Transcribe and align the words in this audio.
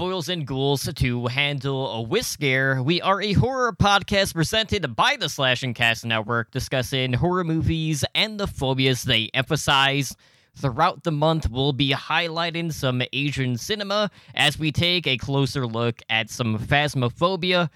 Boils 0.00 0.30
and 0.30 0.46
ghouls, 0.46 0.90
to 0.94 1.26
Handle 1.26 1.90
a 1.90 2.00
Whisker. 2.00 2.82
We 2.82 3.02
are 3.02 3.20
a 3.20 3.34
horror 3.34 3.74
podcast 3.74 4.32
presented 4.32 4.96
by 4.96 5.16
the 5.16 5.28
Slash 5.28 5.62
and 5.62 5.74
Cast 5.74 6.06
Network, 6.06 6.50
discussing 6.52 7.12
horror 7.12 7.44
movies 7.44 8.02
and 8.14 8.40
the 8.40 8.46
phobias 8.46 9.02
they 9.02 9.28
emphasize. 9.34 10.16
Throughout 10.56 11.04
the 11.04 11.12
month, 11.12 11.50
we'll 11.50 11.74
be 11.74 11.92
highlighting 11.92 12.72
some 12.72 13.02
Asian 13.12 13.58
cinema 13.58 14.10
as 14.34 14.58
we 14.58 14.72
take 14.72 15.06
a 15.06 15.18
closer 15.18 15.66
look 15.66 16.00
at 16.08 16.30
some 16.30 16.58
phasmophobia 16.58 17.68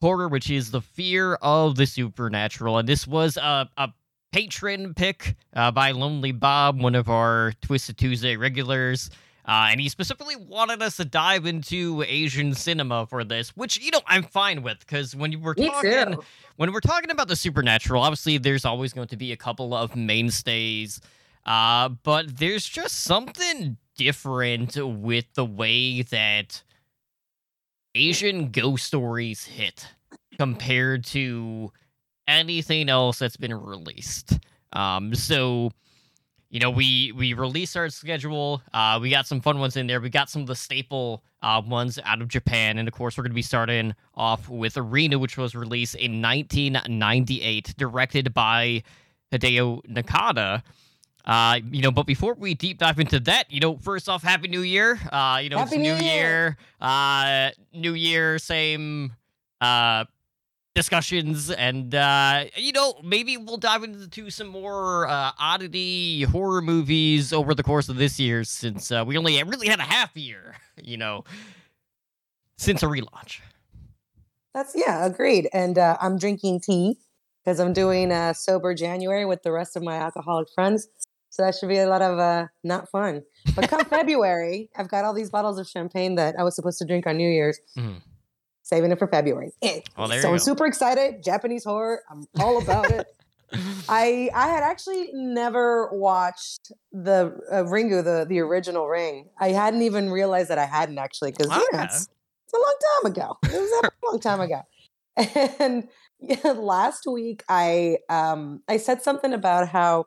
horror, 0.00 0.28
which 0.28 0.50
is 0.50 0.70
the 0.70 0.80
fear 0.80 1.34
of 1.42 1.74
the 1.74 1.86
supernatural. 1.86 2.78
And 2.78 2.88
this 2.88 3.04
was 3.04 3.36
a, 3.36 3.68
a 3.76 3.88
patron 4.30 4.94
pick 4.94 5.34
uh, 5.54 5.72
by 5.72 5.90
Lonely 5.90 6.30
Bob, 6.30 6.80
one 6.80 6.94
of 6.94 7.08
our 7.08 7.52
Twisted 7.62 7.98
Tuesday 7.98 8.36
regulars. 8.36 9.10
Uh, 9.48 9.68
and 9.70 9.80
he 9.80 9.88
specifically 9.88 10.36
wanted 10.36 10.82
us 10.82 10.98
to 10.98 11.06
dive 11.06 11.46
into 11.46 12.04
Asian 12.06 12.52
cinema 12.52 13.06
for 13.06 13.24
this, 13.24 13.48
which 13.56 13.80
you 13.80 13.90
know 13.90 14.02
I'm 14.06 14.22
fine 14.22 14.62
with 14.62 14.78
because 14.80 15.16
when 15.16 15.32
you 15.32 15.38
were 15.38 15.54
Me 15.56 15.68
talking 15.68 16.16
too. 16.16 16.24
when 16.56 16.70
we're 16.70 16.80
talking 16.80 17.10
about 17.10 17.28
the 17.28 17.36
supernatural, 17.36 18.02
obviously 18.02 18.36
there's 18.36 18.66
always 18.66 18.92
going 18.92 19.08
to 19.08 19.16
be 19.16 19.32
a 19.32 19.38
couple 19.38 19.74
of 19.74 19.96
mainstays, 19.96 21.00
uh, 21.46 21.88
but 21.88 22.36
there's 22.36 22.68
just 22.68 23.04
something 23.04 23.78
different 23.96 24.76
with 24.76 25.24
the 25.32 25.46
way 25.46 26.02
that 26.02 26.62
Asian 27.94 28.50
ghost 28.50 28.84
stories 28.84 29.44
hit 29.44 29.86
compared 30.38 31.04
to 31.06 31.72
anything 32.26 32.90
else 32.90 33.18
that's 33.18 33.38
been 33.38 33.54
released. 33.54 34.38
Um, 34.74 35.14
so 35.14 35.72
you 36.50 36.60
know, 36.60 36.70
we 36.70 37.12
we 37.12 37.34
released 37.34 37.76
our 37.76 37.88
schedule. 37.90 38.62
Uh, 38.72 38.98
we 39.00 39.10
got 39.10 39.26
some 39.26 39.40
fun 39.40 39.58
ones 39.58 39.76
in 39.76 39.86
there. 39.86 40.00
We 40.00 40.08
got 40.08 40.30
some 40.30 40.42
of 40.42 40.48
the 40.48 40.56
staple 40.56 41.22
uh, 41.42 41.60
ones 41.66 41.98
out 42.04 42.22
of 42.22 42.28
Japan, 42.28 42.78
and 42.78 42.88
of 42.88 42.94
course, 42.94 43.18
we're 43.18 43.24
going 43.24 43.32
to 43.32 43.34
be 43.36 43.42
starting 43.42 43.94
off 44.14 44.48
with 44.48 44.76
Arena, 44.76 45.18
which 45.18 45.36
was 45.36 45.54
released 45.54 45.94
in 45.94 46.22
1998, 46.22 47.74
directed 47.76 48.32
by 48.32 48.82
Hideo 49.32 49.84
Nakata. 49.86 50.62
Uh, 51.26 51.60
you 51.70 51.82
know, 51.82 51.90
but 51.90 52.06
before 52.06 52.32
we 52.32 52.54
deep 52.54 52.78
dive 52.78 52.98
into 52.98 53.20
that, 53.20 53.52
you 53.52 53.60
know, 53.60 53.76
first 53.76 54.08
off, 54.08 54.22
Happy 54.22 54.48
New 54.48 54.62
Year. 54.62 54.98
Uh, 55.12 55.40
you 55.42 55.50
know, 55.50 55.58
Happy 55.58 55.76
it's 55.76 55.82
New 55.82 55.94
New 55.94 56.02
Year. 56.02 56.14
Year. 56.14 56.56
Uh, 56.80 57.50
New 57.74 57.92
Year, 57.92 58.38
same 58.38 59.12
uh 59.60 60.04
discussions 60.78 61.50
and 61.50 61.94
uh 61.94 62.44
you 62.56 62.72
know 62.72 62.88
maybe 63.02 63.36
we'll 63.36 63.56
dive 63.70 63.82
into 63.82 64.30
some 64.30 64.46
more 64.46 65.08
uh 65.08 65.32
oddity 65.38 66.22
horror 66.22 66.62
movies 66.62 67.32
over 67.32 67.52
the 67.54 67.62
course 67.70 67.88
of 67.88 67.96
this 67.96 68.14
year 68.20 68.44
since 68.44 68.92
uh, 68.92 69.02
we 69.06 69.18
only 69.18 69.42
really 69.42 69.68
had 69.68 69.80
a 69.80 69.88
half 69.96 70.16
year 70.16 70.54
you 70.82 70.96
know 70.96 71.24
since 72.56 72.82
a 72.82 72.86
relaunch 72.86 73.40
That's 74.54 74.74
yeah, 74.74 75.06
agreed. 75.06 75.48
And 75.52 75.78
uh, 75.78 75.96
I'm 76.00 76.18
drinking 76.18 76.60
tea 76.60 76.96
because 77.44 77.60
I'm 77.60 77.72
doing 77.72 78.10
uh, 78.10 78.32
sober 78.32 78.74
January 78.74 79.24
with 79.24 79.42
the 79.42 79.52
rest 79.52 79.76
of 79.76 79.82
my 79.82 79.96
alcoholic 79.96 80.48
friends. 80.54 80.88
So 81.30 81.44
that 81.44 81.54
should 81.54 81.68
be 81.68 81.78
a 81.78 81.88
lot 81.88 82.02
of 82.02 82.18
uh, 82.18 82.46
not 82.64 82.88
fun. 82.90 83.22
But 83.54 83.68
come 83.68 83.84
February, 83.96 84.70
I've 84.76 84.88
got 84.88 85.04
all 85.04 85.14
these 85.14 85.30
bottles 85.30 85.58
of 85.58 85.66
champagne 85.68 86.16
that 86.16 86.34
I 86.38 86.42
was 86.42 86.56
supposed 86.56 86.78
to 86.78 86.86
drink 86.86 87.06
on 87.06 87.16
New 87.16 87.30
Year's. 87.30 87.60
Mhm. 87.76 88.00
Saving 88.68 88.92
it 88.92 88.98
for 88.98 89.08
February. 89.08 89.52
Eh. 89.62 89.80
Well, 89.96 90.10
so 90.20 90.30
I'm 90.32 90.38
super 90.38 90.66
excited. 90.66 91.22
Japanese 91.22 91.64
horror. 91.64 92.02
I'm 92.10 92.26
all 92.38 92.58
about 92.62 92.90
it. 92.90 93.06
I 93.88 94.28
I 94.34 94.48
had 94.48 94.62
actually 94.62 95.08
never 95.14 95.88
watched 95.94 96.70
the 96.92 97.34
uh, 97.50 97.62
Ringu, 97.62 98.04
the 98.04 98.26
the 98.28 98.40
original 98.40 98.86
Ring. 98.86 99.30
I 99.40 99.52
hadn't 99.52 99.80
even 99.80 100.10
realized 100.10 100.50
that 100.50 100.58
I 100.58 100.66
hadn't 100.66 100.98
actually 100.98 101.30
because 101.30 101.48
know, 101.48 101.64
Okay. 101.72 101.84
it's, 101.84 102.08
it's 102.44 102.52
a 102.54 102.58
long 102.58 102.76
time 103.02 103.12
ago. 103.12 103.38
It 103.44 103.58
was 103.58 103.84
a 103.84 103.90
long 104.06 104.20
time 104.20 104.40
ago. 104.42 104.60
And 105.58 105.88
yeah, 106.20 106.52
last 106.52 107.06
week 107.10 107.44
I 107.48 108.00
um 108.10 108.62
I 108.68 108.76
said 108.76 109.00
something 109.00 109.32
about 109.32 109.68
how 109.68 110.04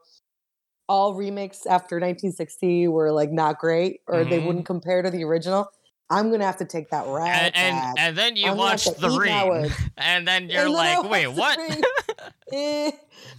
all 0.88 1.16
remakes 1.16 1.66
after 1.66 1.96
1960 1.96 2.90
were 2.90 3.12
like 3.12 3.32
not 3.32 3.58
great 3.58 4.02
or 4.08 4.24
they 4.24 4.38
Mhm. 4.38 4.46
wouldn't 4.46 4.66
compare 4.68 5.02
to 5.02 5.10
the 5.10 5.24
original. 5.24 5.68
I'm 6.12 6.30
gonna 6.30 6.46
have 6.46 6.58
to 6.58 6.66
take 6.66 6.90
that 6.92 7.08
right 7.08 7.52
and, 7.56 7.56
and 7.56 8.00
and 8.00 8.18
then 8.18 8.36
you 8.36 8.48
I'm 8.52 8.58
gonna 8.58 8.72
have 8.72 8.86
watched 8.86 8.96
to 8.96 9.02
the 9.02 9.10
ring 9.18 9.72
and 9.98 10.28
then 10.28 10.50
you're 10.50 10.66
And 10.68 10.76
then 10.76 11.02
like 11.04 11.10
wait 11.10 11.28
what 11.28 11.58
Eh, 12.54 12.92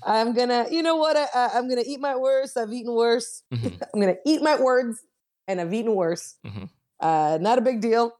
I'm 0.06 0.32
gonna, 0.32 0.66
you 0.70 0.82
know 0.82 0.96
what? 0.96 1.16
I, 1.18 1.50
I'm 1.54 1.68
gonna 1.68 1.84
eat 1.86 2.00
my 2.00 2.16
worst. 2.16 2.56
I've 2.56 2.72
eaten 2.72 2.94
worse. 2.94 3.42
Mhm. 3.52 3.78
I'm 3.94 4.00
gonna 4.00 4.16
eat 4.24 4.40
my 4.42 4.58
words, 4.58 5.00
and 5.46 5.60
I've 5.60 5.72
eaten 5.74 5.94
worse. 5.94 6.36
Mhm. 6.46 6.70
Uh, 6.98 7.36
not 7.40 7.58
a 7.58 7.60
big 7.60 7.80
deal. 7.82 8.16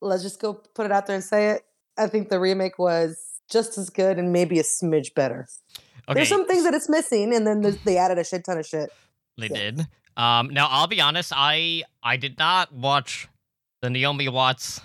Let's 0.00 0.22
just 0.22 0.40
go 0.40 0.54
put 0.54 0.86
it 0.86 0.92
out 0.92 1.06
there 1.06 1.16
and 1.16 1.24
say 1.24 1.50
it. 1.50 1.62
I 1.96 2.06
think 2.06 2.28
the 2.28 2.38
remake 2.38 2.78
was 2.78 3.18
just 3.50 3.76
as 3.78 3.90
good 3.90 4.18
and 4.18 4.32
maybe 4.32 4.60
a 4.60 4.62
smidge 4.62 5.12
better. 5.14 5.48
okay 6.08 6.14
There's 6.14 6.28
some 6.28 6.46
things 6.46 6.62
that 6.64 6.72
it's 6.74 6.88
missing, 6.88 7.34
and 7.34 7.44
then 7.44 7.76
they 7.84 7.96
added 7.98 8.18
a 8.18 8.24
shit 8.24 8.44
ton 8.44 8.58
of 8.58 8.66
shit. 8.66 8.92
They 9.38 9.48
Yeah. 9.48 9.56
did. 9.72 9.86
Um, 10.16 10.50
now 10.50 10.68
I'll 10.70 10.86
be 10.86 11.00
honest. 11.00 11.32
I 11.34 11.82
I 12.02 12.16
did 12.16 12.38
not 12.38 12.72
watch 12.72 13.26
the 13.82 13.90
Naomi 13.90 14.28
Watts 14.28 14.80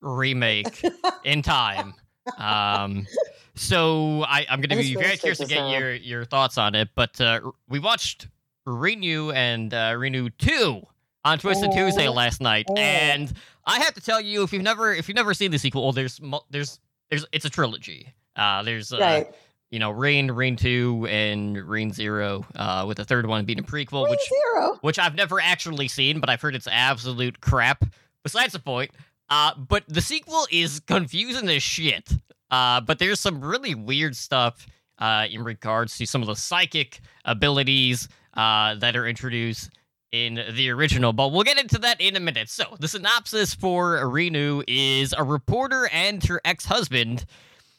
remake 0.00 0.82
in 1.24 1.42
time. 1.42 1.94
Um, 2.38 3.06
so 3.54 4.22
I 4.24 4.46
I'm 4.48 4.60
gonna 4.60 4.80
be 4.80 4.94
very 4.94 5.16
curious 5.16 5.38
to 5.38 5.46
get 5.46 5.60
now. 5.60 5.70
your 5.78 5.94
your 5.94 6.24
thoughts 6.24 6.58
on 6.58 6.74
it. 6.74 6.88
But 6.94 7.20
uh, 7.20 7.40
we 7.68 7.78
watched 7.78 8.28
Ringu 8.66 9.34
and 9.34 9.72
uh, 9.72 9.92
Ringu 9.92 10.30
Two 10.38 10.82
on 11.24 11.38
Twisted 11.38 11.70
Tuesday 11.72 12.08
Oh. 12.08 12.12
last 12.12 12.40
night, 12.40 12.66
Oh. 12.68 12.76
and 12.76 13.32
I 13.64 13.80
have 13.80 13.94
to 13.94 14.00
tell 14.00 14.20
you, 14.20 14.42
if 14.42 14.52
you've 14.52 14.62
never 14.62 14.92
if 14.92 15.08
you've 15.08 15.16
never 15.16 15.34
seen 15.34 15.50
the 15.50 15.58
sequel, 15.58 15.92
there's 15.92 16.20
there's 16.50 16.78
there's 17.10 17.24
it's 17.32 17.44
a 17.44 17.50
trilogy. 17.50 18.12
Uh, 18.34 18.62
there's 18.62 18.92
uh, 18.92 18.98
right. 18.98 19.34
you 19.70 19.78
know 19.78 19.90
Rain, 19.90 20.30
Rain 20.30 20.56
Two, 20.56 21.06
and 21.08 21.56
Rain 21.56 21.92
Zero, 21.92 22.44
uh, 22.56 22.84
with 22.86 22.98
the 22.98 23.04
third 23.04 23.26
one 23.26 23.44
being 23.44 23.58
a 23.60 23.62
prequel, 23.62 24.02
Ring 24.04 24.10
which 24.10 24.28
zero. 24.28 24.78
which 24.82 24.98
I've 24.98 25.14
never 25.14 25.40
actually 25.40 25.88
seen, 25.88 26.20
but 26.20 26.28
I've 26.28 26.40
heard 26.42 26.54
it's 26.54 26.68
absolute 26.70 27.40
crap. 27.40 27.84
Besides 28.26 28.54
the 28.54 28.58
point, 28.58 28.90
uh, 29.30 29.52
but 29.56 29.84
the 29.86 30.00
sequel 30.00 30.48
is 30.50 30.80
confusing 30.80 31.48
as 31.48 31.62
shit. 31.62 32.10
Uh, 32.50 32.80
but 32.80 32.98
there's 32.98 33.20
some 33.20 33.40
really 33.40 33.76
weird 33.76 34.16
stuff 34.16 34.66
uh, 34.98 35.28
in 35.30 35.44
regards 35.44 35.96
to 35.98 36.06
some 36.06 36.22
of 36.22 36.26
the 36.26 36.34
psychic 36.34 36.98
abilities 37.24 38.08
uh, 38.34 38.74
that 38.74 38.96
are 38.96 39.06
introduced 39.06 39.70
in 40.10 40.42
the 40.54 40.70
original. 40.70 41.12
But 41.12 41.30
we'll 41.30 41.44
get 41.44 41.56
into 41.56 41.78
that 41.78 42.00
in 42.00 42.16
a 42.16 42.20
minute. 42.20 42.48
So 42.48 42.76
the 42.80 42.88
synopsis 42.88 43.54
for 43.54 43.96
Ringu 43.98 44.64
is 44.66 45.14
a 45.16 45.22
reporter 45.22 45.88
and 45.92 46.24
her 46.24 46.40
ex-husband 46.44 47.26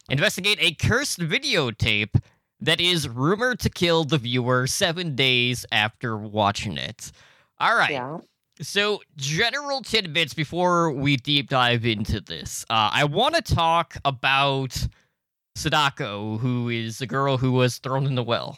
investigate 0.09 0.59
a 0.61 0.75
cursed 0.75 1.19
videotape 1.19 2.21
that 2.61 2.79
is 2.79 3.09
rumored 3.09 3.59
to 3.59 3.69
kill 3.69 4.05
the 4.05 4.17
viewer 4.17 4.65
seven 4.65 5.13
days 5.13 5.65
after 5.73 6.15
watching 6.15 6.77
it. 6.77 7.11
All 7.59 7.75
right. 7.75 7.91
Yeah. 7.91 8.19
So, 8.61 9.01
general 9.15 9.81
tidbits 9.81 10.33
before 10.33 10.91
we 10.91 11.17
deep 11.17 11.49
dive 11.49 11.85
into 11.85 12.19
this. 12.21 12.65
Uh, 12.69 12.89
I 12.91 13.03
want 13.03 13.35
to 13.35 13.41
talk 13.41 13.97
about 14.03 14.87
Sadako, 15.55 16.37
who 16.37 16.69
is 16.69 16.97
the 16.97 17.07
girl 17.07 17.37
who 17.37 17.51
was 17.51 17.77
thrown 17.77 18.05
in 18.05 18.15
the 18.15 18.23
well. 18.23 18.55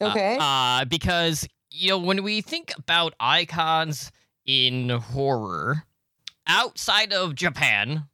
Uh, 0.00 0.08
Okay. 0.10 0.36
Uh, 0.40 0.84
because, 0.84 1.46
you 1.70 1.90
know, 1.90 1.98
when 1.98 2.22
we 2.22 2.40
think 2.40 2.72
about 2.78 3.14
icons 3.18 4.10
in 4.46 4.88
horror 4.88 5.84
outside 6.46 7.12
of 7.12 7.34
Japan, 7.34 8.04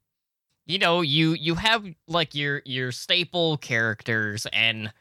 you 0.67 0.79
know, 0.79 1.03
you 1.03 1.33
you 1.35 1.55
have 1.57 1.85
like 2.09 2.35
your 2.35 2.63
your 2.65 2.91
staple 2.91 3.59
characters 3.59 4.47
and 4.53 4.93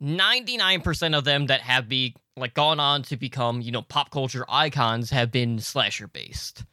99% 0.00 1.16
of 1.16 1.24
them 1.24 1.46
that 1.46 1.60
have 1.60 1.88
be 1.88 2.14
like 2.36 2.54
gone 2.54 2.80
on 2.80 3.02
to 3.04 3.16
become, 3.16 3.60
you 3.60 3.70
know, 3.72 3.82
pop 3.82 4.10
culture 4.10 4.44
icons 4.48 5.10
have 5.10 5.30
been 5.30 5.58
slasher 5.58 6.08
based. 6.08 6.64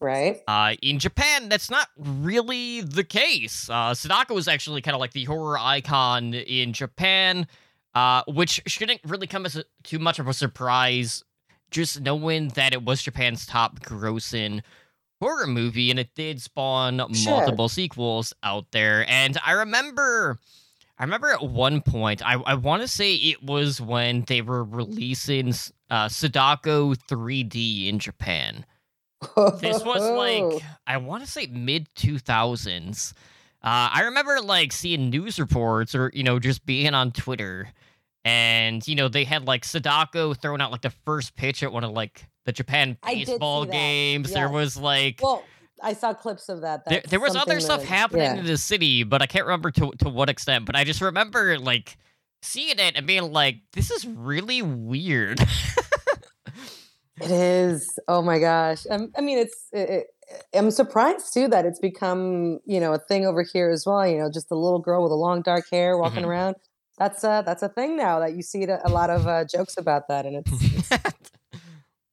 right. 0.00 0.40
Uh, 0.48 0.74
in 0.82 0.98
Japan, 0.98 1.48
that's 1.48 1.70
not 1.70 1.88
really 1.96 2.80
the 2.80 3.04
case. 3.04 3.70
Uh, 3.70 3.94
Sadako 3.94 4.36
is 4.36 4.48
actually 4.48 4.82
kind 4.82 4.94
of 4.94 5.00
like 5.00 5.12
the 5.12 5.24
horror 5.24 5.58
icon 5.58 6.34
in 6.34 6.72
Japan, 6.72 7.46
uh, 7.94 8.22
which 8.28 8.60
shouldn't 8.66 9.00
really 9.04 9.26
come 9.26 9.46
as 9.46 9.56
a, 9.56 9.64
too 9.84 9.98
much 9.98 10.18
of 10.18 10.26
a 10.28 10.34
surprise, 10.34 11.22
just 11.70 12.00
knowing 12.00 12.48
that 12.50 12.72
it 12.72 12.82
was 12.84 13.02
Japan's 13.02 13.46
top 13.46 13.80
grossing 13.80 14.62
horror 15.20 15.46
movie, 15.46 15.90
and 15.90 15.98
it 15.98 16.14
did 16.14 16.42
spawn 16.42 16.98
Sure. 17.14 17.38
multiple 17.38 17.68
sequels 17.68 18.34
out 18.42 18.66
there. 18.72 19.08
And 19.08 19.38
I 19.44 19.52
remember. 19.52 20.38
I 20.98 21.04
remember 21.04 21.30
at 21.30 21.42
one 21.42 21.82
point, 21.82 22.22
I, 22.24 22.34
I 22.34 22.54
want 22.54 22.82
to 22.82 22.88
say 22.88 23.14
it 23.14 23.42
was 23.42 23.80
when 23.80 24.22
they 24.22 24.40
were 24.40 24.64
releasing 24.64 25.52
uh, 25.90 26.08
Sadako 26.08 26.94
3D 26.94 27.88
in 27.88 27.98
Japan. 27.98 28.64
This 29.60 29.84
was 29.84 30.10
like 30.10 30.62
I 30.86 30.96
want 30.98 31.24
to 31.24 31.30
say 31.30 31.46
mid 31.46 31.88
two 31.94 32.18
thousands. 32.18 33.14
Uh, 33.62 33.90
I 33.92 34.02
remember 34.02 34.40
like 34.40 34.72
seeing 34.72 35.10
news 35.10 35.40
reports 35.40 35.94
or 35.94 36.10
you 36.14 36.22
know 36.22 36.38
just 36.38 36.64
being 36.66 36.94
on 36.94 37.12
Twitter, 37.12 37.68
and 38.24 38.86
you 38.86 38.94
know 38.94 39.08
they 39.08 39.24
had 39.24 39.46
like 39.46 39.64
Sadako 39.64 40.34
throwing 40.34 40.60
out 40.60 40.70
like 40.70 40.82
the 40.82 40.92
first 41.04 41.34
pitch 41.34 41.62
at 41.62 41.72
one 41.72 41.82
of 41.82 41.90
like 41.92 42.26
the 42.44 42.52
Japan 42.52 42.98
I 43.02 43.14
did 43.14 43.26
see 43.26 43.32
baseball 43.32 43.64
games. 43.64 44.32
There 44.32 44.50
was 44.50 44.76
like 44.76 45.20
Well, 45.22 45.42
I 45.82 45.92
saw 45.92 46.14
clips 46.14 46.48
of 46.48 46.62
that. 46.62 46.84
there, 46.86 47.02
there 47.08 47.20
was 47.20 47.36
other 47.36 47.60
stuff 47.60 47.80
that- 47.80 47.86
happening 47.88 48.22
yeah. 48.22 48.36
in 48.36 48.44
the 48.46 48.56
city, 48.56 49.02
but 49.04 49.20
I 49.22 49.26
can't 49.26 49.44
remember 49.44 49.70
to 49.72 49.92
to 49.98 50.08
what 50.08 50.28
extent. 50.28 50.64
But 50.66 50.76
I 50.76 50.84
just 50.84 51.00
remember 51.00 51.58
like 51.58 51.96
seeing 52.42 52.78
it 52.78 52.96
and 52.96 53.06
being 53.06 53.32
like, 53.32 53.56
"This 53.72 53.90
is 53.90 54.06
really 54.06 54.62
weird." 54.62 55.40
It 57.18 57.30
is. 57.30 57.98
Oh 58.08 58.20
my 58.20 58.38
gosh. 58.38 58.86
Um, 58.90 59.10
I 59.16 59.22
mean, 59.22 59.38
it's. 59.38 59.68
It, 59.72 59.88
it, 59.88 60.06
I'm 60.54 60.70
surprised 60.70 61.32
too 61.32 61.48
that 61.48 61.64
it's 61.64 61.78
become 61.78 62.58
you 62.66 62.78
know 62.78 62.92
a 62.92 62.98
thing 62.98 63.24
over 63.26 63.42
here 63.42 63.70
as 63.70 63.86
well. 63.86 64.06
You 64.06 64.18
know, 64.18 64.30
just 64.30 64.50
a 64.50 64.54
little 64.54 64.80
girl 64.80 65.02
with 65.02 65.12
a 65.12 65.16
long 65.16 65.40
dark 65.40 65.64
hair 65.72 65.96
walking 65.96 66.24
Mhm. 66.24 66.28
around. 66.28 66.56
That's 66.98 67.24
a 67.24 67.42
that's 67.46 67.62
a 67.62 67.70
thing 67.70 67.96
now 67.96 68.18
that 68.20 68.34
you 68.34 68.42
see 68.42 68.64
a 68.64 68.88
lot 68.90 69.08
of 69.08 69.26
uh, 69.26 69.46
jokes 69.46 69.78
about 69.78 70.08
that, 70.08 70.26
and 70.26 70.36
it's 70.46 70.52
it's, 70.90 71.30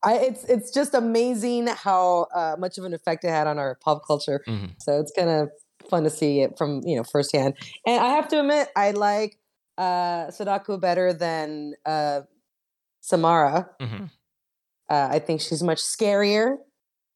I, 0.03 0.15
it's 0.15 0.43
it's 0.45 0.71
just 0.71 0.93
amazing 0.93 1.67
how 1.67 2.27
uh, 2.35 2.55
much 2.59 2.77
of 2.77 2.83
an 2.83 2.93
effect 2.93 3.23
it 3.23 3.29
had 3.29 3.47
on 3.47 3.57
our 3.57 3.77
pop 3.83 4.05
culture. 4.05 4.41
Mhm. 4.47 4.71
So 4.79 4.99
it's 4.99 5.11
kind 5.11 5.29
of 5.29 5.49
fun 5.89 6.03
to 6.03 6.09
see 6.09 6.41
it 6.41 6.57
from 6.57 6.81
you 6.85 6.95
know 6.95 7.03
firsthand. 7.03 7.55
And 7.85 8.03
I 8.03 8.09
have 8.09 8.27
to 8.29 8.39
admit, 8.39 8.69
I 8.75 8.91
like 8.91 9.37
uh, 9.77 10.29
Sadako 10.31 10.77
better 10.77 11.13
than 11.13 11.73
uh, 11.85 12.21
Samara. 13.01 13.69
Mhm. 13.81 14.09
Uh, 14.89 15.07
I 15.11 15.19
think 15.19 15.41
she's 15.41 15.63
much 15.63 15.79
scarier. 15.79 16.57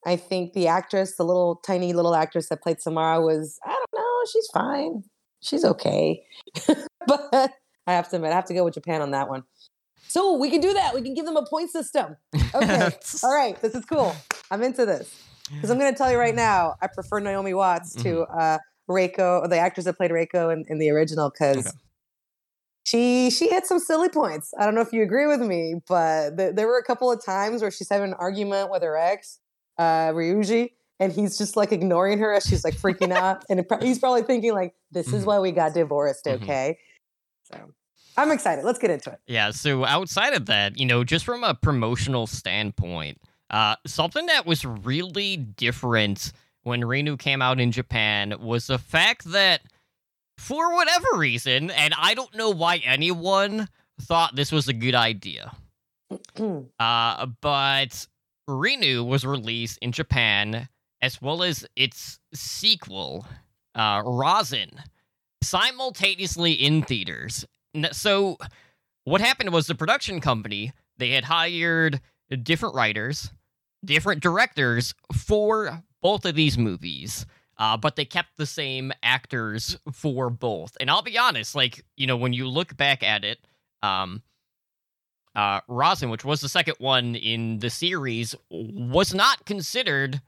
I 0.06 0.16
think 0.16 0.54
the 0.54 0.68
actress, 0.68 1.16
the 1.18 1.26
little 1.26 1.58
tiny 1.58 1.92
little 1.94 2.16
actress 2.16 2.50
that 2.50 2.62
played 2.64 2.82
Samara, 2.82 3.22
was 3.22 3.60
I 3.66 3.70
don't 3.70 4.02
know. 4.02 4.32
She's 4.32 4.48
fine. 4.54 5.04
She's 5.42 5.66
okay. 5.66 6.24
but 7.08 7.52
I 7.86 7.94
have 7.94 8.10
to 8.10 8.16
admit, 8.18 8.32
I 8.32 8.36
have 8.36 8.46
to 8.46 8.54
go 8.54 8.64
with 8.64 8.74
Japan 8.74 9.02
on 9.02 9.12
that 9.12 9.30
one. 9.30 9.44
So 10.08 10.34
we 10.38 10.50
can 10.50 10.62
do 10.62 10.74
that. 10.74 10.94
We 10.96 11.02
can 11.02 11.14
give 11.14 11.26
them 11.26 11.36
a 11.38 11.46
point 11.46 11.70
system. 11.72 12.16
Okay. 12.56 12.90
All 13.24 13.34
right. 13.36 13.60
This 13.62 13.76
is 13.76 13.84
cool. 13.86 14.16
I'm 14.52 14.64
into 14.64 14.86
this 14.86 15.14
because 15.54 15.70
I'm 15.70 15.78
going 15.80 15.92
to 15.94 15.98
tell 15.98 16.12
you 16.12 16.18
right 16.18 16.36
now. 16.36 16.76
I 16.82 16.88
prefer 16.88 17.20
Naomi 17.20 17.54
Watts 17.54 17.94
to 18.04 18.22
uh, 18.22 18.58
Reiko, 18.90 19.50
the 19.50 19.58
actress 19.58 19.86
that 19.86 19.98
played 19.98 20.12
Reiko 20.12 20.52
in, 20.54 20.64
in 20.70 20.78
the 20.80 20.90
original, 20.92 21.30
because 21.30 21.58
Okay. 21.68 21.78
she 22.84 23.30
she 23.30 23.50
hit 23.50 23.66
some 23.66 23.80
silly 23.80 24.10
points. 24.10 24.54
I 24.58 24.66
don't 24.66 24.76
know 24.76 24.82
if 24.82 24.94
you 24.94 25.04
agree 25.04 25.28
with 25.28 25.42
me, 25.42 25.76
but 25.88 26.38
th- 26.38 26.56
there 26.56 26.68
were 26.68 26.78
a 26.78 26.84
couple 26.84 27.12
of 27.12 27.24
times 27.24 27.62
where 27.62 27.72
she's 27.72 27.90
having 27.90 28.10
an 28.12 28.16
argument 28.18 28.72
with 28.72 28.84
her 28.84 28.96
ex, 28.98 29.40
uh, 29.78 30.10
Ryuji, 30.12 30.72
and 31.00 31.12
he's 31.12 31.38
just 31.38 31.58
like 31.58 31.72
ignoring 31.74 32.20
her 32.20 32.34
as 32.34 32.44
she's 32.46 32.64
like 32.64 32.76
freaking 32.76 33.12
out, 33.12 33.44
and 33.50 33.68
pro- 33.68 33.80
he's 33.80 34.00
probably 34.00 34.24
thinking 34.24 34.54
like, 34.54 34.74
"This 34.92 35.12
is 35.12 35.24
Mhm. 35.24 35.28
why 35.28 35.40
we 35.40 35.52
got 35.52 35.74
divorced." 35.74 36.26
Mhm. 36.26 36.42
Okay, 36.44 36.78
so 37.44 37.74
I'm 38.18 38.32
excited. 38.32 38.66
Let's 38.66 38.80
get 38.80 38.90
into 38.90 39.12
it. 39.12 39.20
Yeah, 39.28 39.52
so 39.52 39.86
outside 39.86 40.34
of 40.34 40.48
that, 40.48 40.80
you 40.80 40.86
know, 40.86 41.04
just 41.04 41.24
from 41.24 41.44
a 41.44 41.54
promotional 41.54 42.26
standpoint, 42.26 43.22
uh, 43.52 43.76
something 43.86 44.26
that 44.26 44.46
was 44.46 44.66
really 44.66 45.38
different 45.38 46.34
when 46.64 46.82
Ringu 46.82 47.18
came 47.18 47.42
out 47.42 47.60
in 47.60 47.72
Japan 47.72 48.34
was 48.42 48.68
the 48.68 48.80
fact 48.80 49.24
that, 49.32 49.62
for 50.38 50.74
whatever 50.74 51.08
reason, 51.16 51.70
and 51.72 51.94
I 51.98 52.16
don't 52.16 52.36
know 52.36 52.50
why 52.50 52.78
anyone 52.78 53.70
thought 54.02 54.36
this 54.36 54.52
was 54.52 54.68
a 54.68 54.74
good 54.74 54.96
idea, 54.96 55.54
uh, 56.80 57.26
but 57.42 58.08
Ringu 58.50 59.06
was 59.08 59.26
released 59.26 59.78
in 59.82 59.92
Japan 59.92 60.68
as 61.02 61.22
well 61.22 61.44
as 61.44 61.66
its 61.76 62.20
sequel, 62.34 63.26
uh, 63.76 64.02
Rasen, 64.02 64.72
simultaneously 65.44 66.54
in 66.54 66.82
theaters. 66.82 67.46
So, 67.92 68.38
what 69.04 69.22
happened 69.22 69.52
was 69.52 69.68
the 69.68 69.76
production 69.76 70.20
company 70.22 70.74
they 70.98 71.12
had 71.12 71.24
hired 71.24 72.02
different 72.44 72.76
writers, 72.76 73.32
different 73.86 74.22
directors 74.22 74.94
for 75.14 75.84
both 76.02 76.26
of 76.26 76.36
these 76.36 76.58
movies. 76.58 77.26
Uh, 77.60 77.76
but 77.76 77.96
they 77.96 78.06
kept 78.06 78.38
the 78.38 78.46
same 78.46 78.92
actors 79.02 79.78
for 79.92 80.30
both. 80.30 80.78
And 80.80 80.92
I'll 80.92 81.02
be 81.02 81.18
honest, 81.18 81.56
like, 81.56 81.84
you 81.96 82.06
know, 82.06 82.16
when 82.16 82.32
you 82.32 82.48
look 82.48 82.78
back 82.78 83.02
at 83.02 83.26
it, 83.26 83.40
um, 83.82 84.22
uh, 85.36 85.62
Rasen, 85.62 86.12
which 86.12 86.26
was 86.26 86.42
the 86.42 86.50
second 86.50 86.76
one 86.80 87.16
in 87.16 87.60
the 87.60 87.70
series, 87.70 88.36
was 88.50 89.14
not 89.14 89.46
considered 89.46 90.22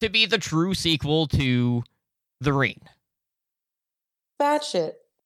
to 0.00 0.08
be 0.10 0.26
the 0.26 0.38
true 0.38 0.74
sequel 0.74 1.26
to 1.28 1.82
The 2.40 2.52
Ring 2.52 2.80
Bad 4.38 4.62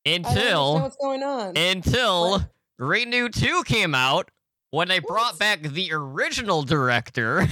shit. 0.07 0.27
I 0.27 0.35
don't 0.35 0.37
understand 0.37 0.47
until 0.47 0.81
what's 0.83 0.97
going 0.97 1.23
on. 1.23 1.57
until 1.57 2.31
What? 2.31 2.49
Ringu 2.81 3.33
2 3.33 3.63
came 3.65 3.95
out 3.95 4.31
when 4.71 4.89
they 4.89 4.99
brought 5.01 5.33
What? 5.33 5.39
back 5.39 5.63
the 5.63 5.91
original 5.93 6.63
director, 6.63 7.41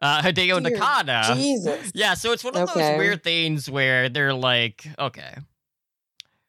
uh, 0.00 0.22
Hideo 0.22 0.62
Dear 0.62 0.76
Nakata. 0.78 1.34
Jesus. 1.36 1.90
Yeah, 1.94 2.14
so 2.14 2.32
it's 2.32 2.44
one 2.44 2.56
of 2.56 2.68
Okay. 2.68 2.80
those 2.80 2.98
weird 2.98 3.22
things 3.24 3.70
where 3.70 4.08
they're 4.08 4.34
like, 4.34 4.86
okay, 4.98 5.34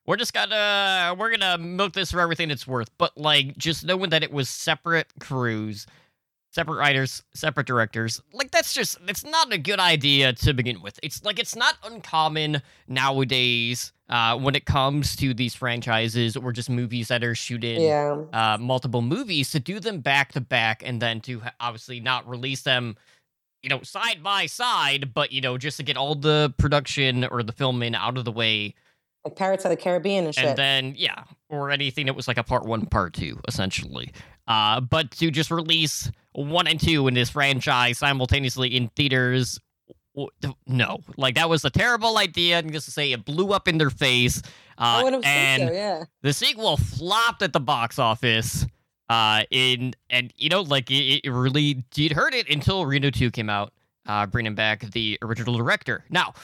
we're 0.05 0.17
just 0.17 0.33
gonna 0.33 1.15
we're 1.17 1.29
gonna 1.35 1.57
milk 1.57 1.93
this 1.93 2.11
for 2.11 2.19
everything 2.19 2.51
it's 2.51 2.67
worth, 2.67 2.89
but 2.97 3.17
like 3.17 3.57
just 3.57 3.85
knowing 3.85 4.09
that 4.09 4.23
it 4.23 4.31
was 4.31 4.49
separate 4.49 5.07
crews, 5.19 5.85
separate 6.51 6.77
writers, 6.77 7.23
separate 7.33 7.67
directors, 7.67 8.21
like 8.33 8.49
that's 8.51 8.73
just 8.73 8.97
it's 9.07 9.23
not 9.23 9.53
a 9.53 9.57
good 9.57 9.79
idea 9.79 10.33
to 10.33 10.53
begin 10.53 10.81
with. 10.81 10.99
It's 11.03 11.23
like 11.23 11.37
it's 11.39 11.55
not 11.55 11.75
uncommon 11.83 12.61
nowadays 12.87 13.93
uh, 14.09 14.37
when 14.37 14.55
it 14.55 14.65
comes 14.65 15.15
to 15.17 15.33
these 15.33 15.53
franchises 15.55 16.35
or 16.35 16.51
just 16.51 16.69
movies 16.69 17.07
that 17.09 17.23
are 17.23 17.35
shooting 17.35 17.81
Yeah. 17.81 18.17
uh, 18.33 18.57
multiple 18.59 19.01
movies 19.01 19.51
to 19.51 19.59
do 19.59 19.79
them 19.79 19.99
back 19.99 20.31
to 20.33 20.41
back 20.41 20.81
and 20.85 21.01
then 21.01 21.21
to 21.21 21.41
obviously 21.59 21.99
not 21.99 22.27
release 22.27 22.63
them 22.63 22.95
you 23.61 23.69
know 23.69 23.81
side 23.83 24.23
by 24.23 24.45
side 24.45 25.13
but 25.13 25.31
you 25.31 25.41
know 25.41 25.57
just 25.57 25.77
to 25.77 25.83
get 25.83 25.97
all 25.97 26.15
the 26.15 26.53
production 26.57 27.25
or 27.25 27.43
the 27.43 27.51
filming 27.51 27.93
out 27.93 28.17
of 28.17 28.25
the 28.25 28.31
way 28.31 28.73
Like 29.25 29.35
Pirates 29.35 29.65
of 29.65 29.69
the 29.71 29.77
Caribbean 29.77 30.25
and 30.25 30.33
shit. 30.35 30.45
and 30.45 30.57
then 30.57 30.93
yeah 30.97 31.25
or 31.49 31.69
anything 31.69 32.05
that 32.05 32.15
was 32.15 32.27
like 32.27 32.37
a 32.37 32.43
part 32.43 32.65
one 32.65 32.85
part 32.85 33.13
two 33.13 33.37
essentially 33.49 34.11
uh 34.47 34.79
but 34.79 35.11
to 35.11 35.29
just 35.29 35.51
release 35.51 36.09
one 36.31 36.67
and 36.67 36.79
two 36.79 37.07
in 37.09 37.13
this 37.15 37.29
franchise 37.31 37.97
simultaneously 37.97 38.75
in 38.77 38.87
theaters 38.95 39.59
no 40.67 40.99
like 41.17 41.35
that 41.35 41.49
was 41.49 41.63
a 41.63 41.69
terrible 41.69 42.17
idea 42.17 42.57
and 42.59 42.73
just 42.73 42.85
to 42.85 42.91
say 42.91 43.11
it 43.11 43.23
blew 43.23 43.53
up 43.53 43.67
in 43.67 43.77
their 43.77 43.89
face 43.89 44.41
uh 44.77 44.99
I 44.99 45.03
would 45.03 45.13
have 45.13 45.23
and 45.23 45.67
so, 45.69 45.73
yeah. 45.73 46.03
the 46.21 46.33
sequel 46.33 46.77
flopped 46.77 47.41
at 47.41 47.53
the 47.53 47.59
box 47.59 47.99
office. 47.99 48.65
Uh, 49.09 49.41
in 49.49 49.95
and 50.11 50.31
you 50.37 50.49
know, 50.49 50.61
like 50.61 50.91
it, 50.91 51.21
it 51.23 51.31
really 51.31 51.83
did 51.89 52.11
hurt 52.11 52.35
it 52.35 52.47
until 52.47 52.85
Ringu 52.85 53.11
Two 53.11 53.31
came 53.31 53.49
out, 53.49 53.73
uh, 54.05 54.27
bringing 54.27 54.53
back 54.53 54.81
the 54.91 55.17
original 55.23 55.57
director. 55.57 56.05
Now, 56.11 56.35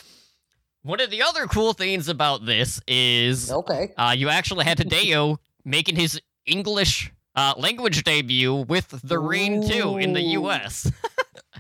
one 0.82 1.00
of 1.00 1.12
the 1.12 1.22
other 1.22 1.46
cool 1.46 1.74
things 1.74 2.08
about 2.08 2.48
this 2.48 2.82
is 2.88 3.52
Okay. 3.52 3.94
uh, 3.98 4.16
you 4.18 4.30
actually 4.30 4.66
had 4.66 4.80
Hideo 4.80 5.38
making 5.64 5.96
his 5.96 6.20
English 6.48 7.12
uh, 7.36 7.54
language 7.56 8.04
debut 8.04 8.56
with 8.56 9.00
The 9.04 9.20
Ring 9.20 9.70
2 9.70 9.98
in 9.98 10.14
the 10.14 10.22
US. 10.40 10.92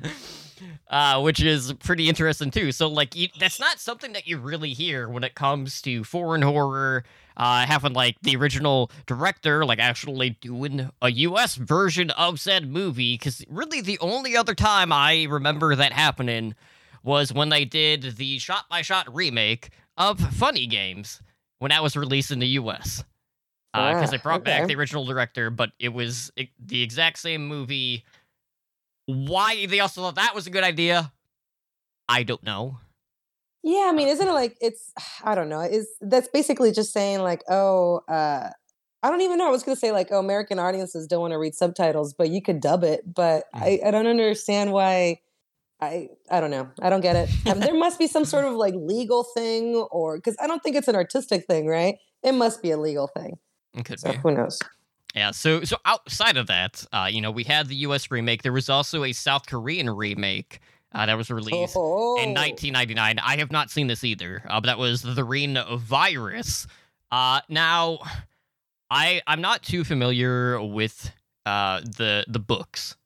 uh, 0.89 1.21
which 1.21 1.41
is 1.41 1.73
pretty 1.73 2.07
interesting 2.09 2.51
too. 2.51 2.71
So, 2.71 2.87
like, 2.87 3.15
you, 3.15 3.27
that's 3.39 3.59
not 3.59 3.79
something 3.79 4.13
that 4.13 4.27
you 4.27 4.37
really 4.37 4.73
hear 4.73 5.09
when 5.09 5.23
it 5.23 5.35
comes 5.35 5.81
to 5.83 6.03
foreign 6.03 6.41
horror. 6.41 7.03
Uh, 7.37 7.65
having 7.65 7.91
like 7.91 8.15
the 8.21 8.33
original 8.37 8.89
director 9.07 9.65
like 9.65 9.77
actually 9.77 10.29
doing 10.39 10.89
a 11.01 11.11
U.S. 11.11 11.55
version 11.55 12.09
of 12.11 12.39
said 12.39 12.71
movie, 12.71 13.15
because 13.15 13.43
really 13.49 13.81
the 13.81 13.99
only 13.99 14.37
other 14.37 14.55
time 14.55 14.93
I 14.93 15.25
remember 15.29 15.75
that 15.75 15.91
happening 15.91 16.55
was 17.03 17.33
when 17.33 17.49
they 17.49 17.65
did 17.65 18.15
the 18.15 18.39
shot-by-shot 18.39 19.13
remake 19.13 19.69
of 19.97 20.17
Funny 20.17 20.65
Games 20.65 21.21
when 21.59 21.71
that 21.71 21.83
was 21.83 21.97
released 21.97 22.31
in 22.31 22.39
the 22.39 22.47
U.S. 22.47 23.03
Because 23.73 24.07
Ah, 24.07 24.11
they 24.11 24.17
brought 24.17 24.45
back 24.45 24.61
the 24.67 24.75
original 24.75 25.05
director, 25.05 25.49
but 25.49 25.71
it 25.77 25.89
was 25.89 26.31
the 26.57 26.81
exact 26.81 27.19
same 27.19 27.45
movie. 27.45 28.05
Why 29.05 29.65
they 29.65 29.79
also 29.79 30.01
thought 30.01 30.15
that 30.15 30.33
was 30.33 30.47
a 30.47 30.49
good 30.49 30.63
idea, 30.63 31.11
I 32.09 32.23
don't 32.23 32.43
know. 32.43 32.79
Yeah, 33.63 33.87
I 33.89 33.93
mean, 33.93 34.07
isn't 34.07 34.27
it 34.27 34.31
like 34.31 34.57
it's 34.61 34.93
I 35.23 35.35
don't 35.35 35.49
know. 35.49 35.61
Is 35.61 35.87
that's 36.01 36.27
basically 36.27 36.71
just 36.71 36.93
saying 36.93 37.21
like, 37.21 37.43
oh, 37.49 38.01
uh 38.07 38.49
I 39.03 39.09
don't 39.11 39.21
even 39.21 39.37
know. 39.37 39.47
I 39.47 39.51
was 39.51 39.63
gonna 39.63 39.75
say 39.75 39.91
like, 39.91 40.07
oh, 40.11 40.19
American 40.19 40.59
audiences 40.59 41.07
don't 41.07 41.21
want 41.21 41.33
to 41.33 41.39
read 41.39 41.55
subtitles, 41.55 42.13
but 42.13 42.29
you 42.29 42.41
could 42.41 42.59
dub 42.59 42.83
it. 42.83 43.01
But 43.11 43.45
I, 43.53 43.79
I 43.85 43.91
don't 43.91 44.07
understand 44.07 44.71
why 44.71 45.19
I 45.81 46.09
I 46.29 46.39
don't 46.39 46.51
know. 46.51 46.69
I 46.81 46.89
don't 46.89 47.01
get 47.01 47.15
it. 47.15 47.29
Um, 47.47 47.59
there 47.59 47.75
must 47.75 47.99
be 47.99 48.07
some 48.07 48.25
sort 48.25 48.45
of 48.45 48.53
like 48.53 48.73
legal 48.75 49.23
thing 49.23 49.75
or 49.91 50.17
because 50.17 50.35
I 50.39 50.47
don't 50.47 50.63
think 50.63 50.75
it's 50.75 50.87
an 50.87 50.95
artistic 50.95 51.45
thing, 51.45 51.67
right? 51.67 51.95
It 52.23 52.33
must 52.33 52.61
be 52.61 52.71
a 52.71 52.77
legal 52.77 53.07
thing. 53.07 53.37
It 53.75 53.85
could 53.85 53.99
So 53.99 54.11
be. 54.11 54.17
who 54.17 54.31
knows? 54.31 54.59
Yeah, 55.15 55.31
so 55.31 55.63
so 55.63 55.77
outside 55.85 56.35
of 56.35 56.47
that, 56.47 56.85
uh, 56.91 57.07
you 57.09 57.21
know, 57.21 57.31
we 57.31 57.43
had 57.43 57.67
the 57.69 57.75
U.S. 57.77 58.11
remake. 58.11 58.43
There 58.43 58.51
was 58.51 58.69
also 58.69 59.05
a 59.05 59.13
South 59.13 59.45
Korean 59.47 59.89
remake 59.89 60.59
uh, 60.93 61.05
that 61.05 61.15
was 61.17 61.31
released 61.31 61.75
Oh, 61.77 62.17
in 62.17 62.33
1999. 62.33 63.19
I 63.19 63.37
have 63.37 63.49
not 63.51 63.69
seen 63.71 63.87
this 63.87 64.03
either, 64.03 64.43
uh, 64.49 64.59
but 64.59 64.67
that 64.67 64.77
was 64.77 65.01
the 65.01 65.23
Ring 65.23 65.57
Virus. 65.77 66.67
Uh, 67.11 67.39
now, 67.47 67.99
I 68.91 69.21
I'm 69.25 69.39
not 69.41 69.63
too 69.63 69.85
familiar 69.85 70.61
with 70.61 71.11
uh, 71.45 71.79
the 71.79 72.25
the 72.27 72.39
books 72.39 72.97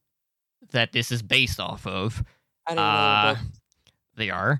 that 0.72 0.92
this 0.92 1.12
is 1.12 1.22
based 1.22 1.60
off 1.60 1.86
of. 1.86 2.24
I 2.68 2.74
don't 2.74 2.78
know 2.78 2.82
Uh, 2.84 3.36
they 4.16 4.30
are. 4.32 4.60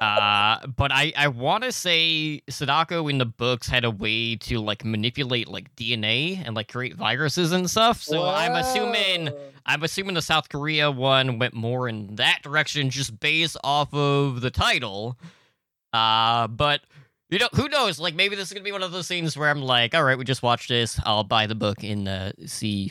Uh, 0.00 0.66
but 0.66 0.90
I, 0.90 1.12
I 1.14 1.28
want 1.28 1.62
to 1.64 1.72
say 1.72 2.40
Sadako 2.48 3.08
in 3.08 3.18
the 3.18 3.26
books 3.26 3.68
had 3.68 3.84
a 3.84 3.90
way 3.90 4.34
to 4.36 4.58
like 4.58 4.82
manipulate 4.82 5.46
like 5.46 5.74
DNA 5.76 6.42
and 6.42 6.54
like 6.54 6.72
create 6.72 6.96
viruses 6.96 7.52
and 7.52 7.68
stuff. 7.68 8.02
So 8.02 8.26
I'm 8.26 8.54
assuming 8.54 9.28
I'm 9.66 9.82
assuming 9.82 10.14
the 10.14 10.22
South 10.22 10.48
Korea 10.48 10.90
one 10.90 11.38
went 11.38 11.52
more 11.52 11.86
in 11.86 12.16
that 12.16 12.40
direction 12.42 12.88
just 12.88 13.20
based 13.20 13.58
off 13.62 13.92
of 13.92 14.40
the 14.40 14.50
title. 14.50 15.18
Uh, 15.92 16.48
but 16.48 16.80
you 17.28 17.38
know, 17.38 17.48
who 17.54 17.68
knows? 17.68 18.00
Like 18.00 18.14
maybe 18.14 18.36
this 18.36 18.48
is 18.48 18.54
gonna 18.54 18.64
be 18.64 18.72
one 18.72 18.82
of 18.82 18.92
those 18.92 19.06
scenes 19.06 19.36
where 19.36 19.50
I'm 19.50 19.60
like, 19.60 19.94
all 19.94 20.02
right, 20.02 20.16
we 20.16 20.24
just 20.24 20.42
watched 20.42 20.70
this. 20.70 20.98
I'll 21.04 21.24
buy 21.24 21.46
the 21.46 21.54
book 21.54 21.82
and 21.82 22.08
uh, 22.08 22.32
see 22.46 22.90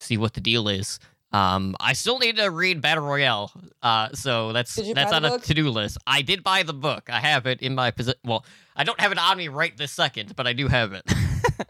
see 0.00 0.16
what 0.16 0.34
the 0.34 0.40
deal 0.40 0.68
is. 0.68 0.98
Um, 1.32 1.76
I 1.78 1.92
still 1.92 2.18
need 2.18 2.36
to 2.36 2.50
read 2.50 2.80
Battle 2.80 3.04
Royale. 3.04 3.52
Uh, 3.82 4.08
so 4.14 4.52
that's 4.52 4.74
that's 4.94 5.12
on 5.12 5.24
a 5.24 5.38
to 5.38 5.54
do 5.54 5.70
list. 5.70 5.98
I 6.06 6.22
did 6.22 6.42
buy 6.42 6.64
the 6.64 6.72
book. 6.72 7.08
I 7.08 7.20
have 7.20 7.46
it 7.46 7.62
in 7.62 7.74
my 7.76 7.90
possession. 7.92 8.18
Well, 8.24 8.44
I 8.74 8.82
don't 8.84 9.00
have 9.00 9.12
it 9.12 9.18
on 9.18 9.38
me 9.38 9.48
right 9.48 9.76
this 9.76 9.92
second, 9.92 10.34
but 10.34 10.46
I 10.48 10.52
do 10.52 10.66
have 10.66 10.92
it. 10.92 11.04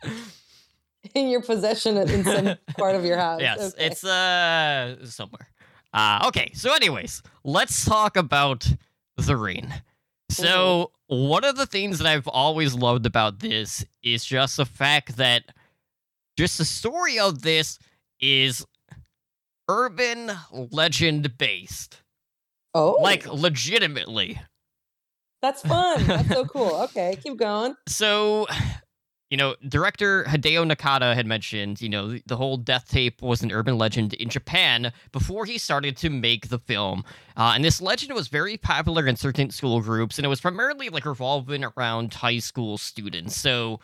in 1.14 1.28
your 1.28 1.42
possession 1.42 1.96
in 1.96 2.24
some 2.24 2.56
part 2.78 2.94
of 2.94 3.04
your 3.04 3.16
house. 3.18 3.40
yes, 3.40 3.74
Okay. 3.74 3.86
it's 3.86 4.04
uh 4.04 5.04
somewhere. 5.06 5.48
Uh 5.92 6.24
okay, 6.28 6.52
so 6.54 6.72
anyways, 6.74 7.22
let's 7.44 7.84
talk 7.84 8.16
about 8.16 8.66
the 9.16 9.36
ring. 9.36 9.72
So 10.30 10.92
one 11.08 11.44
of 11.44 11.56
the 11.56 11.66
things 11.66 11.98
that 11.98 12.06
I've 12.06 12.28
always 12.28 12.74
loved 12.74 13.04
about 13.04 13.40
this 13.40 13.84
is 14.02 14.24
just 14.24 14.56
the 14.56 14.64
fact 14.64 15.16
that 15.16 15.42
just 16.38 16.58
the 16.58 16.64
story 16.64 17.18
of 17.18 17.42
this 17.42 17.78
is 18.20 18.64
urban 19.70 20.32
legend 20.70 21.38
based. 21.38 22.02
oh, 22.74 22.98
Like 23.00 23.24
legitimately. 23.26 24.40
that's 25.40 25.62
fun. 25.62 26.04
That's 26.06 26.28
so 26.28 26.44
cool. 26.54 26.74
Okay, 26.82 27.16
keep 27.22 27.36
going. 27.36 27.76
So, 27.86 28.46
you 29.30 29.36
know, 29.36 29.54
director 29.68 30.24
Hideo 30.24 30.68
Nakata 30.70 31.14
had 31.14 31.24
mentioned, 31.24 31.80
you 31.80 31.88
know, 31.88 32.18
the, 32.26 32.36
whole 32.36 32.56
death 32.56 32.88
tape 32.88 33.22
was 33.22 33.42
an 33.42 33.52
urban 33.52 33.78
legend 33.78 34.12
in 34.14 34.28
Japan 34.28 34.92
before 35.12 35.44
he 35.44 35.56
started 35.56 35.96
to 35.98 36.10
make 36.10 36.48
the 36.48 36.58
film. 36.58 37.04
Uh, 37.36 37.52
and 37.54 37.64
this 37.64 37.80
legend 37.80 38.12
was 38.12 38.26
very 38.26 38.56
popular 38.56 39.06
in 39.06 39.14
certain 39.14 39.50
school 39.50 39.80
groups, 39.80 40.18
and 40.18 40.26
it 40.26 40.28
was 40.28 40.40
primarily 40.40 40.88
like 40.88 41.06
revolving 41.06 41.64
around 41.64 42.12
high 42.12 42.40
school 42.40 42.76
students. 42.76 43.36
So, 43.36 43.78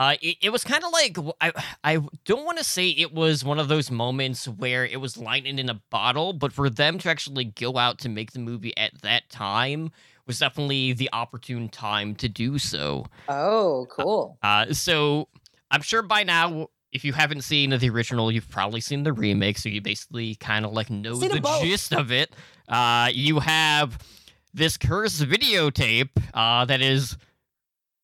uh, 0.00 0.14
it, 0.22 0.38
it 0.40 0.50
was 0.50 0.64
kind 0.64 0.82
of 0.82 0.90
like 0.92 1.18
I 1.42 1.52
I 1.84 1.98
don't 2.24 2.46
want 2.46 2.56
to 2.56 2.64
say 2.64 2.88
it 2.88 3.12
was 3.12 3.44
one 3.44 3.58
of 3.58 3.68
those 3.68 3.90
moments 3.90 4.48
where 4.48 4.86
it 4.86 4.98
was 4.98 5.18
lightning 5.18 5.58
in 5.58 5.68
a 5.68 5.74
bottle, 5.90 6.32
but 6.32 6.54
for 6.54 6.70
them 6.70 6.98
to 7.00 7.10
actually 7.10 7.44
go 7.44 7.76
out 7.76 7.98
to 7.98 8.08
make 8.08 8.32
the 8.32 8.38
movie 8.38 8.74
at 8.78 9.02
that 9.02 9.28
time 9.28 9.90
was 10.26 10.38
definitely 10.38 10.94
the 10.94 11.10
opportune 11.12 11.68
time 11.68 12.14
to 12.14 12.30
do 12.30 12.58
so. 12.58 13.04
Oh, 13.28 13.86
cool. 13.90 14.38
Uh, 14.42 14.72
so 14.72 15.28
I'm 15.70 15.82
sure 15.82 16.00
by 16.00 16.22
now, 16.22 16.68
if 16.92 17.04
you 17.04 17.12
haven't 17.12 17.42
seen 17.42 17.68
the 17.68 17.90
original, 17.90 18.32
you've 18.32 18.48
probably 18.48 18.80
seen 18.80 19.02
the 19.02 19.12
remake. 19.12 19.58
So 19.58 19.68
you 19.68 19.82
basically 19.82 20.34
kind 20.36 20.64
of 20.64 20.72
like 20.72 20.88
know 20.88 21.14
Seen 21.14 21.28
the 21.30 21.58
gist 21.62 21.92
of 21.92 22.10
it. 22.10 22.34
Uh, 22.68 23.10
you 23.12 23.40
have 23.40 23.98
this 24.54 24.78
cursed 24.78 25.20
videotape 25.22 26.10
uh, 26.32 26.64
that 26.64 26.80
is. 26.80 27.18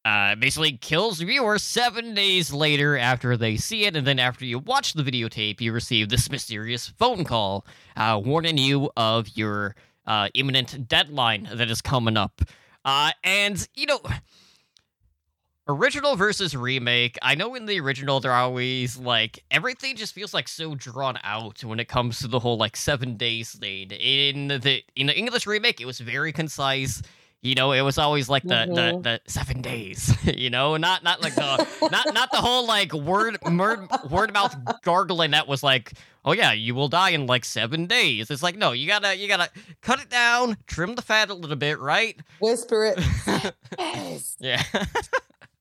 Uh, 0.06 0.36
basically 0.36 0.70
kills 0.70 1.20
viewer 1.20 1.58
seven 1.58 2.14
days 2.14 2.52
later 2.52 2.96
after 2.96 3.36
they 3.36 3.56
see 3.56 3.86
it, 3.86 3.96
and 3.96 4.06
then 4.06 4.20
after 4.20 4.44
you 4.44 4.56
watch 4.60 4.92
the 4.92 5.02
videotape, 5.02 5.60
you 5.60 5.72
receive 5.72 6.08
this 6.08 6.30
mysterious 6.30 6.86
phone 6.86 7.24
call 7.24 7.66
uh, 7.96 8.20
warning 8.24 8.56
you 8.56 8.88
of 8.96 9.26
your 9.36 9.74
uh, 10.06 10.28
imminent 10.34 10.86
deadline 10.86 11.48
that 11.52 11.68
is 11.68 11.82
coming 11.82 12.16
up. 12.16 12.40
Uh, 12.84 13.10
and 13.24 13.66
you 13.74 13.84
know, 13.84 14.00
original 15.66 16.14
versus 16.14 16.54
remake. 16.54 17.18
I 17.20 17.34
know 17.34 17.56
in 17.56 17.66
the 17.66 17.80
original 17.80 18.20
they're 18.20 18.32
always 18.32 18.96
like 18.96 19.42
everything 19.50 19.96
just 19.96 20.14
feels 20.14 20.32
like 20.32 20.46
so 20.46 20.76
drawn 20.76 21.18
out 21.24 21.64
when 21.64 21.80
it 21.80 21.88
comes 21.88 22.20
to 22.20 22.28
the 22.28 22.38
whole 22.38 22.56
like 22.56 22.76
seven 22.76 23.16
days 23.16 23.50
thing. 23.50 23.90
In 23.90 24.46
the 24.46 24.84
in 24.94 25.08
the 25.08 25.18
English 25.18 25.48
remake, 25.48 25.80
it 25.80 25.84
was 25.84 25.98
very 25.98 26.32
concise. 26.32 27.02
You 27.46 27.54
know, 27.54 27.70
it 27.72 27.82
was 27.82 27.96
always 27.96 28.28
like 28.28 28.42
the 28.42 28.66
Mhm. 28.66 28.74
the, 28.74 29.00
the 29.02 29.20
seven 29.30 29.62
days. 29.62 30.12
You 30.36 30.50
know, 30.50 30.76
not 30.76 31.04
not 31.04 31.22
like 31.22 31.34
the 31.36 31.66
not 31.92 32.12
not 32.12 32.30
the 32.32 32.38
whole 32.38 32.66
like 32.66 32.92
word 32.92 33.38
word 33.44 33.88
word 34.10 34.32
mouth 34.32 34.54
gargling 34.82 35.30
that 35.30 35.46
was 35.46 35.62
like, 35.62 35.92
oh 36.24 36.32
yeah, 36.32 36.52
you 36.52 36.74
will 36.74 36.88
die 36.88 37.10
in 37.10 37.26
like 37.26 37.44
seven 37.44 37.86
days. 37.86 38.30
It's 38.30 38.42
like 38.42 38.56
no, 38.56 38.72
you 38.72 38.86
gotta 38.88 39.16
you 39.16 39.28
gotta 39.28 39.48
cut 39.80 40.00
it 40.00 40.10
down, 40.10 40.56
trim 40.66 40.96
the 40.96 41.02
fat 41.02 41.30
a 41.30 41.34
little 41.34 41.56
bit, 41.56 41.78
right? 41.78 42.18
Whisper 42.40 42.84
it. 42.96 43.54
yes. 43.78 44.36
Yeah. 44.40 44.62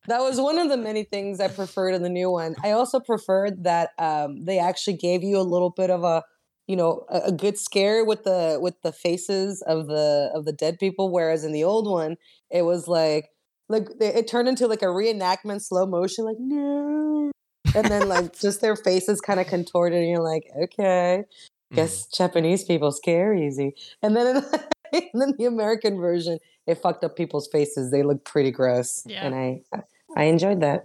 That 0.08 0.20
was 0.22 0.40
one 0.40 0.60
of 0.60 0.70
the 0.70 0.78
many 0.78 1.04
things 1.04 1.40
I 1.40 1.48
preferred 1.48 1.96
in 1.96 2.04
the 2.04 2.10
new 2.10 2.30
one. 2.30 2.56
I 2.64 2.72
also 2.72 3.00
preferred 3.00 3.64
that 3.64 3.90
um, 3.98 4.46
they 4.46 4.60
actually 4.60 4.98
gave 4.98 5.24
you 5.24 5.38
a 5.40 5.42
little 5.42 5.72
bit 5.72 5.90
of 5.90 6.04
a, 6.04 6.24
you 6.68 6.76
know, 6.76 7.06
a, 7.10 7.24
a 7.26 7.32
good 7.32 7.58
scare 7.58 8.04
with 8.06 8.24
the 8.24 8.58
with 8.62 8.82
the 8.82 8.92
faces 8.92 9.62
of 9.64 9.88
the 9.88 10.32
of 10.34 10.46
the 10.46 10.54
dead 10.54 10.78
people. 10.80 11.12
Whereas 11.12 11.44
in 11.44 11.52
the 11.52 11.64
old 11.64 11.88
one, 11.90 12.18
it 12.50 12.64
was 12.64 12.88
like 12.88 13.30
like 13.70 13.88
it 14.00 14.28
turned 14.28 14.48
into 14.48 14.68
like 14.68 14.82
a 14.82 14.86
reenactment, 14.86 15.62
slow 15.62 15.86
motion, 15.86 16.26
like 16.26 16.38
no, 16.40 17.32
and 17.76 17.86
then 17.86 18.08
like 18.08 18.38
just 18.40 18.62
their 18.62 18.76
faces 18.76 19.22
kind 19.22 19.40
of 19.40 19.48
contorted, 19.48 20.00
and 20.00 20.10
you're 20.10 20.24
like, 20.24 20.44
okay, 20.64 21.24
Mm. 21.74 21.78
guess 21.78 22.06
Japanese 22.06 22.64
people 22.64 22.92
scare 22.92 23.34
easy. 23.34 23.74
And 24.04 24.16
then 24.16 24.38
in, 24.38 24.44
and 24.94 25.22
then 25.22 25.34
the 25.38 25.46
American 25.46 25.98
version, 25.98 26.38
it 26.68 26.76
fucked 26.76 27.04
up 27.04 27.16
people's 27.16 27.48
faces. 27.52 27.90
They 27.90 28.04
look 28.04 28.24
pretty 28.24 28.52
gross. 28.52 29.02
Yeah. 29.08 29.26
And 29.26 29.34
I 29.34 29.62
I 30.16 30.26
enjoyed 30.26 30.62
that. 30.62 30.84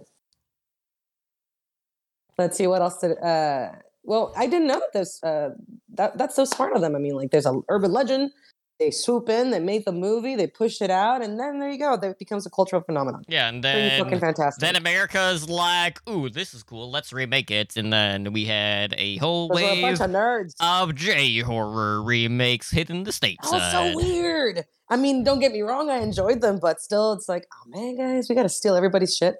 Let's 2.37 2.57
see 2.57 2.65
what 2.67 2.81
else 2.81 2.97
did 2.97 3.17
uh 3.19 3.73
well, 4.03 4.33
I 4.35 4.47
didn't 4.47 4.67
know 4.67 4.79
that 4.79 4.93
this 4.93 5.21
uh 5.23 5.49
that 5.93 6.17
that's 6.17 6.35
so 6.35 6.45
smart 6.45 6.75
of 6.75 6.81
them. 6.81 6.95
I 6.95 6.99
mean, 6.99 7.15
like 7.15 7.31
there's 7.31 7.45
an 7.45 7.61
urban 7.69 7.91
legend, 7.91 8.31
they 8.79 8.89
swoop 8.91 9.29
in, 9.29 9.51
they 9.51 9.59
make 9.59 9.85
the 9.85 9.91
movie, 9.91 10.35
they 10.35 10.47
push 10.47 10.81
it 10.81 10.89
out, 10.89 11.21
and 11.21 11.39
then 11.39 11.59
there 11.59 11.69
you 11.69 11.77
go. 11.77 11.93
It 11.93 12.17
becomes 12.17 12.45
a 12.47 12.49
cultural 12.49 12.81
phenomenon. 12.81 13.23
Yeah, 13.27 13.47
and 13.47 13.61
Pretty 13.61 13.99
fucking 13.99 14.19
fantastic. 14.19 14.59
then 14.59 14.75
America's 14.75 15.47
like, 15.47 15.99
"Ooh, 16.09 16.29
this 16.29 16.53
is 16.55 16.63
cool. 16.63 16.89
Let's 16.89 17.13
remake 17.13 17.51
it." 17.51 17.77
And 17.77 17.93
then 17.93 18.33
we 18.33 18.45
had 18.45 18.95
a 18.97 19.17
whole 19.17 19.49
we're 19.49 19.59
a 19.59 19.81
bunch 19.81 19.99
wave 19.99 20.01
of 20.01 20.09
nerds. 20.09 20.53
of 20.59 20.95
J 20.95 21.39
horror 21.41 22.01
remakes 22.01 22.71
hitting 22.71 23.03
the 23.03 23.11
states. 23.11 23.49
That 23.51 23.57
was 23.57 23.71
so 23.71 23.95
weird. 23.95 24.65
I 24.89 24.97
mean, 24.97 25.23
don't 25.23 25.39
get 25.39 25.51
me 25.53 25.61
wrong, 25.61 25.89
I 25.89 25.97
enjoyed 25.99 26.41
them, 26.41 26.59
but 26.59 26.81
still, 26.81 27.13
it's 27.13 27.29
like, 27.29 27.45
oh 27.53 27.69
man, 27.69 27.95
guys, 27.95 28.27
we 28.29 28.35
got 28.35 28.43
to 28.43 28.49
steal 28.49 28.75
everybody's 28.75 29.15
shit. 29.15 29.35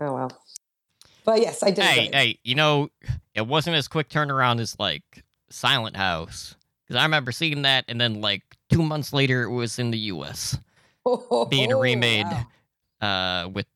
Oh 0.00 0.12
well. 0.14 0.39
But 1.30 1.40
yes, 1.42 1.62
I 1.62 1.70
did. 1.70 1.84
Hey, 1.84 2.06
enjoy 2.06 2.18
hey, 2.18 2.38
you 2.42 2.54
know, 2.56 2.88
it 3.34 3.46
wasn't 3.46 3.76
as 3.76 3.86
quick 3.88 4.08
turnaround 4.08 4.58
as 4.60 4.76
like 4.78 5.02
Silent 5.50 5.96
House 5.96 6.56
because 6.86 6.98
I 6.98 7.04
remember 7.04 7.30
seeing 7.32 7.62
that, 7.62 7.84
and 7.88 8.00
then 8.00 8.20
like 8.20 8.42
two 8.68 8.82
months 8.82 9.12
later, 9.12 9.44
it 9.44 9.50
was 9.50 9.78
in 9.78 9.90
the 9.92 9.98
U.S. 9.98 10.58
being 11.48 11.72
Oh, 11.72 11.80
remade. 11.80 12.26
wow. 12.26 13.44
uh, 13.44 13.48
with 13.48 13.66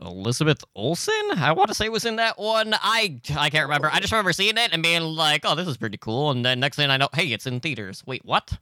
Elizabeth 0.00 0.62
Olsen. 0.74 1.14
I 1.36 1.52
want 1.52 1.68
to 1.68 1.74
say 1.74 1.88
was 1.88 2.04
in 2.06 2.16
that 2.16 2.38
one. 2.38 2.74
I 2.74 3.20
I 3.36 3.50
can't 3.50 3.64
remember. 3.64 3.90
I 3.92 4.00
just 4.00 4.12
remember 4.12 4.32
seeing 4.32 4.56
it 4.56 4.70
and 4.72 4.82
being 4.82 5.02
like, 5.02 5.42
"Oh, 5.44 5.54
this 5.54 5.68
is 5.68 5.76
pretty 5.76 5.98
cool." 5.98 6.30
And 6.30 6.44
then 6.44 6.58
next 6.60 6.76
thing 6.76 6.88
I 6.90 6.96
know, 6.96 7.08
hey, 7.14 7.26
it's 7.32 7.46
in 7.46 7.60
theaters. 7.60 8.02
Wait, 8.06 8.24
what? 8.24 8.58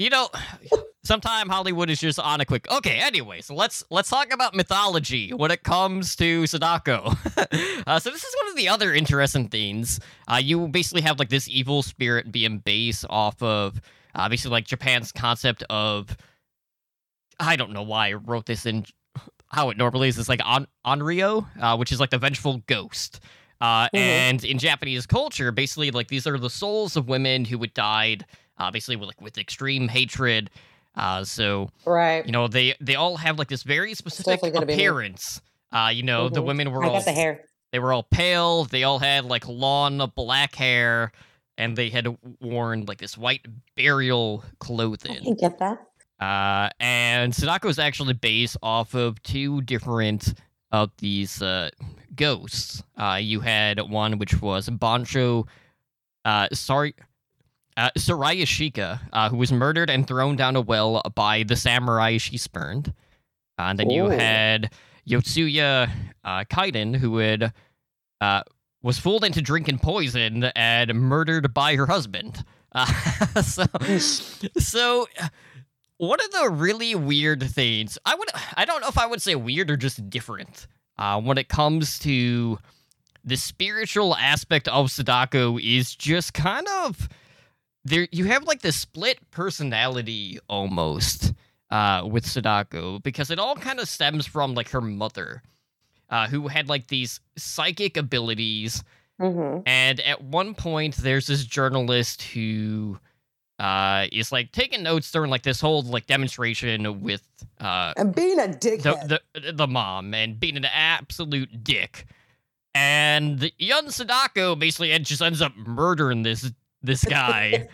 You 0.00 0.10
know, 0.10 0.28
sometime 1.04 1.48
Hollywood 1.48 1.90
is 1.90 2.00
just 2.00 2.18
on 2.18 2.40
a 2.40 2.44
quick. 2.44 2.68
Okay, 2.70 2.98
anyways, 2.98 3.50
let's 3.50 3.84
let's 3.90 4.08
talk 4.10 4.32
about 4.32 4.54
mythology 4.54 5.32
when 5.32 5.50
it 5.50 5.62
comes 5.62 6.16
to 6.16 6.46
Sadako. 6.46 7.12
uh, 7.86 7.98
so 8.00 8.10
this 8.10 8.24
is 8.24 8.34
one 8.42 8.50
of 8.50 8.56
the 8.56 8.68
other 8.68 8.92
interesting 8.92 9.48
things. 9.48 10.00
Uh, 10.26 10.40
you 10.42 10.66
basically 10.68 11.02
have 11.02 11.18
like 11.18 11.28
this 11.28 11.48
evil 11.48 11.82
spirit 11.82 12.32
being 12.32 12.58
based 12.58 13.04
off 13.10 13.40
of 13.42 13.80
uh, 14.14 14.28
basically 14.28 14.52
like 14.52 14.66
Japan's 14.66 15.12
concept 15.12 15.62
of 15.70 16.16
I 17.38 17.56
don't 17.56 17.72
know 17.72 17.82
why 17.82 18.08
I 18.08 18.12
wrote 18.14 18.46
this 18.46 18.64
in 18.66 18.84
how 19.48 19.68
it 19.70 19.76
normally 19.76 20.08
is. 20.08 20.18
It's 20.18 20.28
like 20.28 20.40
on 20.44 20.66
Onryo, 20.86 21.46
uh, 21.60 21.76
which 21.76 21.92
is 21.92 22.00
like 22.00 22.10
the 22.10 22.18
vengeful 22.18 22.62
ghost. 22.66 23.20
Uh, 23.60 23.88
Mhm. 23.88 23.98
And 23.98 24.44
in 24.44 24.58
Japanese 24.58 25.04
culture, 25.06 25.52
basically, 25.52 25.90
like 25.90 26.08
these 26.08 26.26
are 26.26 26.38
the 26.38 26.48
souls 26.48 26.96
of 26.96 27.08
women 27.08 27.44
who 27.44 27.58
had 27.58 27.74
died, 27.74 28.24
basically 28.70 28.96
with 28.96 29.06
like 29.06 29.20
with 29.20 29.38
extreme 29.38 29.86
hatred. 29.88 30.50
Uh, 30.96 31.22
so 31.22 31.70
Right. 31.86 32.26
you 32.26 32.32
know 32.32 32.48
they 32.48 32.74
they 32.80 32.96
all 32.96 33.16
have 33.18 33.38
like 33.38 33.48
this 33.48 33.62
very 33.62 33.94
specific 33.94 34.26
definitely 34.40 34.50
gonna 34.50 34.66
be 34.66 34.74
me. 34.76 34.82
appearance. 34.82 35.40
Uh, 35.72 35.90
you 35.94 36.02
know 36.02 36.28
the 36.28 36.42
Mhm. 36.42 36.46
women 36.46 36.70
were 36.72 36.82
I 36.84 36.88
all 36.88 37.00
the 37.00 37.12
hair. 37.12 37.44
they 37.70 37.78
were 37.78 37.92
all 37.92 38.02
pale. 38.02 38.64
They 38.64 38.82
all 38.82 38.98
had 38.98 39.24
like 39.24 39.46
long 39.46 40.04
black 40.16 40.56
hair, 40.56 41.12
and 41.56 41.76
they 41.76 41.90
had 41.90 42.08
worn 42.40 42.86
like 42.86 42.98
this 42.98 43.16
white 43.16 43.46
burial 43.76 44.42
I 44.44 44.50
clothing. 44.58 45.22
can 45.22 45.34
get 45.36 45.58
that. 45.60 45.78
Uh, 46.18 46.68
and 46.80 47.32
Sadako 47.34 47.68
is 47.68 47.78
actually 47.78 48.12
based 48.14 48.56
off 48.62 48.92
of 48.94 49.22
two 49.22 49.62
different 49.62 50.34
of 50.72 50.90
these 50.98 51.40
uh, 51.40 51.70
ghosts. 52.16 52.82
Uh, 52.96 53.18
you 53.22 53.40
had 53.40 53.80
one 53.80 54.18
which 54.18 54.40
was 54.42 54.68
Bancho 54.68 55.46
uh, 56.24 56.48
Sar- 56.52 56.92
uh, 57.80 57.90
Sarayashiki, 57.96 59.00
uh, 59.12 59.28
who 59.30 59.36
was 59.38 59.50
murdered 59.50 59.88
and 59.88 60.06
thrown 60.06 60.36
down 60.36 60.54
a 60.54 60.60
well 60.60 61.00
by 61.14 61.44
the 61.44 61.56
samurai 61.56 62.18
she 62.18 62.36
spurned. 62.36 62.92
Uh, 63.58 63.62
and 63.62 63.78
then 63.78 63.88
you 63.88 64.10
had 64.10 64.70
Yotsuya 65.08 65.90
uh, 66.22 66.44
Kaidan, 66.44 66.94
who 66.94 67.16
had 67.16 67.54
uh, 68.20 68.42
was 68.82 68.98
fooled 68.98 69.24
into 69.24 69.40
drinking 69.40 69.78
poison 69.78 70.44
and 70.54 70.94
murdered 70.94 71.54
by 71.54 71.74
her 71.76 71.86
husband. 71.86 72.44
Uh, 72.72 72.86
so, 73.42 73.64
so 74.58 75.08
uh, 75.20 75.26
one 75.96 76.20
of 76.20 76.30
the 76.30 76.50
really 76.50 76.94
weird 76.94 77.42
things 77.42 77.98
I 78.04 78.14
would 78.14 78.28
I 78.56 78.64
don't 78.64 78.80
know 78.80 78.86
if 78.86 78.96
I 78.96 79.06
would 79.06 79.20
say 79.20 79.34
weird 79.34 79.72
or 79.72 79.76
just 79.76 80.08
different 80.08 80.68
uh, 80.96 81.20
when 81.20 81.36
it 81.36 81.48
comes 81.48 81.98
to 81.98 82.60
the 83.24 83.36
spiritual 83.36 84.14
aspect 84.14 84.68
of 84.68 84.92
Sadako 84.92 85.58
is 85.58 85.96
just 85.96 86.32
kind 86.32 86.68
of 86.84 87.08
there. 87.84 88.08
You 88.12 88.26
have 88.26 88.44
like 88.44 88.62
the 88.62 88.72
split 88.72 89.18
personality 89.30 90.38
almost 90.48 91.32
uh, 91.70 92.06
with 92.10 92.26
Sadako 92.26 92.98
because 93.00 93.30
it 93.30 93.38
all 93.38 93.56
kind 93.56 93.80
of 93.80 93.88
stems 93.88 94.26
from 94.26 94.54
like 94.54 94.70
her 94.70 94.80
mother, 94.80 95.42
uh, 96.10 96.28
who 96.28 96.48
had 96.48 96.68
like 96.68 96.88
these 96.88 97.20
psychic 97.36 97.96
abilities 97.96 98.82
hmm 99.20 99.58
and 99.66 100.00
at 100.00 100.22
one 100.24 100.54
point, 100.54 100.96
there's 100.96 101.26
this 101.26 101.44
journalist 101.44 102.22
who 102.22 102.98
uh, 103.58 104.06
is 104.10 104.32
like 104.32 104.52
taking 104.52 104.82
notes 104.82 105.10
during 105.10 105.30
like 105.30 105.42
this 105.42 105.60
whole 105.60 105.82
like 105.82 106.06
demonstration 106.06 107.02
with 107.02 107.22
uh, 107.60 107.92
And 107.96 108.14
being 108.14 108.38
a 108.38 108.48
dick, 108.48 108.82
the, 108.82 109.20
the 109.34 109.52
the 109.52 109.66
mom 109.66 110.14
and 110.14 110.40
being 110.40 110.56
an 110.56 110.64
absolute 110.64 111.62
dick. 111.62 112.06
And 112.74 113.52
young 113.58 113.90
Sadako 113.90 114.56
basically 114.56 114.98
just 115.00 115.20
ends 115.20 115.42
up 115.42 115.54
murdering 115.56 116.22
this 116.22 116.50
this 116.82 117.04
guy. 117.06 117.68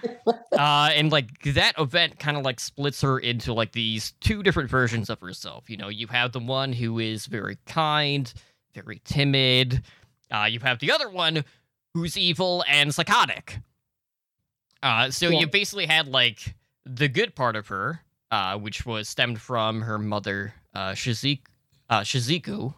uh, 0.52 0.90
and 0.94 1.10
like 1.12 1.42
that 1.44 1.74
event 1.78 2.18
kind 2.18 2.36
of 2.36 2.44
like 2.44 2.60
splits 2.60 3.00
her 3.02 3.18
into 3.18 3.52
like 3.52 3.72
these 3.72 4.12
two 4.20 4.42
different 4.42 4.70
versions 4.70 5.08
of 5.10 5.20
herself. 5.20 5.68
You 5.70 5.76
know, 5.76 5.88
you 5.88 6.06
have 6.08 6.32
the 6.32 6.40
one 6.40 6.72
who 6.72 6.98
is 6.98 7.26
very 7.26 7.58
kind, 7.66 8.32
very 8.74 9.00
timid. 9.04 9.82
Uh, 10.30 10.48
you 10.50 10.60
have 10.60 10.78
the 10.80 10.90
other 10.90 11.08
one 11.08 11.44
who's 11.94 12.16
evil 12.18 12.64
and 12.68 12.94
psychotic. 12.94 13.58
Uh, 14.82 15.10
so 15.10 15.28
Yeah. 15.28 15.40
you 15.40 15.46
basically 15.46 15.86
had 15.86 16.08
like 16.08 16.54
the 16.84 17.08
good 17.08 17.34
part 17.34 17.56
of 17.56 17.68
her, 17.68 18.00
uh, 18.30 18.58
which 18.58 18.84
was 18.84 19.08
stemmed 19.08 19.40
from 19.40 19.82
her 19.82 19.98
mother, 19.98 20.54
uh, 20.74 20.90
Shizik- 20.92 21.46
uh, 21.88 22.00
Shizuko, 22.00 22.74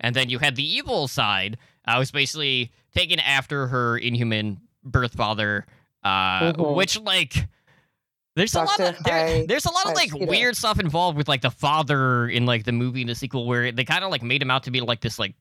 and 0.00 0.16
then 0.16 0.30
you 0.30 0.38
had 0.38 0.56
the 0.56 0.64
evil 0.66 1.06
side, 1.08 1.58
uh, 1.86 1.96
was 1.98 2.10
basically 2.10 2.72
taken 2.94 3.18
after 3.20 3.66
her 3.68 3.96
inhuman 3.98 4.60
birth 4.84 5.14
father, 5.14 5.66
uh, 6.04 6.52
Mhm. 6.52 6.74
which 6.74 6.98
like. 7.00 7.48
There's 8.34 8.54
a 8.54 8.62
lot 8.62 8.80
of 8.80 8.96
there, 9.04 9.46
there's 9.46 9.66
a 9.66 9.70
lot 9.70 9.84
of 9.84 9.94
like 9.94 10.10
weird 10.14 10.56
stuff 10.56 10.80
involved 10.80 11.18
with 11.18 11.28
like 11.28 11.42
the 11.42 11.50
father 11.50 12.26
in 12.30 12.46
like 12.46 12.64
the 12.64 12.72
movie 12.72 13.02
and 13.02 13.10
the 13.10 13.14
sequel 13.14 13.44
where 13.46 13.70
they 13.72 13.84
kind 13.84 14.04
of 14.04 14.10
like 14.10 14.22
made 14.22 14.40
him 14.40 14.50
out 14.50 14.62
to 14.62 14.70
be 14.70 14.80
like 14.80 15.02
this 15.02 15.18
like 15.18 15.34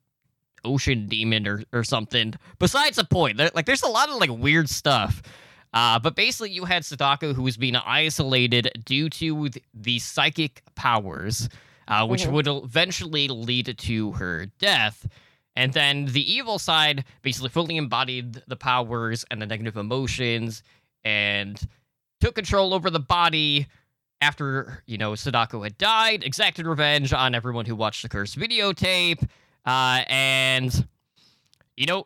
ocean 0.66 1.08
demon 1.08 1.48
or 1.48 1.64
or 1.72 1.86
something. 1.86 2.34
Besides 2.60 2.98
the 2.98 3.06
point, 3.06 3.38
there, 3.38 3.50
like 3.56 3.66
there's 3.66 3.82
a 3.84 3.88
lot 3.88 4.10
of 4.10 4.16
like 4.16 4.30
weird 4.30 4.70
stuff. 4.70 5.22
Uh, 5.74 6.00
but 6.00 6.18
basically, 6.18 6.52
you 6.52 6.66
had 6.66 6.84
Sadako 6.84 7.34
who 7.34 7.44
was 7.44 7.56
being 7.56 7.78
isolated 7.78 8.70
due 8.84 9.10
to 9.10 9.48
th- 9.48 9.64
the 9.74 9.98
psychic 10.00 10.62
powers, 10.76 11.48
uh, 11.88 12.06
which 12.06 12.24
Mhm. 12.24 12.32
would 12.34 12.48
eventually 12.50 13.30
lead 13.30 13.74
to 13.78 14.12
her 14.12 14.48
death. 14.60 15.08
And 15.56 15.74
then 15.74 16.06
the 16.06 16.32
evil 16.32 16.60
side 16.60 17.04
basically 17.22 17.50
fully 17.50 17.78
embodied 17.78 18.42
the 18.48 18.56
powers 18.56 19.26
and 19.30 19.42
the 19.42 19.46
negative 19.46 19.76
emotions 19.76 20.64
and 21.04 21.62
took 22.22 22.36
control 22.36 22.74
over 22.74 22.90
the 22.90 23.00
body 23.00 23.68
after, 24.22 24.84
you 24.86 24.98
know, 24.98 25.16
Sadako 25.16 25.64
had 25.64 25.78
died, 25.78 26.24
exacted 26.24 26.68
revenge 26.68 27.12
on 27.12 27.36
everyone 27.36 27.66
who 27.66 27.76
watched 27.76 28.04
the 28.04 28.10
cursed 28.10 28.38
videotape. 28.38 29.28
Uh, 29.66 30.04
and, 30.08 30.88
you 31.76 31.86
know, 31.86 32.06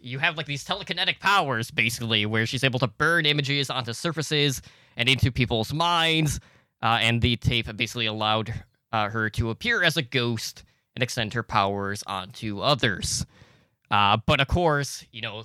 you 0.00 0.18
have 0.18 0.36
like 0.36 0.46
these 0.46 0.64
telekinetic 0.64 1.20
powers 1.20 1.70
basically 1.70 2.26
where 2.26 2.44
she's 2.44 2.64
able 2.64 2.80
to 2.80 2.88
burn 2.88 3.24
images 3.24 3.70
onto 3.70 3.92
surfaces 3.92 4.60
and 4.96 5.08
into 5.08 5.30
people's 5.30 5.72
minds. 5.72 6.40
Uh, 6.82 6.98
and 7.00 7.22
the 7.22 7.36
tape 7.36 7.74
basically 7.76 8.06
allowed 8.06 8.52
uh, 8.92 9.08
her 9.08 9.30
to 9.30 9.50
appear 9.50 9.82
as 9.82 9.96
a 9.96 10.02
ghost 10.02 10.64
and 10.96 11.02
extend 11.02 11.34
her 11.34 11.42
powers 11.42 12.02
onto 12.06 12.60
others. 12.60 13.24
Uh, 13.90 14.16
but 14.26 14.40
of 14.40 14.48
course, 14.48 15.04
you 15.12 15.20
know, 15.20 15.44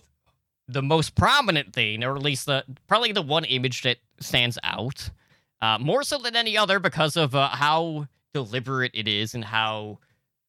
the 0.68 0.82
most 0.82 1.16
prominent 1.16 1.74
thing, 1.74 2.04
or 2.04 2.16
at 2.16 2.22
least 2.22 2.46
the 2.46 2.64
probably 2.88 3.12
the 3.12 3.22
one 3.22 3.46
image 3.46 3.84
that 3.84 3.98
stands 4.20 4.58
out, 4.64 5.10
uh, 5.62 5.78
more 5.80 6.04
so 6.04 6.18
than 6.18 6.36
any 6.36 6.58
other 6.58 6.80
because 6.80 7.16
of 7.16 7.34
uh, 7.36 7.50
how 7.50 8.08
deliberate 8.34 8.92
it 8.94 9.08
is 9.08 9.34
and 9.34 9.46
how 9.46 10.00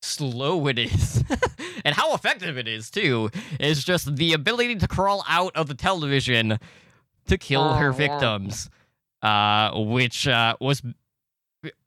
slow 0.03 0.67
it 0.69 0.79
is 0.79 1.25
and 1.85 1.95
how 1.97 2.15
effective 2.15 2.57
it 2.57 2.69
is 2.69 2.89
too 2.91 3.29
is 3.59 3.83
just 3.83 4.15
the 4.17 4.33
ability 4.33 4.77
to 4.77 4.87
crawl 4.87 5.25
out 5.29 5.51
of 5.57 5.67
the 5.67 5.75
television 5.75 6.57
to 7.27 7.37
kill 7.39 7.75
her 7.75 7.89
Oh, 7.89 7.91
yeah. 7.91 7.97
victims 7.97 8.71
uh 9.23 9.73
which 9.75 10.29
uh 10.29 10.55
was 10.61 10.83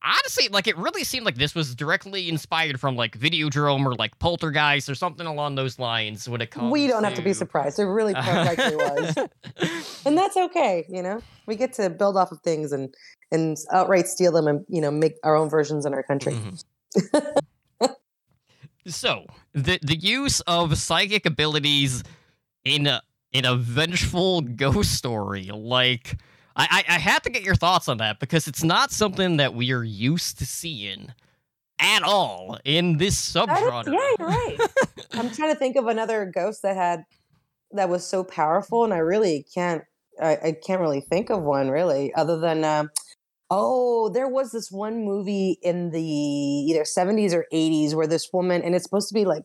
honestly 0.04 0.50
like 0.50 0.68
it 0.68 0.78
really 0.78 1.04
seemed 1.04 1.26
like 1.26 1.36
this 1.36 1.56
was 1.56 1.74
directly 1.74 2.28
inspired 2.28 2.80
from 2.80 2.98
like 2.98 3.18
videodrome 3.18 3.86
or 3.86 3.96
like 3.96 4.18
poltergeist 4.20 4.90
or 4.90 4.96
something 4.96 5.26
along 5.26 5.56
those 5.56 5.80
lines 5.80 6.28
when 6.28 6.42
it 6.42 6.52
comes 6.52 6.72
we 6.72 6.88
don't 6.88 7.06
have 7.06 7.14
to 7.14 7.22
be 7.22 7.34
surprised. 7.34 7.80
It 7.80 7.86
really 7.86 8.14
quite 8.14 8.44
likely 8.44 8.76
was. 8.76 9.16
And 10.06 10.18
that's 10.18 10.36
okay, 10.36 10.86
you 10.90 11.04
know. 11.04 11.22
We 11.46 11.56
get 11.56 11.74
to 11.74 11.90
build 11.90 12.18
off 12.18 12.32
of 12.32 12.42
things 12.42 12.72
and 12.72 12.94
and 13.32 13.56
outright 13.72 14.08
steal 14.08 14.32
them 14.32 14.48
and 14.48 14.66
you 14.68 14.82
know 14.82 14.92
make 14.92 15.14
our 15.24 15.36
own 15.36 15.50
versions 15.50 15.86
in 15.86 15.94
our 15.94 16.04
country. 16.04 16.34
Mhm. 16.34 17.36
so 18.88 19.26
the 19.54 19.80
the 19.82 19.96
use 19.96 20.42
of 20.42 20.78
psychic 20.78 21.26
abilities 21.26 22.04
in 22.66 22.88
a 22.88 23.02
in 23.32 23.46
a 23.46 23.56
vengeful 23.56 24.42
ghost 24.42 24.94
story, 24.96 25.52
like 25.54 26.18
I, 26.62 26.84
I 26.90 26.96
I 26.96 27.00
had 27.00 27.24
to 27.24 27.30
get 27.30 27.44
your 27.44 27.56
thoughts 27.56 27.88
on 27.88 27.98
that 27.98 28.20
because 28.20 28.48
it's 28.48 28.64
not 28.64 28.92
something 28.92 29.38
that 29.38 29.54
we 29.54 29.72
are 29.72 29.84
used 29.84 30.38
to 30.40 30.46
seeing 30.46 31.14
at 31.80 32.04
all 32.04 32.60
in 32.64 32.98
this 32.98 33.34
That 33.34 33.50
is- 33.50 33.58
subgenre. 33.58 33.94
yeah, 33.94 34.10
you're 34.20 34.28
right. 34.28 34.58
I'm 35.14 35.30
trying 35.32 35.52
to 35.54 35.58
think 35.60 35.76
of 35.76 35.88
another 35.88 36.26
ghost 36.34 36.62
that 36.64 36.76
had 36.76 37.04
that 37.72 37.90
was 37.90 38.06
so 38.06 38.24
powerful, 38.24 38.84
and 38.84 38.94
I 38.94 38.98
really 39.00 39.46
can't. 39.54 39.84
I, 40.22 40.38
I 40.44 40.52
can't 40.66 40.82
really 40.82 41.02
think 41.02 41.30
of 41.30 41.42
one 41.42 41.70
really, 41.70 42.14
other 42.14 42.38
than 42.40 42.64
um 42.64 42.90
oh, 43.54 44.08
there 44.10 44.30
was 44.30 44.52
this 44.54 44.72
one 44.72 45.04
movie 45.04 45.58
in 45.62 45.92
the 45.92 46.02
either 46.02 46.84
70s 46.84 47.34
or 47.34 47.46
80s 47.52 47.94
where 47.94 48.08
this 48.08 48.30
woman, 48.32 48.62
and 48.62 48.74
it's 48.76 48.86
supposed 48.86 49.10
to 49.10 49.14
be 49.14 49.26
like 49.26 49.44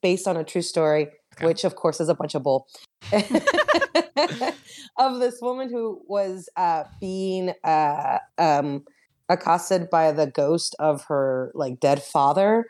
based 0.00 0.28
on 0.28 0.36
a 0.36 0.44
true 0.44 0.62
story, 0.62 1.08
Okay. 1.38 1.46
which 1.46 1.64
of 1.64 1.76
course 1.76 2.00
is 2.00 2.08
a 2.08 2.14
bunch 2.14 2.34
of 2.34 2.42
bull. 2.42 2.66
of 3.12 3.30
this 5.20 5.38
woman 5.40 5.70
who 5.70 6.02
was 6.06 6.48
uh, 6.56 6.84
being 7.00 7.52
uh, 7.64 8.18
um, 8.36 8.84
accosted 9.28 9.88
by 9.90 10.12
the 10.12 10.26
ghost 10.26 10.74
of 10.78 11.04
her 11.04 11.52
like 11.54 11.80
dead 11.80 12.02
father 12.02 12.66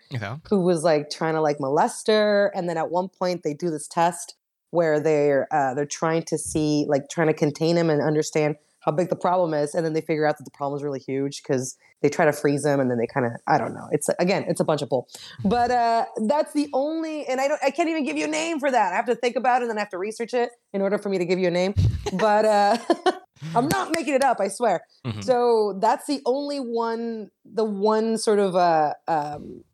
who 0.50 0.61
was 0.61 0.83
like 0.83 1.11
trying 1.11 1.35
to 1.35 1.40
like 1.40 1.61
molest 1.61 2.09
her 2.09 2.52
and 2.54 2.68
then 2.68 2.76
at 2.76 2.90
one 2.90 3.09
point 3.09 3.42
they 3.42 3.54
do 3.54 3.70
this 3.70 3.88
test 3.88 4.35
where 4.70 5.00
they're 5.00 5.48
uh, 5.52 5.72
they're 5.74 5.87
trying 5.87 6.22
to 6.22 6.37
see 6.37 6.85
like 6.88 7.09
trying 7.09 7.28
to 7.28 7.35
contain 7.35 7.76
him 7.76 7.88
and 7.88 8.02
understand 8.02 8.57
how 8.88 8.92
big 8.92 9.11
the 9.11 9.16
problem 9.16 9.53
is 9.53 9.74
and 9.74 9.85
then 9.85 9.92
they 9.92 10.01
figure 10.01 10.27
out 10.27 10.38
that 10.38 10.44
the 10.44 10.51
problem 10.51 10.74
is 10.79 10.83
really 10.83 10.98
huge 10.98 11.42
because 11.42 11.77
they 12.01 12.09
try 12.09 12.24
to 12.24 12.33
freeze 12.33 12.62
them 12.62 12.81
and 12.81 12.90
then 12.90 12.96
they 12.96 13.07
kind 13.07 13.27
of 13.27 13.33
i 13.46 13.59
don't 13.59 13.74
know. 13.74 13.87
It's 13.92 14.09
again 14.18 14.46
it's 14.48 14.61
a 14.61 14.64
bunch 14.64 14.81
of 14.81 14.88
bull. 14.88 15.07
But 15.44 15.70
uh 15.70 16.07
that's 16.27 16.55
the 16.55 16.70
only 16.72 17.27
and 17.27 17.38
i 17.38 17.48
don't 17.48 17.61
i 17.62 17.70
can't 17.70 17.90
even 17.90 18.03
give 18.05 18.16
you 18.16 18.24
a 18.24 18.29
name 18.29 18.59
for 18.59 18.70
that. 18.70 18.92
I 18.94 18.96
have 18.96 19.05
to 19.07 19.14
think 19.14 19.37
about 19.37 19.61
it 19.61 19.64
and 19.64 19.70
then 19.70 19.77
i 19.77 19.81
have 19.81 19.90
to 19.90 19.98
research 19.98 20.33
it 20.33 20.48
in 20.72 20.81
order 20.81 20.96
for 20.96 21.11
me 21.11 21.18
to 21.18 21.27
give 21.27 21.38
you 21.38 21.48
a 21.48 21.51
name. 21.51 21.74
But 22.14 22.46
uh 22.46 22.79
i'm 23.55 23.68
not 23.68 23.92
making 23.92 24.14
it 24.14 24.24
up 24.24 24.40
i 24.40 24.48
swear. 24.48 24.81
Mhm. 25.07 25.22
so 25.22 25.79
that's 25.83 26.07
the 26.07 26.22
only 26.24 26.59
one 26.59 27.31
the 27.44 27.64
one 27.64 28.16
sort 28.16 28.38
of 28.38 28.57
uh 28.57 28.94
um 29.07 29.64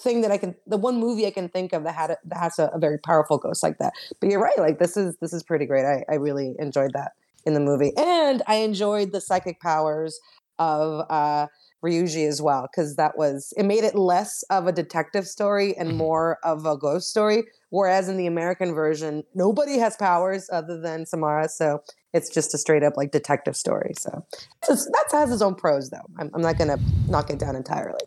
thing 0.00 0.22
that 0.22 0.32
i 0.32 0.38
can 0.38 0.56
the 0.66 0.76
one 0.76 0.98
movie 0.98 1.24
i 1.24 1.30
can 1.30 1.48
think 1.48 1.72
of 1.72 1.84
that 1.84 1.94
had 1.94 2.10
a, 2.10 2.16
that 2.24 2.38
has 2.38 2.58
a, 2.58 2.66
a 2.74 2.80
very 2.80 2.98
powerful 2.98 3.38
ghost 3.38 3.62
like 3.62 3.78
that. 3.78 3.92
But 4.20 4.28
you're 4.30 4.40
right 4.42 4.58
like 4.58 4.80
this 4.80 4.96
is 4.96 5.16
this 5.20 5.32
is 5.32 5.44
pretty 5.44 5.66
great. 5.66 5.84
I 5.84 6.04
i 6.10 6.16
really 6.16 6.56
enjoyed 6.58 6.94
that 6.94 7.12
in 7.46 7.54
the 7.54 7.60
movie 7.60 7.92
and 7.96 8.42
i 8.46 8.56
enjoyed 8.56 9.12
the 9.12 9.20
psychic 9.20 9.60
powers 9.60 10.18
of 10.58 11.04
uh 11.10 11.46
Ryuji 11.84 12.26
as 12.26 12.40
well 12.40 12.62
because 12.70 12.96
that 12.96 13.18
was 13.18 13.52
it 13.58 13.64
made 13.64 13.84
it 13.84 13.94
less 13.94 14.42
of 14.48 14.66
a 14.66 14.72
detective 14.72 15.26
story 15.26 15.76
and 15.76 15.90
Mhm. 15.90 15.96
more 15.96 16.38
of 16.42 16.64
a 16.64 16.78
ghost 16.78 17.10
story 17.10 17.44
whereas 17.68 18.08
in 18.08 18.16
the 18.16 18.26
american 18.26 18.72
version 18.74 19.22
nobody 19.34 19.76
has 19.78 19.94
powers 19.96 20.48
other 20.50 20.80
than 20.80 21.04
samara 21.04 21.48
so 21.48 21.80
it's 22.14 22.30
just 22.30 22.54
a 22.54 22.58
straight 22.58 22.82
up 22.82 22.96
like 22.96 23.10
detective 23.10 23.54
story 23.56 23.92
so 23.98 24.24
it's, 24.68 24.86
that 24.86 25.04
has 25.12 25.30
its 25.30 25.42
own 25.42 25.54
pros 25.54 25.90
though 25.90 26.06
i'm, 26.18 26.30
I'm 26.34 26.40
not 26.40 26.56
gonna 26.56 26.78
knock 27.08 27.28
it 27.30 27.38
down 27.38 27.54
entirely 27.56 28.00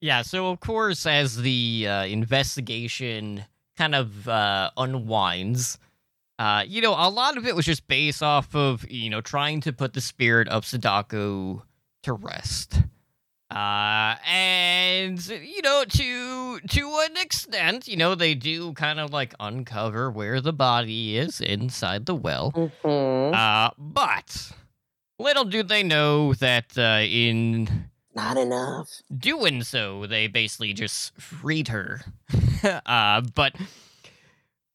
Yeah, 0.00 0.20
so 0.22 0.50
of 0.50 0.60
course, 0.60 1.06
as 1.06 1.38
the 1.38 1.86
uh, 1.88 2.04
investigation 2.04 3.44
kind 3.78 3.94
of 3.94 4.28
uh, 4.28 4.70
unwinds, 4.76 5.78
Uh, 6.38 6.62
you 6.66 6.82
know, 6.82 6.92
a 6.92 7.08
lot 7.08 7.36
of 7.38 7.46
it 7.46 7.56
was 7.56 7.64
just 7.64 7.86
based 7.88 8.22
off 8.22 8.54
of 8.54 8.84
you 8.90 9.08
know 9.10 9.20
trying 9.20 9.60
to 9.62 9.72
put 9.72 9.92
the 9.94 10.00
spirit 10.00 10.48
of 10.48 10.66
Sadako 10.66 11.62
to 12.02 12.12
rest. 12.12 12.82
Uh, 13.50 14.16
and 14.26 15.24
you 15.28 15.62
know, 15.62 15.84
to 15.88 16.58
to 16.60 16.98
an 17.08 17.16
extent, 17.16 17.86
you 17.88 17.96
know, 17.96 18.14
they 18.14 18.34
do 18.34 18.72
kind 18.74 18.98
of 19.00 19.12
like 19.12 19.34
uncover 19.40 20.10
where 20.10 20.40
the 20.40 20.52
body 20.52 21.16
is 21.16 21.40
inside 21.40 22.06
the 22.06 22.14
well. 22.14 22.52
Mhm. 22.52 23.34
Uh, 23.34 23.70
but 23.78 24.50
little 25.18 25.44
do 25.44 25.62
they 25.62 25.82
know 25.84 26.34
that 26.34 26.76
uh, 26.76 27.00
in 27.06 27.88
Not 28.14 28.36
enough. 28.36 28.88
doing 29.16 29.62
so, 29.62 30.06
they 30.06 30.26
basically 30.26 30.72
just 30.74 31.16
freed 31.16 31.68
her. 31.68 32.02
uh, 32.84 33.20
but 33.34 33.54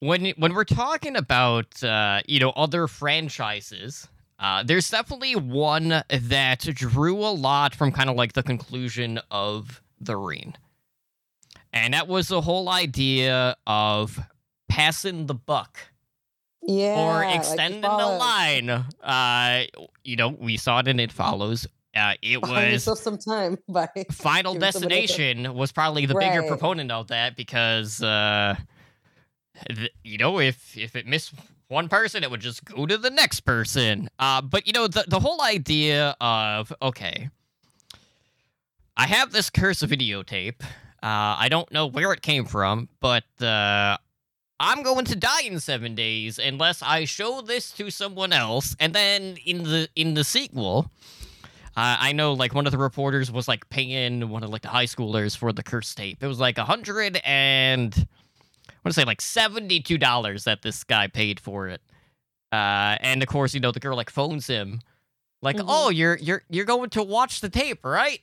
when 0.01 0.25
when 0.37 0.53
we're 0.53 0.63
talking 0.65 1.15
about 1.15 1.81
uh, 1.83 2.21
you 2.27 2.39
know 2.39 2.49
other 2.51 2.87
franchises, 2.87 4.07
uh, 4.39 4.63
there's 4.63 4.89
definitely 4.89 5.35
one 5.35 6.03
that 6.09 6.59
drew 6.73 7.17
a 7.19 7.31
lot 7.31 7.73
from 7.73 7.91
kind 7.91 8.09
of 8.09 8.15
like 8.17 8.33
the 8.33 8.43
conclusion 8.43 9.19
of 9.31 9.81
the 9.99 10.17
ring, 10.17 10.55
and 11.71 11.93
that 11.93 12.07
was 12.07 12.27
the 12.27 12.41
whole 12.41 12.67
idea 12.67 13.55
of 13.67 14.19
passing 14.67 15.27
the 15.27 15.35
buck 15.35 15.77
Yeah. 16.63 16.95
or 16.99 17.23
like 17.25 17.35
extending 17.37 17.81
the 17.81 17.87
line. 17.87 18.69
Uh, 18.69 19.63
you 20.03 20.15
know, 20.15 20.29
we 20.29 20.57
saw 20.57 20.79
it 20.79 20.87
and 20.87 20.99
it 20.99 21.11
follows. 21.11 21.67
Uh, 21.95 22.13
it 22.21 22.41
was 22.47 22.99
some 23.01 23.17
time 23.17 23.57
by 23.67 23.87
Final 24.11 24.53
Give 24.55 24.71
somebody 24.73 25.01
else 25.01 25.11
a- 25.11 25.17
Destination 25.17 25.53
was 25.53 25.71
probably 25.71 26.05
the 26.07 26.15
bigger 26.15 26.41
proponent 26.43 26.89
of 26.91 27.09
that 27.09 27.35
because, 27.35 28.01
uh, 28.01 28.55
you 30.03 30.17
know, 30.17 30.39
if 30.39 30.77
if 30.77 30.95
it 30.95 31.05
missed 31.05 31.33
one 31.67 31.87
person, 31.89 32.23
it 32.23 32.29
would 32.29 32.41
just 32.41 32.65
go 32.65 32.85
to 32.85 32.97
the 32.97 33.09
next 33.09 33.41
person. 33.41 34.09
Uh, 34.19 34.41
but 34.41 34.67
you 34.67 34.73
know, 34.73 34.87
the 34.87 35.05
the 35.07 35.19
whole 35.19 35.41
idea 35.41 36.15
of 36.19 36.73
okay, 36.81 37.29
I 38.97 39.07
have 39.07 39.31
this 39.31 39.49
curse 39.49 39.81
videotape. 39.81 40.61
Uh, 41.03 41.35
I 41.39 41.47
don't 41.49 41.71
know 41.71 41.87
where 41.87 42.13
it 42.13 42.21
came 42.21 42.45
from, 42.45 42.87
but 42.99 43.23
uh, 43.41 43.97
I'm 44.59 44.83
going 44.83 45.05
to 45.05 45.15
die 45.15 45.41
in 45.41 45.59
seven 45.59 45.95
days 45.95 46.37
unless 46.37 46.83
I 46.83 47.05
show 47.05 47.41
this 47.41 47.71
to 47.71 47.89
someone 47.89 48.31
else. 48.31 48.75
And 48.79 48.93
then 48.93 49.37
in 49.43 49.63
the 49.63 49.89
in 49.95 50.13
the 50.13 50.23
sequel, 50.23 50.91
uh, 51.75 51.97
I 51.99 52.11
know 52.11 52.33
like 52.33 52.53
one 52.53 52.67
of 52.67 52.71
the 52.71 52.77
reporters 52.77 53.31
was 53.31 53.47
like 53.47 53.67
paying 53.69 54.29
one 54.29 54.43
of 54.43 54.51
like 54.51 54.61
the 54.61 54.67
high 54.67 54.85
schoolers 54.85 55.35
for 55.35 55.51
the 55.51 55.63
curse 55.63 55.95
tape. 55.95 56.21
It 56.21 56.27
was 56.27 56.39
like 56.39 56.59
a 56.59 56.65
hundred 56.65 57.19
and 57.23 58.07
want 58.83 58.93
to 58.95 58.99
say 58.99 59.05
like 59.05 59.21
seventy 59.21 59.79
two 59.79 59.97
dollars 59.97 60.43
that 60.45 60.61
this 60.61 60.83
guy 60.83 61.07
paid 61.07 61.39
for 61.39 61.67
it. 61.67 61.81
Uh, 62.51 62.97
and 63.01 63.21
of 63.23 63.29
course, 63.29 63.53
you 63.53 63.59
know 63.59 63.71
the 63.71 63.79
girl 63.79 63.95
like 63.95 64.09
phones 64.09 64.47
him, 64.47 64.81
like, 65.41 65.55
Mhm. 65.57 65.65
"Oh, 65.67 65.89
you're 65.89 66.17
you're 66.17 66.43
you're 66.49 66.65
going 66.65 66.89
to 66.91 67.03
watch 67.03 67.41
the 67.41 67.49
tape, 67.49 67.85
right?" 67.85 68.21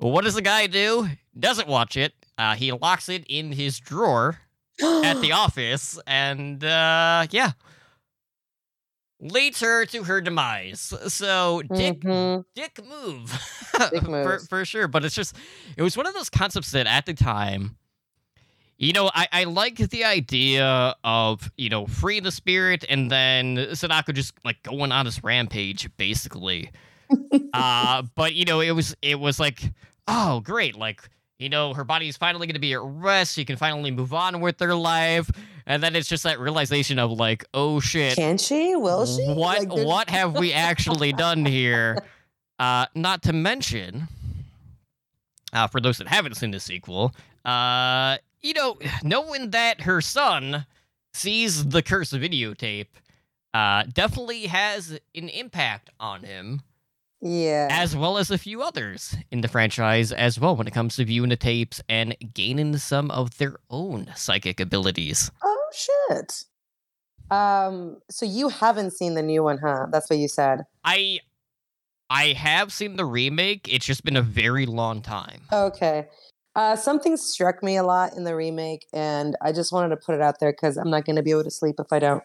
Well, 0.00 0.12
what 0.12 0.24
does 0.24 0.34
the 0.34 0.42
guy 0.42 0.66
do? 0.68 1.08
Doesn't 1.38 1.68
watch 1.68 1.96
it. 1.96 2.14
Uh, 2.36 2.54
he 2.54 2.70
locks 2.72 3.08
it 3.08 3.24
in 3.28 3.52
his 3.52 3.78
drawer 3.80 4.38
at 4.80 5.20
the 5.20 5.32
office, 5.44 5.98
and 6.06 6.62
uh, 6.64 7.26
yeah, 7.30 7.52
leads 9.20 9.60
her 9.60 9.84
to 9.86 10.04
her 10.04 10.20
demise. 10.20 10.92
So 11.08 11.62
Dick 11.62 12.00
Mhm. 12.00 12.44
dick 12.54 12.80
move 12.86 13.30
Dick 13.92 14.02
for, 14.04 14.38
for 14.48 14.64
sure 14.64 14.88
but 14.88 15.04
it's 15.04 15.14
just 15.14 15.34
it 15.76 15.82
was 15.82 15.96
one 15.96 16.06
of 16.06 16.14
those 16.14 16.30
concepts 16.30 16.70
that 16.72 16.86
at 16.86 17.06
the 17.06 17.14
time 17.14 17.76
you 18.78 18.92
know 18.92 19.10
i 19.14 19.26
i 19.32 19.44
like 19.44 19.76
the 19.76 20.04
idea 20.04 20.94
of 21.04 21.50
you 21.56 21.68
know 21.68 21.86
free 21.86 22.20
the 22.20 22.30
spirit 22.32 22.84
and 22.88 23.10
then 23.10 23.68
sadako 23.74 24.12
just 24.12 24.32
like 24.44 24.62
going 24.62 24.92
on 24.92 25.04
this 25.04 25.22
rampage 25.22 25.88
basically 25.96 26.70
uh 27.52 28.02
but 28.14 28.34
you 28.34 28.44
know 28.44 28.60
it 28.60 28.70
was 28.70 28.96
it 29.02 29.18
was 29.18 29.38
like 29.40 29.72
oh 30.06 30.40
great 30.40 30.76
like 30.76 31.08
you 31.38 31.48
know 31.48 31.74
her 31.74 31.84
body's 31.84 32.16
finally 32.16 32.46
going 32.46 32.54
to 32.54 32.60
be 32.60 32.72
at 32.72 32.80
rest 32.82 33.34
she 33.34 33.44
can 33.44 33.56
finally 33.56 33.90
move 33.90 34.14
on 34.14 34.40
with 34.40 34.58
her 34.60 34.74
life 34.74 35.30
and 35.66 35.82
then 35.82 35.94
it's 35.94 36.08
just 36.08 36.22
that 36.22 36.38
realization 36.38 36.98
of 36.98 37.10
like 37.10 37.44
oh 37.54 37.80
shit 37.80 38.16
Can 38.16 38.38
she? 38.38 38.74
Will 38.76 39.04
she? 39.06 39.24
what 39.34 39.66
Like, 39.66 39.86
what 39.86 40.08
have 40.10 40.36
we 40.36 40.52
actually 40.52 41.12
done 41.12 41.44
here? 41.44 41.98
Uh, 42.60 42.86
not 42.96 43.22
to 43.22 43.32
mention, 43.32 44.08
uh, 45.52 45.68
for 45.68 45.80
those 45.80 45.98
that 45.98 46.08
haven't 46.08 46.34
seen 46.34 46.50
the 46.50 46.58
sequel, 46.58 47.14
uh, 47.44 48.16
you 48.40 48.54
know, 48.54 48.78
knowing 49.02 49.50
that 49.50 49.82
her 49.82 50.00
son 50.00 50.66
sees 51.12 51.66
the 51.68 51.82
curse 51.82 52.12
videotape, 52.12 52.86
uh, 53.54 53.84
definitely 53.92 54.46
has 54.46 54.98
an 55.14 55.28
impact 55.30 55.90
on 55.98 56.22
him, 56.22 56.60
Yeah. 57.20 57.68
as 57.70 57.96
well 57.96 58.18
as 58.18 58.30
a 58.30 58.38
few 58.38 58.62
others 58.62 59.16
in 59.30 59.40
the 59.40 59.48
franchise 59.48 60.12
as 60.12 60.38
well 60.38 60.54
when 60.54 60.66
it 60.68 60.74
comes 60.74 60.96
to 60.96 61.04
viewing 61.04 61.30
the 61.30 61.36
tapes 61.36 61.80
and 61.88 62.16
gaining 62.34 62.76
some 62.76 63.10
of 63.10 63.38
their 63.38 63.56
own 63.70 64.12
psychic 64.14 64.60
abilities. 64.60 65.30
oh 65.42 65.70
shit. 65.72 66.44
Um. 67.30 67.98
So 68.10 68.24
you 68.24 68.48
haven't 68.48 68.92
seen 68.92 69.14
the 69.14 69.22
new 69.22 69.42
one, 69.42 69.58
huh? 69.58 69.86
That's 69.90 70.08
what 70.08 70.18
you 70.18 70.28
said. 70.28 70.62
I 70.84 71.20
I 72.08 72.28
have 72.28 72.72
seen 72.72 72.96
the 72.96 73.04
remake. 73.04 73.68
It's 73.70 73.84
just 73.84 74.02
been 74.04 74.16
a 74.16 74.22
very 74.22 74.64
long 74.64 75.02
time. 75.02 75.42
Okay. 75.52 76.06
Uh, 76.58 76.74
something 76.74 77.16
struck 77.16 77.62
me 77.62 77.76
a 77.76 77.84
lot 77.84 78.16
in 78.16 78.24
the 78.24 78.34
remake, 78.34 78.84
and 78.92 79.36
I 79.40 79.52
just 79.52 79.70
wanted 79.70 79.90
to 79.90 79.96
put 79.96 80.16
it 80.16 80.20
out 80.20 80.40
there 80.40 80.50
because 80.50 80.76
I'm 80.76 80.90
not 80.90 81.04
going 81.04 81.14
to 81.14 81.22
be 81.22 81.30
able 81.30 81.44
to 81.44 81.52
sleep 81.52 81.76
if 81.78 81.92
I 81.92 82.00
don't. 82.00 82.24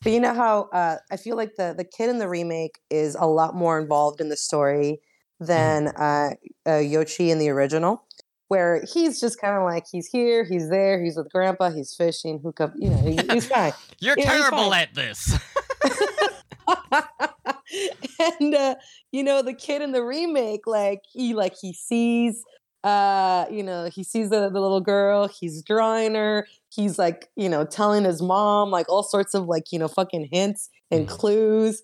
But 0.00 0.12
you 0.12 0.20
know 0.20 0.32
how 0.32 0.68
uh, 0.72 0.98
I 1.10 1.16
feel 1.16 1.36
like 1.36 1.56
the 1.56 1.74
the 1.76 1.82
kid 1.82 2.08
in 2.08 2.18
the 2.18 2.28
remake 2.28 2.78
is 2.88 3.16
a 3.18 3.26
lot 3.26 3.56
more 3.56 3.80
involved 3.80 4.20
in 4.20 4.28
the 4.28 4.36
story 4.36 5.00
than 5.40 5.88
uh, 5.88 6.34
uh, 6.68 6.76
Yoshi 6.76 7.32
in 7.32 7.40
the 7.40 7.48
original, 7.48 8.04
where 8.46 8.84
he's 8.84 9.20
just 9.20 9.40
kind 9.40 9.56
of 9.56 9.64
like 9.64 9.86
he's 9.90 10.06
here, 10.06 10.44
he's 10.44 10.70
there, 10.70 11.02
he's 11.02 11.16
with 11.16 11.28
Grandpa, 11.32 11.70
he's 11.70 11.96
fishing, 11.96 12.38
hook 12.44 12.60
up, 12.60 12.72
you 12.76 12.90
know, 12.90 12.98
he, 12.98 13.18
he's 13.32 13.48
fine. 13.48 13.72
You're 13.98 14.14
Yeah, 14.18 14.36
he's 14.36 14.40
terrible 14.40 14.72
at 14.72 14.94
this. 14.94 15.36
and 18.38 18.54
uh, 18.54 18.76
you 19.10 19.24
know 19.24 19.42
the 19.42 19.54
kid 19.54 19.82
in 19.82 19.90
the 19.90 20.04
remake 20.04 20.68
like 20.68 21.00
he 21.12 21.34
like 21.34 21.56
he 21.60 21.72
sees 21.72 22.44
uh 22.84 23.46
you 23.50 23.62
know 23.62 23.88
he 23.88 24.02
sees 24.02 24.28
the, 24.30 24.48
the 24.50 24.60
little 24.60 24.80
girl 24.80 25.28
he's 25.28 25.62
drawing 25.62 26.14
her 26.16 26.46
he's 26.68 26.98
like 26.98 27.28
you 27.36 27.48
know 27.48 27.64
telling 27.64 28.04
his 28.04 28.20
mom 28.20 28.70
like 28.70 28.88
all 28.88 29.04
sorts 29.04 29.34
of 29.34 29.46
like 29.46 29.70
you 29.70 29.78
know 29.78 29.86
fucking 29.88 30.28
hints 30.32 30.68
and 30.90 31.06
Mhm. 31.06 31.10
clues 31.10 31.82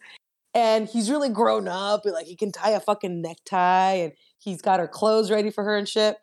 and 0.55 0.89
he's 0.89 1.11
really 1.11 1.29
grown 1.29 1.69
up 1.69 2.05
like 2.05 2.27
he 2.27 2.35
can 2.35 2.51
tie 2.51 2.71
a 2.71 2.81
fucking 2.81 3.23
necktie 3.23 3.93
and 3.95 4.13
he's 4.39 4.61
got 4.61 4.81
her 4.81 4.89
clothes 4.89 5.31
ready 5.31 5.51
for 5.51 5.63
her 5.63 5.77
and 5.77 5.89
shit. 5.89 6.17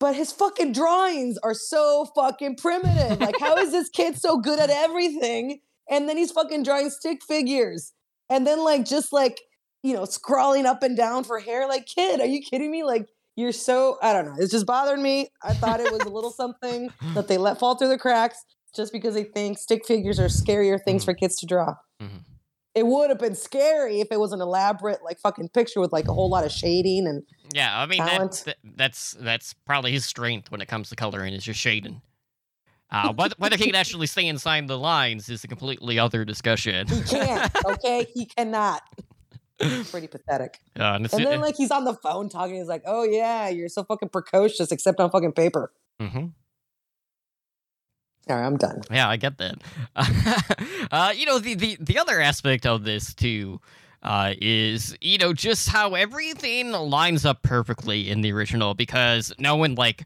But 0.00 0.16
his 0.16 0.32
fucking 0.32 0.72
drawings 0.72 1.38
are 1.42 1.54
so 1.54 2.06
fucking 2.14 2.56
primitive 2.56 3.20
like 3.20 3.38
how 3.38 3.58
is 3.58 3.70
this 3.70 3.88
kid 3.88 4.18
so 4.18 4.38
good 4.38 4.58
at 4.58 4.70
everything? 4.70 5.60
And 5.88 6.08
then 6.08 6.16
he's 6.16 6.32
fucking 6.32 6.62
drawing 6.62 6.90
stick 6.90 7.22
figures 7.22 7.92
and 8.28 8.46
then 8.46 8.62
like 8.64 8.84
just 8.84 9.12
like 9.12 9.40
you 9.82 9.94
know 9.94 10.04
scrawling 10.04 10.66
up 10.66 10.82
and 10.82 10.96
down 10.96 11.24
for 11.24 11.38
hair 11.38 11.68
like 11.68 11.86
kid 11.86 12.20
are 12.20 12.26
you 12.26 12.42
kidding 12.42 12.70
me? 12.70 12.82
Like 12.84 13.06
you're 13.36 13.52
so 13.52 13.98
i 14.02 14.12
don't 14.12 14.24
know 14.26 14.34
it's 14.38 14.52
just 14.52 14.66
bothered 14.66 14.98
me 14.98 15.28
i 15.42 15.52
thought 15.54 15.80
it 15.80 15.90
was 15.90 16.02
a 16.02 16.08
little 16.08 16.30
something 16.42 16.90
that 17.14 17.28
they 17.28 17.38
let 17.38 17.58
fall 17.58 17.74
through 17.76 17.88
the 17.88 17.98
cracks 17.98 18.44
just 18.74 18.92
because 18.92 19.14
they 19.14 19.24
think 19.24 19.58
stick 19.58 19.84
figures 19.86 20.18
are 20.20 20.26
scarier 20.28 20.78
things 20.82 21.02
Mhm. 21.02 21.06
for 21.06 21.14
kids 21.14 21.36
to 21.36 21.46
draw 21.46 21.74
Mhm. 22.02 22.22
it 22.74 22.86
would 22.86 23.10
have 23.10 23.18
been 23.18 23.34
scary 23.36 24.00
if 24.00 24.08
it 24.10 24.18
was 24.20 24.32
an 24.32 24.40
elaborate 24.40 25.02
like 25.04 25.18
fucking 25.18 25.48
picture 25.50 25.80
with 25.80 25.92
like 25.92 26.08
a 26.08 26.12
whole 26.12 26.28
lot 26.30 26.44
of 26.44 26.52
shading 26.52 27.06
and 27.06 27.22
Yeah, 27.52 27.78
I 27.78 27.86
mean 27.86 28.04
that, 28.04 28.32
that- 28.46 28.56
that's 28.76 29.12
that's 29.20 29.54
probably 29.66 29.92
his 29.92 30.04
strength 30.04 30.50
when 30.50 30.60
it 30.60 30.66
comes 30.66 30.88
to 30.90 30.96
coloring 30.96 31.34
is 31.34 31.44
just 31.44 31.60
shading. 31.60 32.00
Uh, 32.90 33.12
whether, 33.16 33.34
whether 33.38 33.56
he 33.56 33.66
can 33.66 33.74
actually 33.74 34.06
stay 34.06 34.26
inside 34.26 34.66
the 34.68 34.78
lines 34.78 35.28
is 35.28 35.44
a 35.44 35.48
completely 35.48 35.98
other 35.98 36.24
discussion. 36.24 36.86
he 36.88 37.00
can't 37.02 37.50
okay 37.64 38.06
he 38.14 38.26
cannot 38.26 38.82
pretty 39.58 40.08
pathetic 40.08 40.58
and 40.76 41.12
and 41.12 41.24
then 41.24 41.40
like 41.40 41.54
he's 41.56 41.70
on 41.70 41.84
the 41.84 41.94
phone 41.94 42.28
talking 42.28 42.56
he's 42.56 42.66
like 42.66 42.82
oh 42.86 43.04
yeah 43.04 43.48
you're 43.48 43.68
so 43.68 43.84
fucking 43.84 44.08
precocious 44.08 44.72
except 44.72 45.00
on 45.00 45.10
fucking 45.10 45.32
paper 45.32 45.72
Mm-hmm. 46.02 46.18
all 46.18 46.30
right 48.36 48.44
i'm 48.46 48.56
done 48.56 48.80
Yeah, 48.90 49.08
I 49.08 49.16
get 49.16 49.38
that. 49.38 49.56
uh, 50.90 51.12
you 51.14 51.26
know, 51.26 51.38
the, 51.38 51.54
the 51.54 51.76
the 51.80 51.98
other 51.98 52.20
aspect 52.20 52.66
of 52.66 52.84
this 52.84 53.14
too 53.14 53.60
uh, 54.02 54.34
is 54.40 54.96
you 55.00 55.18
know 55.18 55.32
just 55.32 55.68
how 55.68 55.94
everything 55.94 56.72
lines 56.72 57.24
up 57.24 57.42
perfectly 57.42 58.10
in 58.10 58.20
the 58.22 58.32
original 58.32 58.74
because 58.74 59.32
no 59.38 59.56
one 59.56 59.74
like 59.76 60.04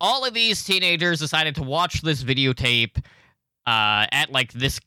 all 0.00 0.24
of 0.24 0.34
these 0.34 0.62
teenagers 0.64 1.18
decided 1.20 1.54
to 1.56 1.62
watch 1.62 2.02
this 2.02 2.22
videotape 2.22 2.98
uh, 3.66 4.06
at 4.12 4.30
like 4.30 4.52
this 4.52 4.78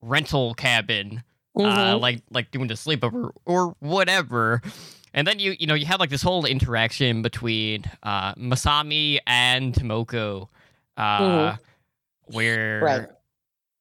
rental 0.00 0.54
cabin 0.54 1.22
uh, 1.56 1.60
Mhm. 1.96 2.00
like 2.00 2.22
like 2.30 2.50
doing 2.50 2.66
the 2.68 2.74
sleepover 2.74 3.30
or 3.44 3.74
whatever. 3.80 4.62
And 5.14 5.26
then 5.26 5.38
you 5.38 5.54
you 5.58 5.66
know 5.66 5.74
you 5.74 5.84
have 5.86 6.00
like 6.00 6.10
this 6.10 6.22
whole 6.22 6.44
interaction 6.46 7.20
between 7.22 7.84
uh, 8.02 8.34
Masami 8.36 9.18
and 9.26 9.74
Tomoko, 9.74 10.48
uh, 10.96 11.18
Mhm. 11.20 11.58
where 12.26 12.80
Right. 12.82 13.08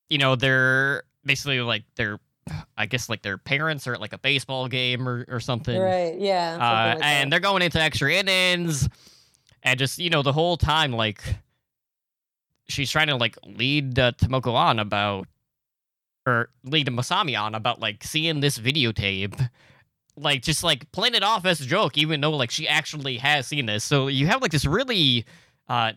you 0.09 0.17
know, 0.17 0.35
they're 0.35 1.03
basically 1.23 1.61
like 1.61 1.83
they're 1.95 2.19
I 2.75 2.85
guess 2.87 3.07
like 3.07 3.21
their 3.21 3.37
parents 3.37 3.87
are 3.87 3.93
at 3.93 4.01
like 4.01 4.11
a 4.13 4.17
baseball 4.17 4.67
game 4.67 5.07
or, 5.07 5.25
or 5.29 5.39
something. 5.39 5.79
Right. 5.79 6.19
Yeah. 6.19 6.53
something 6.53 6.67
Uh, 6.67 6.95
like 6.95 7.05
and 7.05 7.31
that. 7.31 7.35
they're 7.35 7.39
going 7.39 7.61
into 7.61 7.79
extra 7.79 8.11
innings, 8.11 8.89
and 9.63 9.79
just 9.79 9.99
you 9.99 10.09
know 10.09 10.21
the 10.23 10.33
whole 10.33 10.57
time 10.57 10.91
like 10.91 11.23
she's 12.67 12.91
trying 12.91 13.07
to 13.07 13.15
like 13.15 13.37
lead 13.45 13.97
uh, 13.99 14.11
Tomoko 14.13 14.53
on 14.53 14.79
about, 14.79 15.27
or 16.25 16.49
lead 16.63 16.87
Masami 16.87 17.39
on 17.39 17.55
about 17.55 17.79
like 17.79 18.03
seeing 18.03 18.39
this 18.39 18.57
videotape, 18.57 19.49
like 20.15 20.41
just 20.41 20.63
like 20.63 20.91
playing 20.91 21.15
it 21.15 21.23
off 21.23 21.45
as 21.45 21.61
a 21.61 21.65
joke, 21.65 21.97
even 21.97 22.21
though 22.21 22.31
like 22.31 22.51
she 22.51 22.67
actually 22.67 23.17
has 23.17 23.47
seen 23.47 23.65
this. 23.65 23.83
So 23.83 24.07
you 24.07 24.27
have 24.27 24.41
like 24.41 24.51
this 24.51 24.65
really 24.65 25.25
uh 25.67 25.93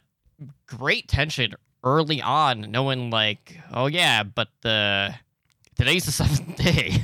great 0.66 1.08
tension 1.08 1.54
early 1.82 2.22
on, 2.22 2.70
knowing 2.70 3.10
like, 3.10 3.58
oh 3.72 3.86
yeah, 3.86 4.22
but 4.22 4.48
the 4.62 5.14
today's 5.76 6.06
the 6.06 6.12
seventh 6.12 6.56
day. 6.62 7.02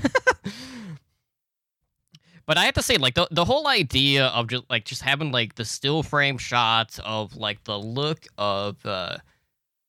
But 2.51 2.59
I 2.59 2.65
have 2.65 2.75
to 2.75 2.83
say, 2.83 2.97
like 2.97 3.15
the 3.15 3.29
the 3.31 3.45
whole 3.45 3.69
idea 3.69 4.27
of 4.27 4.49
just 4.49 4.65
like 4.69 4.85
just 4.85 5.03
having 5.03 5.31
like 5.31 5.55
the 5.55 5.65
still 5.65 6.03
frame 6.03 6.37
shots 6.37 6.99
of 7.05 7.37
like 7.37 7.63
the 7.63 7.79
look 7.79 8.27
of 8.39 8.85
uh 8.85 9.19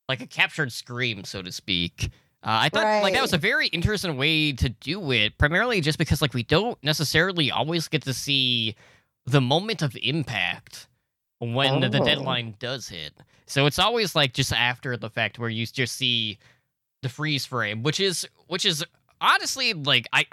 like 0.08 0.22
a 0.22 0.28
captured 0.28 0.72
scream, 0.72 1.24
so 1.24 1.42
to 1.42 1.52
speak. 1.52 2.12
Uh, 2.44 2.66
I 2.66 2.70
thought 2.70 3.04
like 3.04 3.14
that 3.14 3.22
was 3.22 3.34
a 3.34 3.38
very 3.38 3.68
interesting 3.68 4.18
way 4.18 4.52
to 4.54 4.70
do 4.70 5.12
it, 5.12 5.38
primarily 5.38 5.80
just 5.82 5.98
because 6.00 6.22
like 6.22 6.34
we 6.34 6.44
don't 6.44 6.82
necessarily 6.84 7.52
always 7.52 7.88
get 7.88 8.02
to 8.04 8.14
see 8.14 8.76
the 9.28 9.42
moment 9.42 9.82
of 9.84 9.96
impact 10.02 10.88
when 11.40 11.82
the 11.82 12.00
Oh. 12.00 12.04
deadline 12.06 12.56
does 12.60 12.88
hit. 12.90 13.14
So 13.46 13.66
it's 13.68 13.78
always 13.80 14.16
like 14.16 14.34
just 14.34 14.52
after 14.54 14.98
the 14.98 15.10
fact 15.10 15.38
where 15.38 15.50
you 15.50 15.66
just 15.68 15.96
see 15.96 16.40
the 17.04 17.10
freeze 17.10 17.46
frame, 17.46 17.84
which 17.84 18.00
is 18.00 18.28
which 18.48 18.66
is 18.66 18.84
honestly 19.20 19.74
like 19.74 20.08
I 20.12 20.26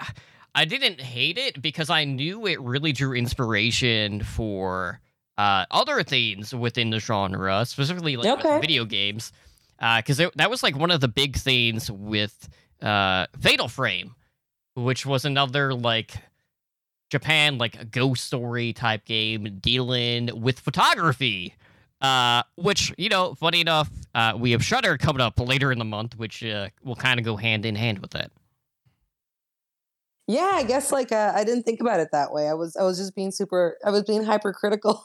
I 0.55 0.65
didn't 0.65 0.99
hate 0.99 1.37
it 1.37 1.61
because 1.61 1.91
I 1.91 2.05
knew 2.05 2.47
it 2.47 2.59
really 2.59 2.91
drew 2.91 3.13
inspiration 3.13 4.23
for 4.23 4.99
uh, 5.37 5.65
other 5.69 6.01
things 6.03 6.55
within 6.55 6.89
the 6.89 6.99
genre, 6.99 7.65
specifically 7.65 8.17
like 8.17 8.39
Okay. 8.39 8.59
video 8.59 8.83
games, 8.83 9.31
because 9.79 10.17
that 10.17 10.49
was 10.49 10.63
like 10.63 10.75
one 10.75 10.91
of 10.91 11.01
the 11.01 11.07
big 11.07 11.35
things 11.35 11.89
with 11.89 12.49
uh, 12.81 13.27
Fatal 13.39 13.67
Frame, 13.67 14.15
which 14.75 15.05
was 15.05 15.25
another 15.25 15.73
like 15.73 16.13
Japan 17.09 17.57
like 17.57 17.79
a 17.79 17.85
ghost 17.85 18.25
story 18.25 18.73
type 18.73 19.05
game 19.05 19.59
dealing 19.61 20.41
with 20.41 20.59
photography. 20.59 21.55
Uh, 22.01 22.43
which 22.55 22.93
you 22.97 23.09
know, 23.09 23.35
funny 23.35 23.59
enough, 23.59 23.89
uh, 24.15 24.33
we 24.37 24.51
have 24.51 24.63
Shutter 24.63 24.97
coming 24.97 25.21
up 25.21 25.37
later 25.37 25.71
in 25.71 25.79
the 25.79 25.85
month, 25.85 26.17
which 26.17 26.43
uh, 26.43 26.69
will 26.83 26.95
kind 26.95 27.19
of 27.19 27.25
go 27.25 27.35
hand 27.35 27.65
in 27.65 27.75
hand 27.75 27.99
with 27.99 28.11
that. 28.11 28.31
Yeah, 30.27 30.51
I 30.53 30.63
guess 30.63 30.91
like 30.91 31.11
uh, 31.11 31.33
I 31.35 31.43
didn't 31.43 31.63
think 31.63 31.81
about 31.81 31.99
it 31.99 32.09
that 32.11 32.31
way. 32.31 32.47
I 32.47 32.53
was 32.53 32.77
I 32.77 32.83
was 32.83 32.97
just 32.97 33.15
being 33.15 33.31
super. 33.31 33.77
I 33.83 33.91
was 33.91 34.03
being 34.03 34.23
hypercritical 34.23 35.03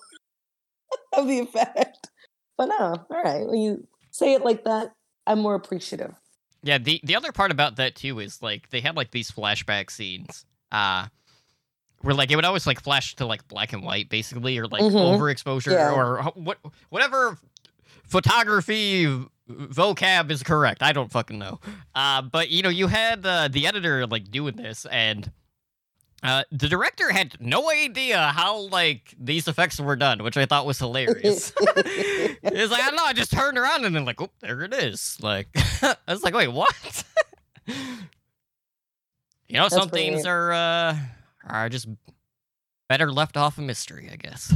of 1.15 1.27
the 1.27 1.41
effect. 1.41 2.11
But 2.57 2.67
no, 2.67 3.07
all 3.11 3.23
right. 3.25 3.45
When 3.45 3.59
you 3.59 3.89
say 4.15 4.33
it 4.35 4.45
like 4.45 4.63
that, 4.65 4.93
I'm 5.27 5.41
more 5.41 5.57
appreciative. 5.57 6.15
Yeah, 6.63 6.79
the 6.79 7.01
the 7.03 7.17
other 7.17 7.33
part 7.33 7.51
about 7.51 7.77
that 7.77 7.95
too 7.97 8.21
is 8.21 8.41
like 8.41 8.71
they 8.71 8.81
had 8.81 8.97
like 8.97 9.11
these 9.11 9.31
flashback 9.31 9.91
scenes, 9.91 10.47
uh, 10.73 11.07
where 12.01 12.15
like 12.15 12.31
it 12.31 12.37
would 12.37 12.45
always 12.45 12.67
like 12.67 12.81
flash 12.81 13.17
to 13.17 13.27
like 13.27 13.47
black 13.49 13.73
and 13.73 13.83
white 13.83 14.09
basically, 14.09 14.57
or 14.59 14.67
like 14.69 14.81
Mhm. 14.83 15.19
overexposure, 15.19 15.73
Yeah. 15.73 15.93
or 15.93 16.23
what 16.35 16.59
whatever 16.91 17.39
photography 18.05 19.07
vocab 19.51 20.31
is 20.31 20.43
correct. 20.43 20.83
I 20.83 20.93
don't 20.93 21.11
fucking 21.11 21.39
know. 21.39 21.61
Uh, 21.95 22.23
but 22.23 22.49
you 22.51 22.63
know, 22.63 22.69
you 22.71 22.87
had 22.87 23.27
uh, 23.27 23.49
the 23.49 23.67
editor 23.67 24.07
like 24.07 24.31
doing 24.31 24.57
this, 24.57 24.87
and 24.87 25.31
uh, 26.25 26.43
the 26.51 26.69
director 26.69 27.13
had 27.13 27.37
no 27.39 27.71
idea 27.71 28.19
how 28.35 28.61
like 28.69 29.15
these 29.21 29.47
effects 29.47 29.79
were 29.79 29.95
done, 29.95 30.23
which 30.23 30.39
I 30.39 30.47
thought 30.47 30.65
was 30.65 30.79
hilarious. 30.79 31.53
it's 31.61 32.73
like 32.73 32.81
I 32.81 32.87
don't 32.87 32.97
know. 32.97 33.05
I 33.05 33.13
just 33.13 33.31
turned 33.31 33.59
around 33.59 33.85
and 33.85 33.95
then 33.95 34.07
like, 34.07 34.21
oh, 34.23 34.31
there 34.41 34.63
it 34.63 34.73
is. 34.73 35.19
Like 35.21 35.49
I 35.83 35.97
was 36.09 36.23
like, 36.25 36.35
wait, 36.35 36.49
what? 36.49 37.05
you 37.67 37.75
know, 39.51 39.65
That's 39.65 39.75
some 39.75 39.91
things 39.91 40.25
are 40.25 40.53
uh, 40.53 40.97
are 41.47 41.69
just 41.69 41.89
better 42.89 43.13
left 43.13 43.37
off 43.37 43.59
a 43.59 43.61
mystery, 43.61 44.09
I 44.11 44.17
guess. 44.17 44.55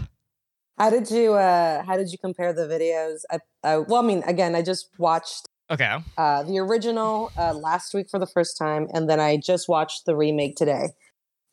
How 0.78 0.88
did 0.90 1.10
you 1.10 1.34
uh 1.34 1.82
how 1.84 1.96
did 1.98 2.10
you 2.12 2.18
compare 2.18 2.52
the 2.54 2.62
videos? 2.66 3.24
I, 3.30 3.40
I 3.62 3.78
well, 3.78 4.02
I 4.02 4.06
mean, 4.06 4.22
again, 4.26 4.54
I 4.54 4.62
just 4.62 4.88
watched 4.96 5.48
Okay. 5.70 5.98
uh 6.16 6.44
the 6.44 6.58
original 6.60 7.30
uh 7.36 7.52
last 7.52 7.92
week 7.92 8.08
for 8.08 8.18
the 8.18 8.26
first 8.26 8.56
time, 8.56 8.88
and 8.94 9.10
then 9.10 9.20
I 9.20 9.36
just 9.36 9.68
watched 9.68 10.06
the 10.06 10.16
remake 10.16 10.56
today. 10.56 10.90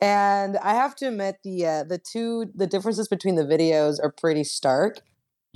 And 0.05 0.57
I 0.57 0.75
have 0.75 0.95
to 0.97 1.07
admit 1.07 1.37
the 1.43 1.65
uh 1.65 1.83
the 1.83 1.97
two 1.97 2.51
the 2.53 2.67
differences 2.67 3.07
between 3.07 3.35
the 3.35 3.43
videos 3.43 3.99
are 4.01 4.11
pretty 4.11 4.43
stark. 4.43 5.01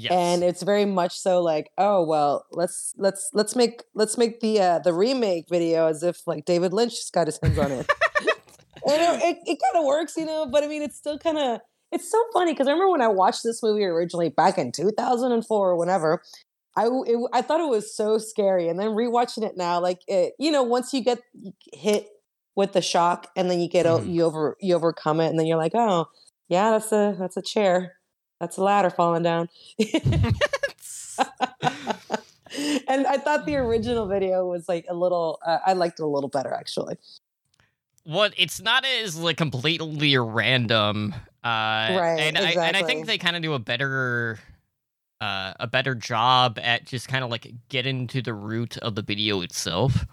Yes. 0.01 0.13
and 0.13 0.43
it's 0.45 0.63
very 0.63 0.85
much 0.85 1.19
so 1.19 1.41
like 1.41 1.71
oh 1.77 2.05
well 2.05 2.45
let's 2.53 2.93
let's 2.97 3.31
let's 3.33 3.53
make 3.53 3.83
let's 3.93 4.17
make 4.17 4.39
the 4.39 4.62
uh 4.62 4.79
the 4.79 4.93
remake 4.93 5.49
video 5.49 5.88
as 5.88 6.03
if 6.03 6.25
like 6.25 6.45
david 6.45 6.71
lynch 6.71 6.91
just 6.91 7.12
got 7.12 7.27
his 7.27 7.38
hands 7.43 7.59
on 7.59 7.69
it 7.73 7.85
and 8.23 8.31
it, 8.85 9.23
it, 9.23 9.38
it 9.45 9.59
kind 9.59 9.75
of 9.75 9.83
works 9.83 10.15
you 10.15 10.25
know 10.25 10.45
but 10.45 10.63
i 10.63 10.67
mean 10.67 10.81
it's 10.81 10.95
still 10.95 11.19
kind 11.19 11.38
of 11.38 11.59
it's 11.91 12.09
so 12.09 12.17
funny 12.31 12.53
because 12.53 12.65
i 12.69 12.71
remember 12.71 12.91
when 12.91 13.01
i 13.01 13.09
watched 13.09 13.43
this 13.43 13.62
movie 13.62 13.83
originally 13.83 14.29
back 14.29 14.57
in 14.57 14.71
2004 14.71 15.69
or 15.69 15.75
whenever 15.75 16.21
I 16.77 16.85
it, 16.85 17.19
I 17.33 17.41
thought 17.41 17.59
it 17.59 17.67
was 17.67 17.93
so 17.93 18.17
scary 18.19 18.69
and 18.69 18.79
then 18.79 18.91
rewatching 18.91 19.43
it 19.43 19.57
now 19.57 19.81
like 19.81 19.99
it, 20.07 20.31
you 20.39 20.49
know 20.49 20.63
once 20.63 20.93
you 20.93 21.03
get 21.03 21.19
hit 21.73 22.07
with 22.55 22.73
the 22.73 22.81
shock 22.81 23.27
and 23.35 23.49
then 23.49 23.59
you 23.59 23.67
get 23.69 23.85
o 23.85 23.99
Mhm. 23.99 24.13
you 24.13 24.23
over 24.23 24.57
you 24.59 24.75
overcome 24.75 25.19
it 25.21 25.27
and 25.27 25.39
then 25.39 25.45
you're 25.45 25.57
like 25.57 25.73
oh 25.75 26.07
yeah 26.49 26.71
that's 26.71 26.91
a 26.91 27.15
that's 27.17 27.38
a 27.38 27.41
chair 27.41 27.93
that's 28.39 28.57
a 28.57 28.63
ladder 28.63 28.89
falling 28.89 29.23
down 29.23 29.49
and 32.88 33.05
I 33.05 33.17
thought 33.17 33.45
the 33.45 33.55
original 33.57 34.07
video 34.07 34.47
was 34.47 34.67
like 34.67 34.85
a 34.89 34.93
little. 34.93 35.39
Uh, 35.45 35.59
I 35.65 35.73
liked 35.73 35.99
it 35.99 36.03
a 36.03 36.07
little 36.07 36.29
better 36.29 36.53
actually. 36.53 36.95
what 38.05 38.33
it's 38.38 38.62
not 38.62 38.85
as 38.85 39.15
like 39.17 39.38
completely 39.38 40.17
random 40.17 41.13
uh 41.43 41.47
Right, 41.47 42.17
and 42.19 42.38
I, 42.38 42.51
and 42.67 42.75
I 42.77 42.83
think 42.83 43.05
they 43.05 43.17
kind 43.17 43.35
of 43.35 43.41
do 43.41 43.53
a 43.53 43.59
better 43.59 44.39
uh 45.21 45.53
a 45.59 45.67
better 45.67 45.93
job 45.95 46.57
at 46.62 46.85
just 46.85 47.07
kind 47.07 47.23
of 47.23 47.29
like 47.29 47.51
getting 47.69 48.07
to 48.07 48.21
the 48.21 48.33
root 48.33 48.77
of 48.77 48.95
the 48.95 49.01
video 49.01 49.41
itself 49.41 50.05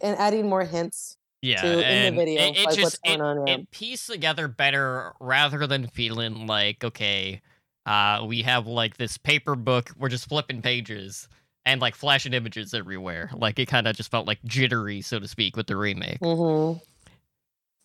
And 0.00 0.16
adding 0.18 0.48
more 0.48 0.64
hints 0.64 1.16
yeah 1.44 1.80
in 1.80 2.14
the 2.14 2.20
video, 2.20 2.42
it, 2.42 2.56
it 2.56 2.64
like 2.64 2.76
just 2.76 2.98
what's 3.04 3.18
going 3.18 3.48
it, 3.48 3.60
it 3.60 3.70
pieced 3.70 4.06
together 4.10 4.48
better 4.48 5.12
rather 5.20 5.66
than 5.66 5.86
feeling 5.88 6.46
like 6.46 6.82
okay 6.82 7.40
uh 7.86 8.24
we 8.26 8.42
have 8.42 8.66
like 8.66 8.96
this 8.96 9.18
paper 9.18 9.54
book 9.54 9.90
we're 9.98 10.08
just 10.08 10.28
flipping 10.28 10.62
pages 10.62 11.28
and 11.66 11.80
like 11.80 11.94
flashing 11.94 12.34
images 12.34 12.74
everywhere. 12.74 13.30
Like 13.34 13.58
it 13.58 13.66
kind 13.66 13.86
of 13.88 13.96
just 13.96 14.10
felt 14.10 14.26
like 14.26 14.42
jittery 14.44 15.00
so 15.00 15.18
to 15.18 15.28
speak 15.28 15.56
with 15.56 15.66
the 15.66 15.76
remake. 15.76 16.18
Hmm 16.22 16.74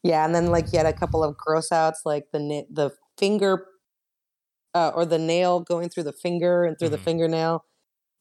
Yeah, 0.03 0.25
and 0.25 0.33
then 0.33 0.47
like 0.47 0.71
you 0.71 0.77
had 0.79 0.85
a 0.85 0.93
couple 0.93 1.23
of 1.23 1.37
gross 1.37 1.71
outs, 1.71 2.01
like 2.05 2.25
the 2.31 2.65
the 2.69 2.91
finger, 3.17 3.65
uh, 4.73 4.91
or 4.95 5.05
the 5.05 5.17
nail 5.17 5.59
going 5.61 5.89
through 5.89 6.03
the 6.03 6.13
finger 6.13 6.63
and 6.63 6.77
through 6.77 6.89
Mhm. 6.89 6.91
the 6.91 6.97
fingernail, 6.99 7.65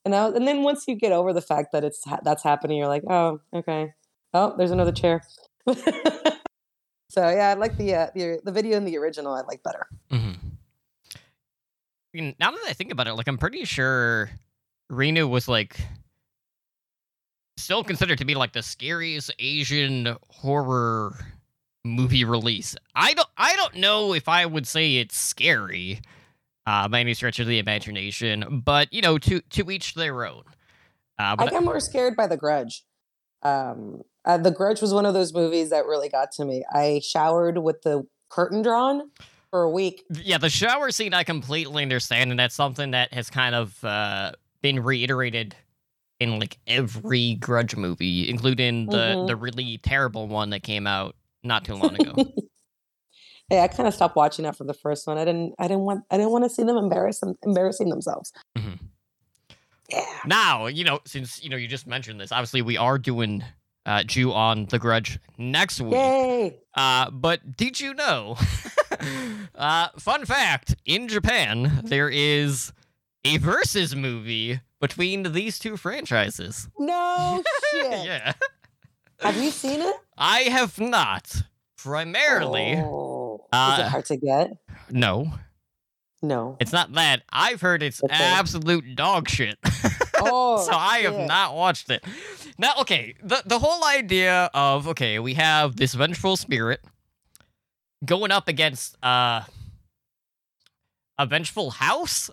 and 0.04 0.14
I, 0.14 0.28
and 0.28 0.46
then 0.46 0.62
once 0.62 0.84
you 0.88 0.94
get 0.96 1.12
over 1.12 1.32
the 1.32 1.40
fact 1.42 1.72
that 1.72 1.84
it's 1.84 2.04
ha- 2.04 2.20
that's 2.22 2.42
happening, 2.42 2.78
you're 2.78 2.88
like, 2.88 3.04
oh, 3.08 3.40
okay, 3.54 3.92
oh, 4.34 4.54
there's 4.56 4.70
another 4.70 4.92
chair. 4.92 5.22
so 5.74 7.28
yeah, 7.28 7.50
I 7.50 7.54
like 7.54 7.76
the 7.76 7.94
uh, 7.94 8.06
the 8.14 8.40
the 8.44 8.52
video 8.52 8.76
in 8.76 8.84
the 8.84 8.96
original. 8.98 9.34
I 9.34 9.42
like 9.42 9.62
better. 9.62 9.86
hmm 10.10 10.32
Now 12.14 12.50
that 12.50 12.60
I 12.68 12.72
think 12.72 12.92
about 12.92 13.06
it, 13.06 13.14
like 13.14 13.28
I'm 13.28 13.38
pretty 13.38 13.64
sure 13.64 14.30
Ringu 14.90 15.28
was 15.28 15.48
like 15.48 15.80
still 17.56 17.84
considered 17.84 18.18
to 18.18 18.24
be 18.24 18.34
like 18.34 18.52
the 18.52 18.62
scariest 18.62 19.32
Asian 19.38 20.16
horror 20.30 21.14
movie 21.84 22.24
release. 22.24 22.76
I 22.94 23.14
don't 23.14 23.28
I 23.36 23.56
don't 23.56 23.76
know 23.76 24.14
if 24.14 24.28
I 24.28 24.46
would 24.46 24.66
say 24.66 24.96
it's 24.96 25.18
scary 25.18 26.00
uh, 26.66 26.86
by 26.88 27.00
any 27.00 27.14
stretch 27.14 27.38
of 27.38 27.46
the 27.46 27.58
imagination, 27.58 28.62
but 28.64 28.92
you 28.92 29.02
know, 29.02 29.18
to 29.18 29.40
to 29.40 29.70
each 29.70 29.94
their 29.94 30.24
own. 30.24 30.42
Uh, 31.18 31.34
I 31.38 31.46
get 31.46 31.62
more 31.64 31.80
scared 31.80 32.14
by 32.14 32.26
The 32.26 32.36
Grudge. 32.36 32.84
Um, 33.42 34.02
uh, 34.28 34.36
the 34.38 34.52
Grudge 34.52 34.80
was 34.80 34.94
one 34.94 35.06
of 35.06 35.14
those 35.14 35.34
movies 35.34 35.70
that 35.70 35.86
really 35.86 36.08
got 36.08 36.30
to 36.32 36.44
me. 36.44 36.64
I 36.72 37.00
showered 37.04 37.58
with 37.58 37.82
the 37.82 38.06
curtain 38.28 38.62
drawn 38.62 39.10
for 39.50 39.62
a 39.62 39.70
week. 39.70 40.04
yeah, 40.10 40.38
the 40.38 40.50
shower 40.50 40.90
scene 40.92 41.14
I 41.14 41.24
completely 41.24 41.82
understand, 41.82 42.30
and 42.30 42.38
that's 42.38 42.54
something 42.54 42.92
that 42.92 43.12
has 43.12 43.30
kind 43.30 43.54
of 43.56 43.82
uh, 43.84 44.32
been 44.62 44.80
reiterated 44.84 45.56
in 46.20 46.38
like 46.38 46.58
every 46.66 47.34
Grudge 47.36 47.74
movie, 47.76 48.28
including 48.28 48.86
the 48.86 49.14
Mhm. 49.16 49.26
the 49.28 49.36
really 49.36 49.78
terrible 49.78 50.26
one 50.28 50.50
that 50.50 50.62
came 50.62 50.86
out 50.86 51.16
not 51.42 51.64
too 51.64 51.74
long 51.74 51.94
ago. 52.00 52.14
Yeah, 53.50 53.62
I 53.62 53.68
kind 53.68 53.86
of 53.88 53.94
stopped 53.94 54.14
watching 54.14 54.44
after 54.44 54.62
the 54.62 54.74
first 54.74 55.06
one. 55.06 55.16
I 55.16 55.24
didn't. 55.24 55.54
I 55.58 55.68
didn't 55.68 55.84
want. 55.84 56.04
I 56.10 56.18
didn't 56.18 56.32
want 56.32 56.44
to 56.44 56.50
see 56.50 56.64
them 56.64 56.76
embarrass 56.76 57.20
them, 57.20 57.34
embarrassing 57.42 57.88
themselves. 57.88 58.30
Yeah. 59.88 60.04
Now, 60.26 60.66
you 60.66 60.84
know, 60.84 61.00
since 61.06 61.42
you 61.42 61.48
know 61.48 61.56
you 61.56 61.66
just 61.66 61.86
mentioned 61.86 62.20
this, 62.20 62.30
obviously 62.30 62.60
we 62.60 62.76
are 62.76 62.98
doing 62.98 63.42
uh 63.88 64.02
Ju-on 64.04 64.66
the 64.66 64.78
Grudge 64.78 65.18
next 65.38 65.80
week. 65.80 65.94
Yay. 65.94 66.58
Uh, 66.74 67.10
but 67.10 67.56
did 67.56 67.80
you 67.80 67.94
know? 67.94 68.36
uh, 69.54 69.88
fun 69.98 70.24
fact: 70.24 70.76
in 70.84 71.08
Japan, 71.08 71.80
there 71.84 72.08
is 72.08 72.72
a 73.24 73.38
versus 73.38 73.96
movie 73.96 74.60
between 74.80 75.32
these 75.32 75.58
two 75.58 75.76
franchises. 75.76 76.68
No 76.78 77.42
shit. 77.72 78.04
yeah, 78.06 78.32
Have 79.20 79.36
you 79.42 79.50
seen 79.50 79.80
it? 79.80 79.96
I 80.16 80.40
have 80.42 80.78
not. 80.78 81.42
Primarily, 81.78 82.74
Oh. 82.76 83.36
Is 83.36 83.58
Uh, 83.58 83.76
it 83.80 83.88
hard 83.88 84.04
to 84.06 84.16
get? 84.16 84.50
no, 84.90 85.32
No. 86.22 86.56
it's 86.60 86.72
not 86.72 86.92
that. 86.94 87.22
I've 87.32 87.60
heard 87.60 87.82
it's 87.82 88.02
Okay. 88.04 88.14
absolute 88.14 88.94
dog 88.96 89.28
shit. 89.28 89.58
Oh, 90.20 90.64
so 90.64 90.72
I 90.72 90.98
have 90.98 91.18
not 91.26 91.54
watched 91.54 91.90
it. 91.90 92.04
Now, 92.58 92.72
okay, 92.80 93.14
the 93.22 93.42
the 93.46 93.58
whole 93.58 93.84
idea 93.84 94.50
of 94.54 94.88
okay, 94.88 95.18
we 95.18 95.34
have 95.34 95.76
this 95.76 95.94
vengeful 95.94 96.36
spirit 96.36 96.80
going 98.04 98.30
up 98.30 98.48
against 98.48 98.96
uh 99.04 99.42
a 101.18 101.26
vengeful 101.26 101.70
house. 101.70 102.30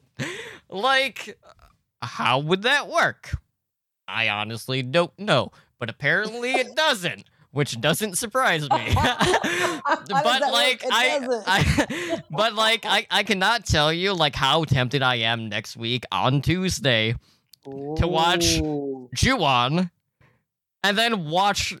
like, 0.68 1.38
how 2.02 2.38
would 2.38 2.62
that 2.62 2.88
work? 2.88 3.36
I 4.08 4.28
honestly 4.28 4.82
don't 4.82 5.16
know, 5.18 5.52
but 5.78 5.90
apparently 5.90 6.52
it 6.52 6.74
doesn't. 6.74 7.24
Which 7.52 7.80
doesn't 7.80 8.16
surprise 8.16 8.62
me, 8.62 8.68
but 8.94 10.40
like 10.40 10.84
I. 10.90 11.42
I, 11.46 12.22
but 12.30 12.54
like 12.54 12.86
I, 12.86 13.06
I 13.10 13.24
cannot 13.24 13.66
tell 13.66 13.92
you 13.92 14.12
like 14.14 14.36
how 14.36 14.62
tempted 14.64 15.02
I 15.02 15.16
am 15.16 15.48
next 15.48 15.76
week 15.76 16.04
on 16.12 16.42
Tuesday 16.42 17.14
to 17.64 18.06
watch- 18.06 18.58
Ooh. 18.60 19.08
Ju-on, 19.14 19.90
and 20.84 20.96
then 20.96 21.28
watch 21.28 21.74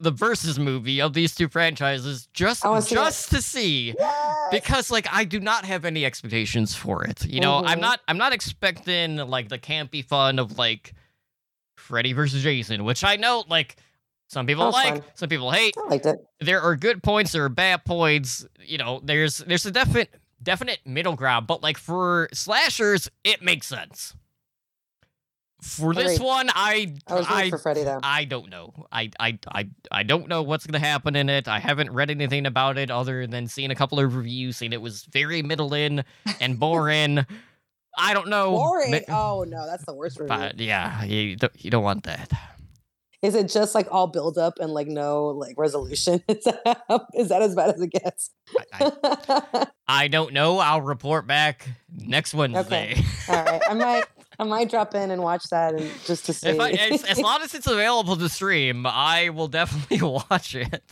the 0.00 0.10
versus 0.10 0.58
movie 0.58 1.00
of 1.00 1.14
these 1.14 1.34
two 1.34 1.48
franchises 1.48 2.28
just 2.34 2.62
it. 2.64 2.86
just 2.88 3.30
to 3.30 3.40
see 3.40 3.94
Yes. 3.98 4.48
because 4.50 4.90
like 4.90 5.06
I 5.10 5.24
do 5.24 5.40
not 5.40 5.64
have 5.64 5.84
any 5.84 6.04
expectations 6.04 6.74
for 6.74 7.04
it. 7.04 7.24
You 7.24 7.40
know, 7.40 7.62
I'm 7.64 7.78
Mhm. 7.78 7.82
not 7.82 8.00
I'm 8.08 8.18
not 8.18 8.32
expecting 8.34 9.16
like 9.16 9.48
the 9.48 9.58
campy 9.58 10.04
fun 10.04 10.38
of 10.38 10.58
like 10.58 10.92
Freddy 11.76 12.12
versus 12.12 12.42
Jason, 12.42 12.84
which 12.84 13.02
I 13.04 13.16
know 13.16 13.44
like 13.48 13.76
some 14.30 14.46
people 14.46 14.70
like, 14.70 14.94
fun. 14.94 15.04
some 15.14 15.28
people 15.28 15.50
hate. 15.50 15.74
I 15.76 15.88
liked 15.88 16.06
it. 16.06 16.24
There 16.38 16.60
are 16.60 16.76
good 16.76 17.02
points, 17.02 17.32
there 17.32 17.44
are 17.44 17.48
bad 17.48 17.84
points. 17.84 18.46
You 18.64 18.78
know, 18.78 19.00
there's 19.02 19.38
there's 19.38 19.66
a 19.66 19.72
definite 19.72 20.14
definite 20.40 20.78
middle 20.86 21.16
ground, 21.16 21.48
but 21.48 21.64
like 21.64 21.76
for 21.76 22.28
slashers, 22.32 23.10
it 23.24 23.42
makes 23.42 23.66
sense. 23.66 24.14
For 25.60 25.92
this 25.92 26.14
Agreed. 26.14 26.24
one, 26.26 26.50
I 26.54 26.94
I 27.08 27.14
was 27.14 27.26
I 27.28 27.50
for 27.50 27.58
Freddy 27.58 27.82
though. 27.82 27.98
I 28.04 28.24
don't 28.24 28.48
know. 28.50 28.86
I, 28.92 29.10
I 29.18 29.36
I 29.48 29.68
I 29.90 30.04
don't 30.04 30.28
know 30.28 30.42
what's 30.42 30.64
gonna 30.64 30.78
happen 30.78 31.16
in 31.16 31.28
it. 31.28 31.48
I 31.48 31.58
haven't 31.58 31.90
read 31.90 32.08
anything 32.10 32.46
about 32.46 32.78
it 32.78 32.90
other 32.90 33.26
than 33.26 33.48
seeing 33.48 33.72
a 33.72 33.74
couple 33.74 33.98
of 33.98 34.14
reviews 34.14 34.58
saying 34.58 34.72
it 34.72 34.80
was 34.80 35.02
very 35.06 35.42
middle 35.42 35.74
in 35.74 36.04
and 36.40 36.58
boring. 36.58 37.26
I 37.98 38.14
don't 38.14 38.28
know. 38.28 38.52
Boring. 38.56 38.92
Ma- 38.92 38.98
Oh 39.08 39.44
no, 39.46 39.66
that's 39.66 39.84
the 39.84 39.92
worst 39.92 40.18
review. 40.20 40.28
But 40.28 40.60
yeah, 40.60 41.02
you 41.02 41.34
don't, 41.34 41.52
you 41.64 41.70
don't 41.72 41.82
want 41.82 42.04
that. 42.04 42.32
Is 43.22 43.34
it 43.34 43.48
just 43.50 43.74
like 43.74 43.86
all 43.90 44.06
build 44.06 44.38
up 44.38 44.54
and 44.60 44.72
like 44.72 44.86
no 44.88 45.26
like 45.28 45.54
resolution? 45.58 46.22
Is 46.28 46.44
that, 46.44 47.06
is 47.14 47.28
that 47.28 47.42
as 47.42 47.54
bad 47.54 47.74
as 47.74 47.80
it 47.82 47.88
gets? 47.92 48.30
I, 48.72 48.92
I, 49.04 49.66
I 50.04 50.08
don't 50.08 50.32
know. 50.32 50.58
I'll 50.58 50.80
report 50.80 51.26
back 51.26 51.68
next 51.94 52.32
Wednesday. 52.32 52.96
all 53.28 53.44
right, 53.44 53.60
I 53.68 53.74
might 53.74 54.04
I 54.38 54.44
might 54.44 54.70
drop 54.70 54.94
in 54.94 55.10
and 55.10 55.22
watch 55.22 55.44
that 55.50 55.74
and 55.74 55.90
just 56.06 56.24
to 56.26 56.32
see. 56.32 56.58
I, 56.58 56.70
as, 56.70 57.04
as 57.04 57.18
long 57.20 57.42
as 57.42 57.54
it's 57.54 57.66
available 57.66 58.16
to 58.16 58.28
stream, 58.30 58.86
I 58.86 59.28
will 59.28 59.48
definitely 59.48 60.00
watch 60.00 60.54
it. 60.54 60.82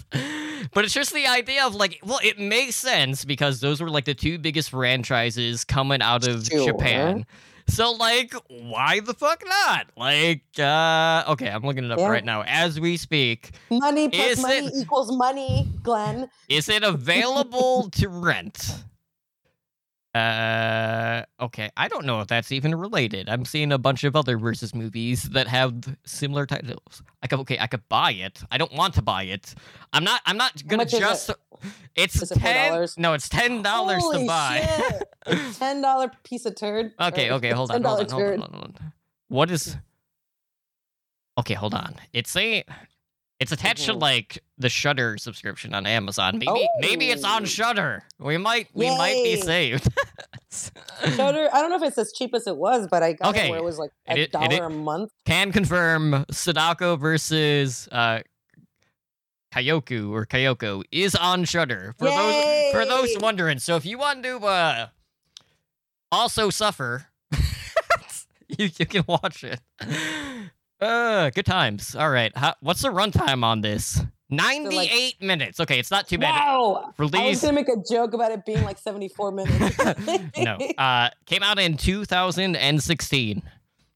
But 0.75 0.85
it's 0.85 0.93
just 0.93 1.15
the 1.15 1.27
idea 1.27 1.65
of 1.65 1.75
like, 1.75 1.99
well, 2.05 2.21
it 2.23 2.39
makes 2.39 2.77
sense 2.77 3.25
because 3.25 3.61
those 3.61 3.81
were 3.81 3.89
like 3.89 4.05
the 4.05 4.13
two 4.15 4.39
biggest 4.39 4.69
franchises 4.69 5.65
coming 5.65 6.03
out 6.03 6.29
of 6.29 6.45
Sure. 6.47 6.67
Japan. 6.67 7.25
So 7.69 7.93
like, 7.93 8.35
why 8.49 9.01
the 9.01 9.15
fuck 9.15 9.43
not? 9.47 9.87
Like, 9.97 10.43
uh, 10.59 11.25
okay, 11.29 11.49
I'm 11.49 11.63
looking 11.63 11.85
it 11.85 11.91
up 11.93 11.99
Yeah. 11.99 12.09
right 12.09 12.25
now 12.25 12.43
as 12.47 12.81
we 12.81 12.97
speak. 12.97 13.51
money 13.71 14.09
plus 14.09 14.41
money 14.41 14.67
it- 14.67 14.73
equals 14.77 15.13
money, 15.17 15.69
Glenn. 15.83 16.29
Is 16.49 16.69
it 16.69 16.83
available 16.83 17.91
to 17.91 18.09
rent? 18.09 18.85
Uh, 20.15 21.23
okay. 21.41 21.71
I 21.77 21.89
don't 21.89 22.07
know 22.07 22.21
if 22.21 22.29
that's 22.29 22.51
even 22.51 22.75
related. 22.75 23.29
I'm 23.29 23.45
seeing 23.45 23.73
a 23.73 23.79
bunch 23.79 24.05
of 24.05 24.17
other 24.17 24.39
versus 24.39 24.75
movies 24.75 25.25
that 25.25 25.47
have 25.49 25.75
similar 26.05 26.47
titles. 26.47 27.03
I 27.23 27.27
could 27.27 27.41
okay, 27.41 27.59
I 27.59 27.67
could 27.67 27.87
buy 27.89 28.13
it. 28.13 28.43
I 28.51 28.59
don't 28.59 28.73
want 28.73 28.95
to 28.95 29.03
buy 29.03 29.25
it. 29.25 29.55
I'm 29.93 30.05
not. 30.05 30.23
I'm 30.25 30.37
not 30.37 30.67
gonna 30.67 30.83
much 30.83 30.89
is 30.95 30.95
it? 30.95 31.01
just. 31.01 31.31
It's 31.95 32.23
Is 32.23 32.31
it 32.31 32.39
ten. 32.39 32.73
$4? 32.73 32.99
No, 32.99 33.13
it's 33.13 33.29
ten 33.29 33.63
dollars 33.63 34.03
to 34.13 34.25
buy. 34.27 35.01
Ten 35.59 35.83
dollar 35.83 36.11
piece 36.25 36.47
of 36.47 36.55
turd. 36.55 36.93
okay. 37.01 37.31
Okay. 37.33 37.51
Hold 37.51 37.71
on. 37.71 37.83
$10 37.83 37.87
Hold 37.87 38.01
on. 38.01 38.09
Hold 38.09 38.23
on, 38.23 38.39
hold 38.39 38.43
on. 38.43 38.51
Hold 38.53 38.77
on. 38.81 38.93
What 39.29 39.51
is? 39.51 39.77
Okay. 41.39 41.55
Hold 41.55 41.75
on. 41.75 41.97
It's 42.13 42.35
a. 42.37 42.65
It's 43.41 43.53
attached 43.53 43.85
to 43.87 43.93
Mhm. 43.95 44.01
like 44.01 44.39
the 44.59 44.69
Shudder 44.69 45.17
subscription 45.17 45.73
on 45.73 45.87
Amazon. 45.87 46.39
Maybe 46.39 46.69
maybe 46.81 47.11
it's 47.11 47.23
on 47.25 47.43
Oh. 47.43 47.47
Shudder. 47.47 48.03
We 48.19 48.37
might 48.37 48.69
we 48.75 48.89
might 48.91 49.15
be 49.23 49.37
saved. 49.41 49.87
Shudder. 50.51 51.49
I 51.53 51.61
don't 51.61 51.71
know 51.71 51.77
if 51.77 51.83
it's 51.83 51.99
as 51.99 52.13
cheap 52.13 52.35
as 52.35 52.47
it 52.49 52.57
was, 52.57 52.89
but 52.91 53.03
I 53.05 53.13
got 53.13 53.29
Okay. 53.29 53.47
it 53.47 53.51
where 53.51 53.61
it 53.61 53.65
was 53.65 53.79
like 53.79 53.91
a 54.09 54.19
it 54.19 54.33
dollar 54.33 54.65
a 54.65 54.71
month. 54.71 55.13
Can 55.25 55.53
confirm 55.53 56.25
Sadako 56.33 56.97
versus 56.97 57.89
uh 57.93 58.21
Kyoku 59.55 60.11
or 60.11 60.27
Kyoko 60.27 60.83
is 60.91 61.15
on 61.15 61.45
Shudder. 61.45 61.95
For 61.99 62.07
those 62.11 62.73
for 62.73 62.85
those 62.85 63.17
wondering. 63.19 63.61
So 63.61 63.77
if 63.77 63.87
you 63.87 63.99
want 63.99 64.25
to 64.25 64.39
uh 64.39 64.89
also 66.11 66.51
suffer, 66.51 67.07
you 68.49 68.69
you 68.79 68.87
can 68.87 69.05
watch 69.07 69.45
it. 69.45 69.61
Uh 70.81 71.31
good 71.31 71.47
times. 71.47 71.97
All 71.97 72.11
right. 72.11 72.37
How, 72.37 72.55
what's 72.61 72.83
the 72.83 72.89
runtime 72.89 73.43
on 73.45 73.61
this? 73.63 74.01
98 74.31 75.23
minutes. 75.23 75.59
Okay, 75.59 75.79
it's 75.79 75.91
not 75.91 76.07
too 76.07 76.19
bad. 76.19 76.39
Wow. 76.39 76.93
Release. 76.99 77.21
I 77.21 77.29
was 77.29 77.41
gonna 77.41 77.53
make 77.55 77.69
a 77.69 77.83
joke 77.91 78.13
about 78.13 78.31
it 78.31 78.45
being 78.45 78.63
like 78.63 78.79
seventy 78.79 79.09
four 79.09 79.33
minutes. 79.33 79.79
no. 80.39 80.59
Uh 80.77 81.09
came 81.27 81.43
out 81.43 81.59
in 81.59 81.77
2016. 81.77 83.43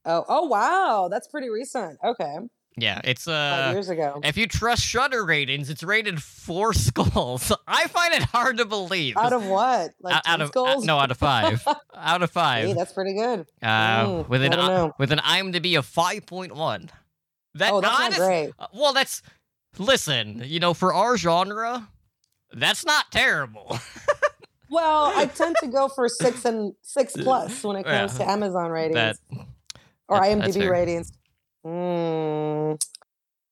Oh, 0.04 0.24
oh 0.28 0.46
wow, 0.46 1.08
that's 1.10 1.28
pretty 1.28 1.48
recent. 1.48 1.98
Okay, 2.02 2.36
Yeah, 2.76 3.00
it's 3.04 3.24
five 3.24 3.70
uh 3.70 3.72
years 3.72 3.90
ago. 3.90 4.20
if 4.24 4.36
you 4.38 4.46
trust 4.46 4.82
Shudder 4.82 5.24
ratings, 5.26 5.68
it's 5.68 5.82
rated 5.82 6.22
four 6.22 6.72
skulls. 6.74 7.52
I 7.66 7.86
find 7.88 8.14
it 8.14 8.22
hard 8.22 8.56
to 8.58 8.64
believe. 8.64 9.16
Out 9.18 9.32
of 9.34 9.44
what? 9.46 9.90
Like 10.00 10.14
out, 10.14 10.22
out 10.26 10.38
10 10.38 10.40
of 10.40 10.48
uh, 10.48 10.50
skulls? 10.52 10.84
no, 10.86 10.98
out 10.98 11.10
of 11.10 11.18
five. 11.18 11.62
out 11.94 12.22
of 12.22 12.30
Hey, 12.30 12.34
five. 12.34 12.74
that's 12.76 12.92
pretty 12.92 13.14
good. 13.14 13.46
Uh, 13.62 14.06
Mm, 14.06 14.28
with 14.28 14.42
an 14.42 14.52
I 14.54 14.56
don't 14.56 14.66
know. 14.68 14.92
with 14.98 15.12
an 15.12 15.18
IMDb 15.18 15.78
of 15.78 15.84
five 15.84 16.24
point 16.26 16.54
one. 16.56 16.88
That 17.56 17.72
oh, 17.72 17.80
that's 17.82 18.00
honest- 18.00 18.18
not 18.20 18.26
great. 18.26 18.52
uh, 18.58 18.66
Well, 18.72 18.92
that's 18.94 19.20
listen. 19.78 20.42
You 20.46 20.58
know, 20.60 20.72
for 20.72 20.94
our 20.94 21.18
genre, 21.18 21.88
that's 22.54 22.84
not 22.86 23.12
terrible. 23.12 23.78
Well, 24.70 25.12
I 25.14 25.26
tend 25.26 25.56
to 25.60 25.66
go 25.66 25.88
for 25.88 26.08
six 26.08 26.46
and 26.46 26.72
six 26.80 27.12
plus 27.12 27.62
when 27.62 27.76
it 27.76 27.84
Yeah. 27.86 27.98
comes 28.06 28.16
to 28.16 28.26
Amazon 28.30 28.70
ratings 28.70 28.94
that 28.94 29.16
or 30.08 30.18
that- 30.18 30.30
IMDb 30.38 30.70
ratings. 30.70 31.12
Mm. 31.66 32.80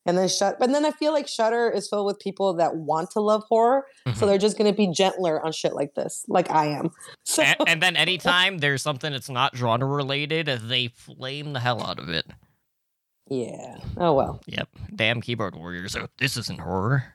And 0.07 0.17
then 0.19 0.29
shut, 0.29 0.59
but 0.59 0.73
then 0.73 0.85
I 0.87 0.93
feel 0.93 1.13
like 1.13 1.29
Shudder 1.29 1.71
is 1.71 1.87
filled 1.89 2.07
with 2.07 2.19
people 2.19 2.55
that 2.55 2.75
want 2.75 3.11
to 3.13 3.21
love 3.21 3.45
horror, 3.49 3.85
Mhm. 4.09 4.17
so 4.17 4.27
they're 4.27 4.39
just 4.39 4.57
going 4.57 4.71
to 4.73 4.77
be 4.77 4.89
gentler 4.91 5.45
on 5.45 5.53
shit 5.53 5.75
like 5.75 5.95
this, 5.95 6.25
like 6.27 6.51
I 6.51 6.67
am. 6.69 6.91
So 7.25 7.43
and, 7.43 7.57
and 7.69 7.83
then 7.83 7.97
anytime 8.07 8.59
there's 8.59 8.83
something 8.83 9.13
that's 9.13 9.29
not 9.29 9.55
genre 9.57 9.87
related, 9.87 10.47
they 10.47 10.89
flame 10.89 11.53
the 11.53 11.61
hell 11.61 11.83
out 11.83 11.99
of 11.99 12.09
it. 12.09 12.27
yeah. 13.29 13.77
Oh 13.99 14.15
well, 14.15 14.41
Yep. 14.47 14.69
Damn 14.97 15.21
keyboard 15.21 15.55
warriors. 15.55 15.95
Oh, 15.95 16.09
this 16.19 16.37
isn't 16.39 16.61
horror. 16.61 17.15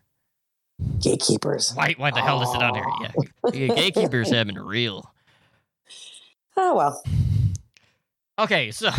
gatekeepers. 1.00 1.72
Why? 1.74 1.96
Why 1.98 2.12
the 2.12 2.22
hell 2.22 2.42
is 2.44 2.54
it 2.54 2.62
on 2.62 2.76
here? 2.76 2.86
Yeah, 3.02 3.12
yeah, 3.68 3.76
gatekeepers 3.76 4.30
have 4.32 4.46
been 4.48 4.60
real. 4.60 5.12
Oh 6.56 6.76
well. 6.76 7.04
Okay, 8.38 8.72
so 8.72 8.90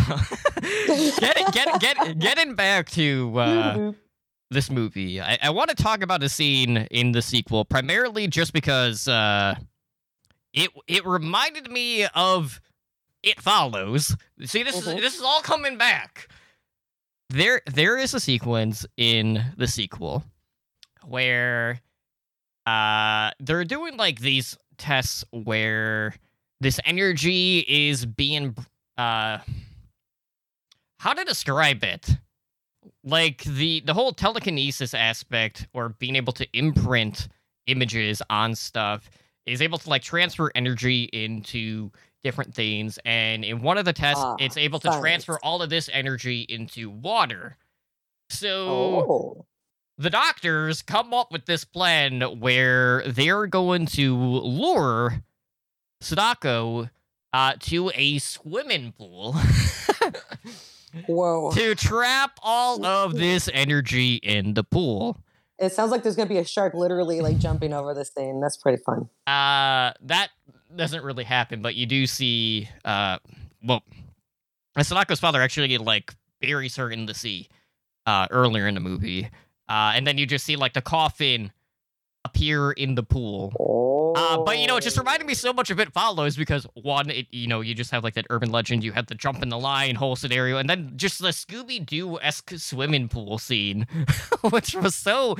get 1.19 1.37
get 1.53 1.79
get 1.79 2.19
getting 2.19 2.55
back 2.55 2.89
to 2.91 3.33
uh, 3.39 3.75
Mhm. 3.77 3.95
this 4.49 4.71
movie, 4.71 5.21
I, 5.21 5.37
I 5.43 5.49
want 5.51 5.69
to 5.69 5.75
talk 5.75 6.01
about 6.01 6.23
a 6.23 6.29
scene 6.29 6.77
in 6.89 7.11
the 7.11 7.21
sequel, 7.21 7.63
primarily 7.65 8.27
just 8.27 8.51
because 8.53 9.07
uh, 9.07 9.55
it 10.53 10.71
it 10.87 11.05
reminded 11.05 11.69
me 11.69 12.05
of 12.15 12.59
It 13.21 13.39
Follows. 13.39 14.15
See, 14.43 14.63
this 14.63 14.75
Mhm. 14.81 14.95
is 14.95 15.01
this 15.01 15.15
is 15.17 15.21
all 15.21 15.41
coming 15.41 15.77
back. 15.77 16.29
There 17.29 17.61
there 17.71 17.97
is 17.97 18.13
a 18.15 18.19
sequence 18.19 18.85
in 18.97 19.43
the 19.57 19.67
sequel 19.67 20.23
where 21.05 21.79
uh 22.65 23.31
they're 23.39 23.65
doing 23.65 23.97
like 23.97 24.19
these 24.19 24.57
tests 24.77 25.23
where 25.31 26.15
this 26.59 26.79
energy 26.85 27.59
is 27.67 28.05
being 28.05 28.55
uh 28.97 29.37
how 30.99 31.13
to 31.13 31.23
describe 31.23 31.83
it 31.83 32.09
like 33.03 33.43
the 33.43 33.81
the 33.85 33.93
whole 33.93 34.11
telekinesis 34.11 34.93
aspect 34.93 35.67
or 35.73 35.89
being 35.89 36.15
able 36.15 36.33
to 36.33 36.47
imprint 36.53 37.27
images 37.67 38.21
on 38.29 38.55
stuff 38.55 39.09
is 39.45 39.61
able 39.61 39.77
to 39.77 39.89
like 39.89 40.01
transfer 40.01 40.51
energy 40.55 41.03
into 41.13 41.91
different 42.23 42.53
things 42.53 42.97
and 43.05 43.45
in 43.45 43.61
one 43.61 43.77
of 43.77 43.85
the 43.85 43.93
tests 43.93 44.23
Ah, 44.23 44.35
it's 44.39 44.57
able 44.57 44.79
to 44.79 44.87
science. 44.87 45.01
transfer 45.01 45.39
all 45.43 45.61
of 45.61 45.69
this 45.69 45.89
energy 45.93 46.41
into 46.49 46.89
water 46.89 47.55
so 48.29 48.67
Oh. 49.07 49.45
the 49.97 50.09
doctors 50.09 50.81
come 50.81 51.13
up 51.13 51.31
with 51.31 51.45
this 51.45 51.63
plan 51.63 52.21
where 52.39 53.03
they're 53.07 53.47
going 53.47 53.85
to 53.87 54.15
lure 54.17 55.23
Sadako 56.01 56.89
uh, 57.33 57.53
to 57.59 57.91
a 57.95 58.19
swimming 58.19 58.93
pool 58.97 59.35
Whoa. 61.07 61.51
to 61.51 61.75
trap 61.75 62.39
all 62.41 62.85
of 62.85 63.15
this 63.15 63.49
energy 63.53 64.15
in 64.15 64.53
the 64.53 64.63
pool. 64.63 65.17
It 65.59 65.71
sounds 65.71 65.91
like 65.91 66.03
there's 66.03 66.15
gonna 66.15 66.29
be 66.29 66.37
a 66.37 66.45
shark 66.45 66.73
literally 66.73 67.21
like 67.21 67.37
jumping 67.39 67.73
over 67.73 67.93
this 67.93 68.09
thing. 68.09 68.39
That's 68.39 68.57
pretty 68.57 68.81
fun. 68.83 69.09
Uh, 69.25 69.93
that 70.01 70.29
doesn't 70.75 71.03
really 71.03 71.23
happen, 71.23 71.61
but 71.61 71.75
you 71.75 71.85
do 71.85 72.05
see, 72.05 72.69
uh, 72.85 73.17
well, 73.63 73.83
Sadako's 74.77 75.19
father 75.19 75.41
actually 75.41 75.77
like 75.77 76.13
buries 76.41 76.75
her 76.75 76.91
in 76.91 77.07
the 77.07 77.13
sea 77.13 77.49
uh, 78.05 78.27
earlier 78.29 78.67
in 78.67 78.75
the 78.75 78.79
movie, 78.79 79.29
uh, 79.67 79.93
and 79.95 80.05
then 80.05 80.17
you 80.17 80.25
just 80.25 80.45
see 80.45 80.55
like 80.55 80.73
the 80.73 80.81
coffin 80.81 81.51
appear 82.23 82.71
in 82.71 82.95
the 82.95 83.03
pool. 83.03 83.53
Oh. 83.59 84.06
Uh, 84.17 84.37
but 84.43 84.57
you 84.57 84.65
know, 84.65 84.77
it 84.77 84.83
just 84.83 84.97
reminded 84.97 85.27
me 85.27 85.35
so 85.35 85.53
much 85.53 85.69
of 85.69 85.79
It 85.79 85.93
Follows 85.93 86.35
because 86.35 86.65
one, 86.73 87.09
it, 87.11 87.27
you 87.31 87.47
know, 87.47 87.61
you 87.61 87.75
just 87.75 87.91
have 87.91 88.03
like 88.03 88.15
that 88.15 88.25
urban 88.31 88.51
legend, 88.51 88.83
you 88.83 88.91
have 88.91 89.05
the 89.05 89.15
jump 89.15 89.43
in 89.43 89.49
the 89.49 89.59
line 89.59 89.95
whole 89.95 90.15
scenario, 90.15 90.57
and 90.57 90.67
then 90.67 90.93
just 90.95 91.21
the 91.21 91.29
Scooby 91.29 91.85
Doo 91.85 92.19
esque 92.19 92.53
swimming 92.57 93.09
pool 93.09 93.37
scene, 93.37 93.85
which 94.49 94.73
was 94.73 94.95
so, 94.95 95.35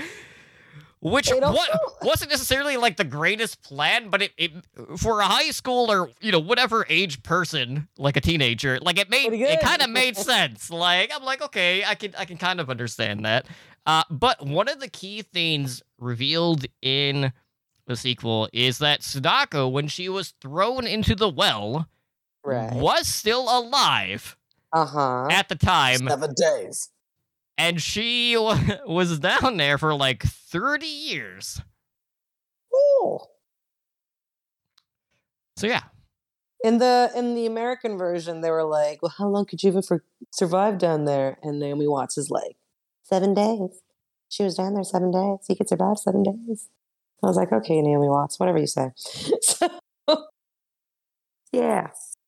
which 0.99 1.29
what 1.31 1.69
wasn't 2.03 2.29
necessarily 2.29 2.77
like 2.77 2.97
the 2.97 3.03
greatest 3.03 3.63
plan, 3.63 4.09
but 4.09 4.21
it, 4.21 4.31
it 4.37 4.51
for 4.97 5.21
a 5.21 5.25
high 5.25 5.49
school 5.49 5.91
or 5.91 6.11
you 6.21 6.31
know 6.31 6.39
whatever 6.39 6.85
age 6.87 7.23
person, 7.23 7.87
like 7.97 8.15
a 8.15 8.21
teenager, 8.21 8.77
like 8.79 8.99
it 8.99 9.09
made 9.09 9.33
it 9.33 9.59
kind 9.61 9.81
of 9.81 9.89
made 9.91 10.15
sense. 10.15 10.69
Like 10.69 11.11
I'm 11.15 11.23
like, 11.23 11.41
okay, 11.41 11.83
I 11.83 11.95
can 11.95 12.13
I 12.15 12.25
can 12.25 12.37
kind 12.37 12.59
of 12.59 12.69
understand 12.69 13.25
that. 13.25 13.47
Uh, 13.87 14.03
but 14.11 14.45
one 14.45 14.67
of 14.67 14.79
the 14.79 14.89
key 14.89 15.21
things 15.21 15.81
revealed 15.97 16.65
in 16.81 17.31
the 17.87 17.95
sequel 17.95 18.47
is 18.53 18.77
that 18.79 19.01
Sadako, 19.03 19.67
when 19.67 19.87
she 19.87 20.09
was 20.09 20.33
thrown 20.41 20.85
into 20.85 21.15
the 21.15 21.29
well, 21.29 21.87
right. 22.43 22.73
was 22.73 23.07
still 23.07 23.43
alive 23.43 24.37
Uh 24.73 24.85
huh. 24.85 25.27
at 25.31 25.49
the 25.49 25.55
time, 25.55 26.07
Seven 26.07 26.33
days. 26.35 26.89
and 27.57 27.81
she 27.81 28.37
wa- 28.37 28.59
was 28.85 29.19
down 29.19 29.57
there 29.57 29.77
for 29.77 29.93
like 29.95 30.23
30 30.23 30.85
years. 30.85 31.61
Oh. 32.73 33.21
So 35.55 35.65
yeah, 35.67 35.83
In 36.63 36.77
the 36.77 37.11
in 37.15 37.33
the 37.33 37.45
American 37.47 37.97
version, 37.97 38.41
they 38.41 38.51
were 38.51 38.63
like, 38.63 39.01
"Well, 39.01 39.13
how 39.17 39.27
long 39.27 39.45
could 39.45 39.63
you 39.63 39.69
even 39.71 39.81
for, 39.81 40.03
survive 40.31 40.77
down 40.77 41.05
there?" 41.05 41.37
And 41.41 41.59
Naomi 41.59 41.87
Watts 41.87 42.17
is 42.17 42.29
like, 42.29 42.57
seven 43.03 43.33
days. 43.33 43.81
She 44.29 44.43
was 44.43 44.55
down 44.55 44.73
there 44.75 44.83
seven 44.83 45.09
days. 45.09 45.39
You 45.49 45.55
could 45.55 45.69
survive 45.69 45.97
seven 45.97 46.21
days." 46.23 46.69
I 47.23 47.27
was 47.27 47.35
like, 47.37 47.51
"Okay, 47.51 47.81
Naomi 47.81 48.07
Watts, 48.09 48.39
whatever 48.39 48.57
you 48.59 48.67
say." 48.67 48.91
so, 49.41 49.67
yeah, 51.51 51.87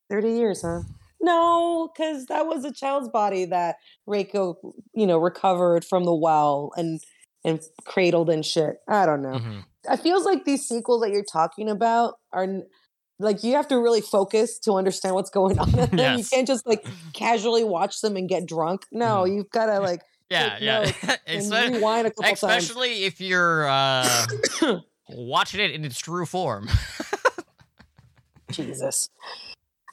thirty 0.10 0.32
years, 0.32 0.62
huh? 0.62 0.82
No, 1.22 1.90
because 1.94 2.26
that 2.28 2.48
was 2.48 2.64
a 2.64 2.72
child's 2.72 3.10
body 3.10 3.46
that 3.46 3.76
Reiko, 4.08 4.56
you 4.94 5.06
know, 5.06 5.18
recovered 5.18 5.84
from 5.86 6.06
the 6.06 6.14
well 6.16 6.72
and 6.78 7.02
and 7.44 7.62
cradled 7.86 8.30
and 8.30 8.46
shit. 8.46 8.78
I 8.88 9.06
don't 9.06 9.22
know. 9.22 9.34
Mhm. 9.40 9.66
I 9.90 9.98
feels 9.98 10.26
like 10.26 10.46
these 10.46 10.68
sequels 10.68 11.02
that 11.02 11.12
you're 11.12 11.24
talking 11.24 11.70
about 11.70 12.16
are 12.34 12.48
like 13.20 13.44
you 13.44 13.54
have 13.56 13.68
to 13.70 13.78
really 13.80 14.02
focus 14.02 14.60
to 14.60 14.74
understand 14.74 15.16
what's 15.16 15.30
going 15.30 15.60
on. 15.60 15.70
in 15.78 15.96
them. 15.98 16.18
You 16.20 16.24
can't 16.26 16.48
just 16.48 16.66
like 16.66 16.86
casually 17.14 17.64
watch 17.66 18.00
them 18.02 18.16
and 18.16 18.28
get 18.30 18.46
drunk. 18.46 18.86
No, 18.92 19.24
Mhm. 19.24 19.36
you've 19.36 19.50
got 19.52 19.66
to 19.68 19.80
like 19.92 20.02
yeah, 20.30 20.58
yeah. 20.60 20.80
notes 20.80 21.04
and 21.28 21.42
Espe- 21.42 21.74
rewind 21.74 22.08
a 22.08 22.12
couple 22.12 22.24
times. 22.24 22.64
Especially 22.64 23.04
if 23.06 23.20
you're 23.22 23.68
uh, 23.68 24.28
watching 25.10 25.60
it 25.60 25.72
in 25.72 25.86
its 25.86 26.00
true 26.00 26.26
form. 26.26 26.70
Jesus. 28.52 29.10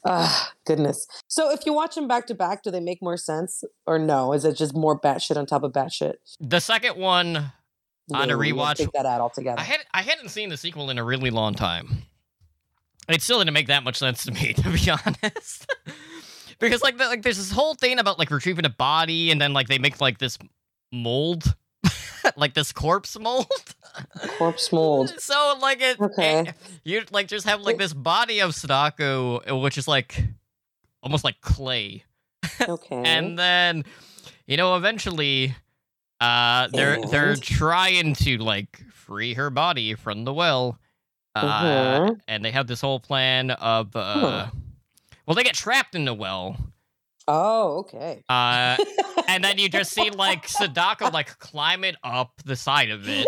Ah, 0.05 0.53
goodness. 0.65 1.07
So 1.27 1.51
if 1.51 1.65
you 1.65 1.73
watch 1.73 1.95
them 1.95 2.07
back 2.07 2.27
to 2.27 2.35
back, 2.35 2.63
do 2.63 2.71
they 2.71 2.79
make 2.79 3.01
more 3.01 3.17
sense 3.17 3.63
or 3.85 3.99
no? 3.99 4.33
Is 4.33 4.45
it 4.45 4.55
just 4.55 4.73
more 4.75 4.99
batshit 4.99 5.37
on 5.37 5.45
top 5.45 5.63
of 5.63 5.73
batshit? 5.73 6.15
The 6.39 6.59
second 6.59 6.97
one, 6.97 7.35
On 7.35 7.43
a 7.43 7.47
No, 8.09 8.19
you 8.19 8.25
gotta 8.27 8.35
rewatch, 8.35 8.75
take 8.77 8.91
that 8.93 9.05
out 9.05 9.21
altogether. 9.21 9.59
I 9.59 9.63
had 9.63 9.79
I 9.93 10.01
hadn't 10.01 10.29
seen 10.29 10.49
the 10.49 10.57
sequel 10.57 10.89
in 10.89 10.97
a 10.97 11.03
really 11.03 11.29
long 11.29 11.55
time. 11.55 12.03
It 13.09 13.21
still 13.21 13.39
didn't 13.39 13.53
make 13.53 13.67
that 13.67 13.83
much 13.83 13.97
sense 13.97 14.23
to 14.25 14.31
me, 14.31 14.53
to 14.57 14.69
be 14.69 14.89
honest. 14.89 15.65
Because 16.59 16.81
like 16.81 16.97
the, 16.97 17.05
like 17.05 17.21
there's 17.23 17.37
this 17.37 17.51
whole 17.51 17.75
thing 17.75 17.99
about 17.99 18.17
like 18.19 18.29
retrieving 18.31 18.65
a 18.65 18.69
body, 18.69 19.31
and 19.31 19.39
then 19.41 19.53
like 19.53 19.67
they 19.67 19.77
make 19.79 19.99
like 20.01 20.17
this 20.17 20.37
mold, 20.91 21.55
like 22.35 22.53
this 22.53 22.71
corpse 22.71 23.17
mold. 23.19 23.47
Corpse 24.37 24.71
mold. 24.71 25.13
so 25.19 25.57
like 25.61 25.81
it, 25.81 25.99
Okay. 25.99 26.39
it- 26.47 26.55
you 26.83 27.03
like 27.11 27.27
just 27.27 27.45
have 27.47 27.61
like 27.61 27.77
this 27.77 27.93
body 27.93 28.39
of 28.41 28.53
Sadako, 28.55 29.59
which 29.61 29.77
is 29.77 29.87
like 29.87 30.23
almost 31.03 31.23
like 31.23 31.39
clay. 31.41 32.03
Okay. 32.61 32.95
and 33.05 33.37
then 33.37 33.83
you 34.47 34.57
know 34.57 34.75
eventually 34.77 35.55
uh 36.21 36.67
they're 36.71 36.99
they're 37.11 37.35
trying 37.35 38.13
to 38.15 38.37
like 38.37 38.81
free 38.91 39.33
her 39.35 39.49
body 39.49 39.93
from 39.95 40.23
the 40.23 40.33
well 40.33 40.79
uh 41.35 41.99
Mhm. 41.99 42.19
and 42.27 42.43
they 42.45 42.51
have 42.51 42.65
this 42.67 42.81
whole 42.81 42.99
plan 42.99 43.51
of 43.51 43.95
uh 43.95 44.47
well 45.27 45.35
they 45.35 45.43
get 45.43 45.53
trapped 45.55 45.93
in 45.95 46.05
the 46.05 46.13
well. 46.13 46.57
Oh, 47.27 47.79
okay. 47.79 48.23
uh 48.29 48.77
and 49.27 49.43
then 49.43 49.57
you 49.57 49.67
just 49.69 49.91
see 49.91 50.09
like 50.09 50.47
sadako 50.47 51.09
like 51.11 51.37
climbing 51.39 51.95
up 52.03 52.31
the 52.45 52.55
side 52.55 52.89
of 52.89 53.07
it. 53.09 53.27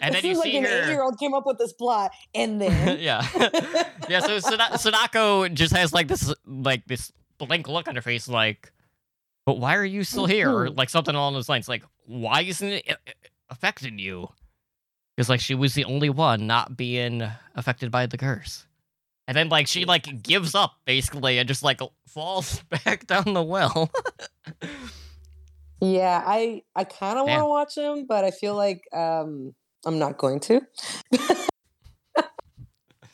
And 0.00 0.14
It 0.14 0.22
then 0.22 0.30
you 0.30 0.34
see 0.40 0.60
like 0.60 0.68
her- 0.70 0.76
an 0.78 0.84
eight-year-old 0.84 1.18
came 1.18 1.34
up 1.34 1.46
with 1.46 1.58
this 1.58 1.72
plot, 1.72 2.12
and 2.34 2.60
then 2.60 2.98
yeah. 3.00 3.26
Yeah 4.08 4.20
so 4.20 4.38
Sada- 4.38 4.78
sadako 4.78 5.48
just 5.48 5.74
has 5.74 5.92
like 5.92 6.06
this 6.08 6.32
like 6.46 6.84
this 6.86 7.10
blank 7.38 7.66
look 7.66 7.88
on 7.88 7.96
her 7.96 8.02
face 8.02 8.28
like 8.28 8.70
but 9.46 9.58
why 9.58 9.76
are 9.76 9.84
you 9.84 10.04
still 10.04 10.24
here? 10.26 10.50
Or 10.50 10.70
like 10.70 10.88
something 10.88 11.14
along 11.14 11.34
those 11.34 11.48
lines 11.48 11.68
like 11.68 11.82
why 12.06 12.42
isn't 12.42 12.68
it 12.68 12.84
uh, 12.90 12.94
affecting 13.50 13.98
you? 13.98 14.28
Because 15.16 15.28
like 15.30 15.40
she 15.40 15.54
was 15.54 15.74
the 15.74 15.84
only 15.86 16.10
one 16.10 16.46
not 16.46 16.76
being 16.76 17.22
affected 17.54 17.90
by 17.90 18.04
the 18.06 18.18
curse 18.18 18.66
and 19.26 19.36
then 19.36 19.48
like 19.48 19.66
she 19.66 19.84
like 19.84 20.22
gives 20.22 20.54
up 20.54 20.74
basically 20.84 21.38
and 21.38 21.48
just 21.48 21.62
like 21.62 21.80
falls 22.06 22.62
back 22.84 23.06
down 23.06 23.34
the 23.34 23.42
well 23.42 23.90
yeah, 25.80 26.22
I 26.24 26.62
I 26.74 26.84
kind 26.84 27.18
of 27.18 27.26
want 27.26 27.40
to 27.40 27.46
watch 27.46 27.76
him, 27.76 28.06
but 28.06 28.24
I 28.24 28.30
feel 28.30 28.54
like 28.54 28.82
um 28.92 29.54
I'm 29.84 29.98
not 29.98 30.18
going 30.18 30.40
to. 30.40 30.60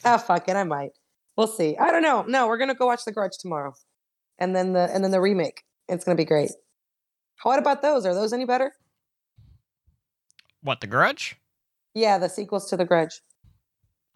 Ah, 0.03 0.17
fuck 0.17 0.49
it, 0.49 0.57
I 0.57 0.65
might. 0.65 0.93
We'll 1.37 1.47
see. 1.47 1.77
I 1.77 1.93
don't 1.93 2.01
know. 2.01 2.23
No, 2.27 2.47
we're 2.47 2.57
gonna 2.57 2.75
go 2.75 2.87
watch 2.87 3.05
The 3.05 3.13
Grudge 3.13 3.37
tomorrow, 3.39 3.75
and 4.39 4.57
then 4.57 4.73
the 4.73 4.89
and 4.95 5.05
then 5.05 5.11
the 5.11 5.21
remake. 5.21 5.63
It's 5.89 6.07
gonna 6.07 6.17
be 6.17 6.25
great. 6.25 6.53
What 7.43 7.59
about 7.59 7.83
those? 7.83 8.07
Are 8.07 8.15
those 8.15 8.33
any 8.33 8.47
better? 8.47 8.73
what 10.63 10.81
the 10.81 10.87
grudge 10.87 11.37
Yeah, 11.95 12.19
the 12.19 12.29
sequels 12.29 12.69
to 12.71 12.77
The 12.77 12.85
Grudge. 12.85 13.21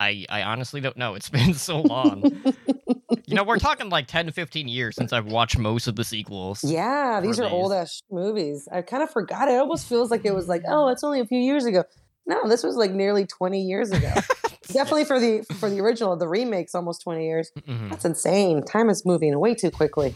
I 0.01 0.25
i 0.29 0.43
honestly 0.43 0.81
don't 0.81 0.97
know 0.97 1.15
it's 1.15 1.29
been 1.39 1.55
so 1.55 1.81
long 1.81 2.23
you 3.27 3.35
know 3.35 3.45
we're 3.45 3.59
talking 3.59 3.89
like 3.89 4.07
10 4.07 4.27
to 4.27 4.33
15 4.33 4.69
years 4.69 4.97
since 4.97 5.13
i've 5.13 5.27
watched 5.27 5.57
most 5.59 5.87
of 5.87 5.97
the 5.97 6.05
sequels 6.05 6.63
Yeah, 6.65 7.21
these 7.21 7.39
are 7.41 7.45
old 7.49 7.71
these. 7.73 7.77
ass 7.79 8.03
movies. 8.11 8.69
I 8.73 8.83
kind 8.83 9.03
of 9.03 9.11
forgot. 9.11 9.49
It 9.49 9.59
almost 9.59 9.89
feels 9.89 10.11
like 10.11 10.25
it 10.25 10.35
was 10.35 10.49
like, 10.49 10.63
oh, 10.69 10.89
it's 10.89 11.05
only 11.05 11.21
a 11.21 11.27
few 11.27 11.39
years 11.39 11.65
ago. 11.65 11.85
No, 12.27 12.49
this 12.49 12.63
was 12.63 12.77
like 12.77 12.91
nearly 12.91 13.27
20 13.27 13.61
years 13.63 13.91
ago. 13.91 14.13
Definitely 14.69 15.05
for 15.05 15.21
the 15.21 15.43
for 15.61 15.69
the 15.71 15.81
original, 15.81 16.17
the 16.17 16.27
remake's 16.29 16.75
almost 16.75 17.03
20 17.03 17.25
years. 17.25 17.51
Mhm. 17.69 17.91
That's 17.91 18.05
insane. 18.05 18.63
Time 18.65 18.89
is 18.91 19.05
moving 19.07 19.39
way 19.39 19.55
too 19.55 19.71
quickly. 19.71 20.15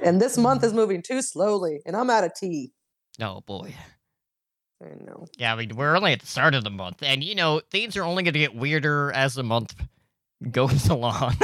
and 0.00 0.20
this 0.20 0.36
month 0.38 0.64
is 0.64 0.72
moving 0.72 1.02
too 1.02 1.22
slowly, 1.22 1.80
and 1.86 1.96
I'm 1.96 2.10
out 2.10 2.24
of 2.24 2.34
tea. 2.34 2.72
oh 3.22 3.40
boy 3.42 3.74
I 4.84 5.02
know. 5.04 5.26
Yeah, 5.38 5.54
I 5.54 5.56
mean, 5.56 5.74
we're 5.76 5.96
only 5.96 6.12
at 6.12 6.20
the 6.20 6.26
start 6.26 6.54
of 6.54 6.62
the 6.64 6.70
month, 6.70 7.02
and 7.02 7.24
you 7.24 7.34
know, 7.34 7.60
things 7.70 7.96
are 7.96 8.04
only 8.04 8.22
going 8.22 8.34
to 8.34 8.38
get 8.38 8.54
weirder 8.54 9.12
as 9.12 9.34
the 9.34 9.42
month 9.42 9.74
goes 10.50 10.88
along. 10.90 11.36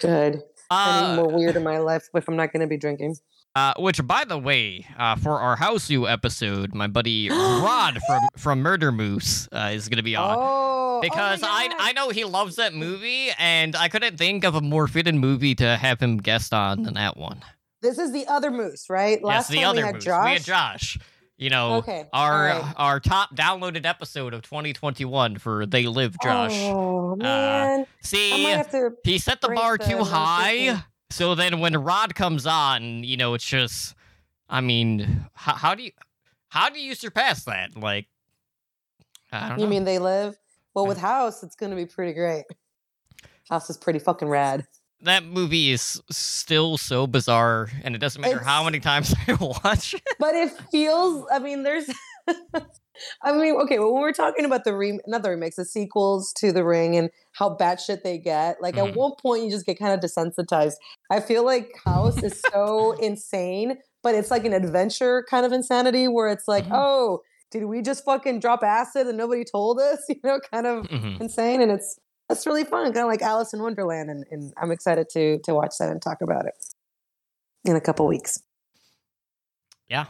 Good. 0.00 0.42
Uh, 0.70 1.02
any 1.06 1.16
more 1.16 1.28
weird 1.34 1.56
in 1.56 1.62
my 1.62 1.78
life 1.78 2.08
if 2.14 2.28
I'm 2.28 2.36
not 2.36 2.52
going 2.52 2.60
to 2.60 2.66
be 2.66 2.76
drinking. 2.76 3.16
Uh, 3.54 3.72
which, 3.78 4.06
by 4.06 4.24
the 4.24 4.38
way, 4.38 4.86
uh, 4.98 5.16
for 5.16 5.40
our 5.40 5.56
Hausu 5.56 6.10
episode, 6.10 6.74
my 6.74 6.86
buddy 6.86 7.30
Rod 7.30 7.98
from 8.06 8.20
from 8.36 8.60
Murder 8.60 8.92
Moose 8.92 9.48
uh, 9.52 9.70
is 9.72 9.88
going 9.88 9.96
to 9.96 10.02
be 10.02 10.14
on. 10.14 10.36
Oh, 10.38 11.00
because 11.00 11.42
oh 11.42 11.46
I 11.48 11.68
I 11.78 11.92
know 11.92 12.10
he 12.10 12.24
loves 12.24 12.56
that 12.56 12.74
movie, 12.74 13.30
and 13.38 13.74
I 13.74 13.88
couldn't 13.88 14.18
think 14.18 14.44
of 14.44 14.54
a 14.54 14.60
more 14.60 14.86
fitting 14.86 15.18
movie 15.18 15.54
to 15.56 15.76
have 15.76 16.00
him 16.00 16.18
guest 16.18 16.52
on 16.52 16.82
than 16.82 16.94
that 16.94 17.16
one. 17.16 17.42
this 17.82 17.98
is 17.98 18.12
the 18.12 18.26
other 18.26 18.50
moose, 18.50 18.90
right? 18.90 19.18
yes, 19.24 19.48
the 19.48 19.56
time 19.56 19.64
other 19.64 19.80
we 19.80 19.86
had 19.86 19.94
Moose. 19.94 20.04
Josh. 20.04 20.24
We 20.24 20.32
had 20.32 20.44
Josh. 20.44 20.98
You 21.38 21.50
know, 21.50 21.74
Okay, 21.76 22.04
our 22.12 22.50
alright. 22.50 22.74
our 22.76 22.98
top 23.00 23.36
downloaded 23.36 23.86
episode 23.86 24.34
of 24.34 24.42
2021 24.42 25.38
for 25.38 25.66
They 25.66 25.86
Live, 25.86 26.16
Josh. 26.20 26.50
Oh 26.54 27.12
uh, 27.12 27.16
man, 27.16 27.80
I 27.82 27.86
See, 28.00 28.42
might 28.42 28.50
have 28.56 28.70
to. 28.72 28.90
he 29.04 29.18
set 29.18 29.40
the 29.40 29.48
bar 29.50 29.78
the 29.78 29.84
too 29.84 30.02
high. 30.02 30.82
So 31.10 31.36
then 31.36 31.60
when 31.60 31.74
Rod 31.76 32.14
comes 32.16 32.44
on, 32.44 33.04
you 33.04 33.16
know, 33.16 33.34
it's 33.34 33.44
just, 33.46 33.94
I 34.48 34.60
mean, 34.60 35.26
how, 35.32 35.54
how 35.54 35.74
do 35.76 35.84
you, 35.84 35.92
how 36.48 36.68
do 36.70 36.80
you 36.80 36.94
surpass 36.96 37.44
that? 37.44 37.76
Like, 37.76 38.08
I 39.32 39.48
don't 39.48 39.58
You 39.60 39.64
know. 39.66 39.70
mean 39.70 39.84
they 39.84 39.98
live? 40.00 40.36
Well, 40.74 40.84
uh, 40.84 40.88
with 40.88 40.98
House, 40.98 41.42
it's 41.44 41.54
going 41.56 41.70
to 41.70 41.76
be 41.76 41.86
pretty 41.86 42.12
great. 42.14 42.44
House 43.48 43.70
is 43.70 43.76
pretty 43.78 44.00
fucking 44.00 44.28
rad. 44.28 44.66
That 45.02 45.24
movie 45.24 45.70
is 45.70 46.02
still 46.10 46.76
so 46.78 47.06
bizarre, 47.06 47.68
and 47.84 47.94
it 47.94 47.98
doesn't 47.98 48.20
matter 48.20 48.40
how 48.40 48.64
many 48.64 48.80
times 48.80 49.14
I 49.28 49.34
watch 49.34 49.94
it. 49.94 50.02
But 50.18 50.34
it 50.34 50.50
feels. 50.70 51.24
I 51.32 51.38
mean, 51.38 51.62
there's. 51.62 51.88
I 53.22 53.32
mean, 53.32 53.54
okay. 53.62 53.78
Well, 53.78 53.92
when 53.92 54.02
we're 54.02 54.12
talking 54.12 54.44
about 54.44 54.64
the 54.64 54.74
re, 54.76 54.98
not 55.06 55.22
the 55.22 55.30
remakes, 55.30 55.54
the 55.56 55.64
sequels 55.64 56.32
to 56.38 56.50
The 56.50 56.64
Ring, 56.64 56.96
and 56.96 57.10
how 57.32 57.56
batshit 57.56 58.02
they 58.02 58.18
get, 58.18 58.60
like 58.60 58.74
Mhm. 58.74 58.88
at 58.88 58.94
one 58.96 59.12
point 59.22 59.44
you 59.44 59.50
just 59.50 59.66
get 59.66 59.78
kind 59.78 59.94
of 59.94 60.00
desensitized. 60.00 60.74
I 61.10 61.20
feel 61.20 61.44
like 61.44 61.70
House 61.84 62.22
is 62.24 62.42
so 62.52 62.92
insane, 63.00 63.78
but 64.02 64.16
it's 64.16 64.32
like 64.32 64.44
an 64.44 64.52
adventure 64.52 65.24
kind 65.30 65.46
of 65.46 65.52
insanity 65.52 66.08
where 66.08 66.28
it's 66.28 66.48
like, 66.48 66.64
Mhm. 66.66 66.72
oh, 66.74 67.20
did 67.52 67.64
we 67.66 67.82
just 67.82 68.04
fucking 68.04 68.40
drop 68.40 68.64
acid 68.64 69.06
and 69.06 69.16
nobody 69.16 69.44
told 69.44 69.78
us? 69.80 70.00
You 70.08 70.16
know, 70.24 70.40
kind 70.52 70.66
of 70.66 70.88
Mhm. 70.88 71.20
insane, 71.20 71.60
and 71.60 71.70
it's 71.70 71.98
that's 72.28 72.46
really 72.46 72.64
fun, 72.64 72.92
kind 72.92 73.04
of 73.04 73.08
like 73.08 73.22
Alice 73.22 73.52
in 73.54 73.62
Wonderland, 73.62 74.10
and, 74.10 74.24
and 74.30 74.52
I'm 74.60 74.70
excited 74.70 75.08
to 75.10 75.38
to 75.44 75.54
watch 75.54 75.74
that 75.78 75.90
and 75.90 76.00
talk 76.00 76.20
about 76.20 76.46
it 76.46 76.54
in 77.64 77.76
a 77.76 77.80
couple 77.80 78.06
weeks. 78.06 78.42
Yeah. 79.88 80.06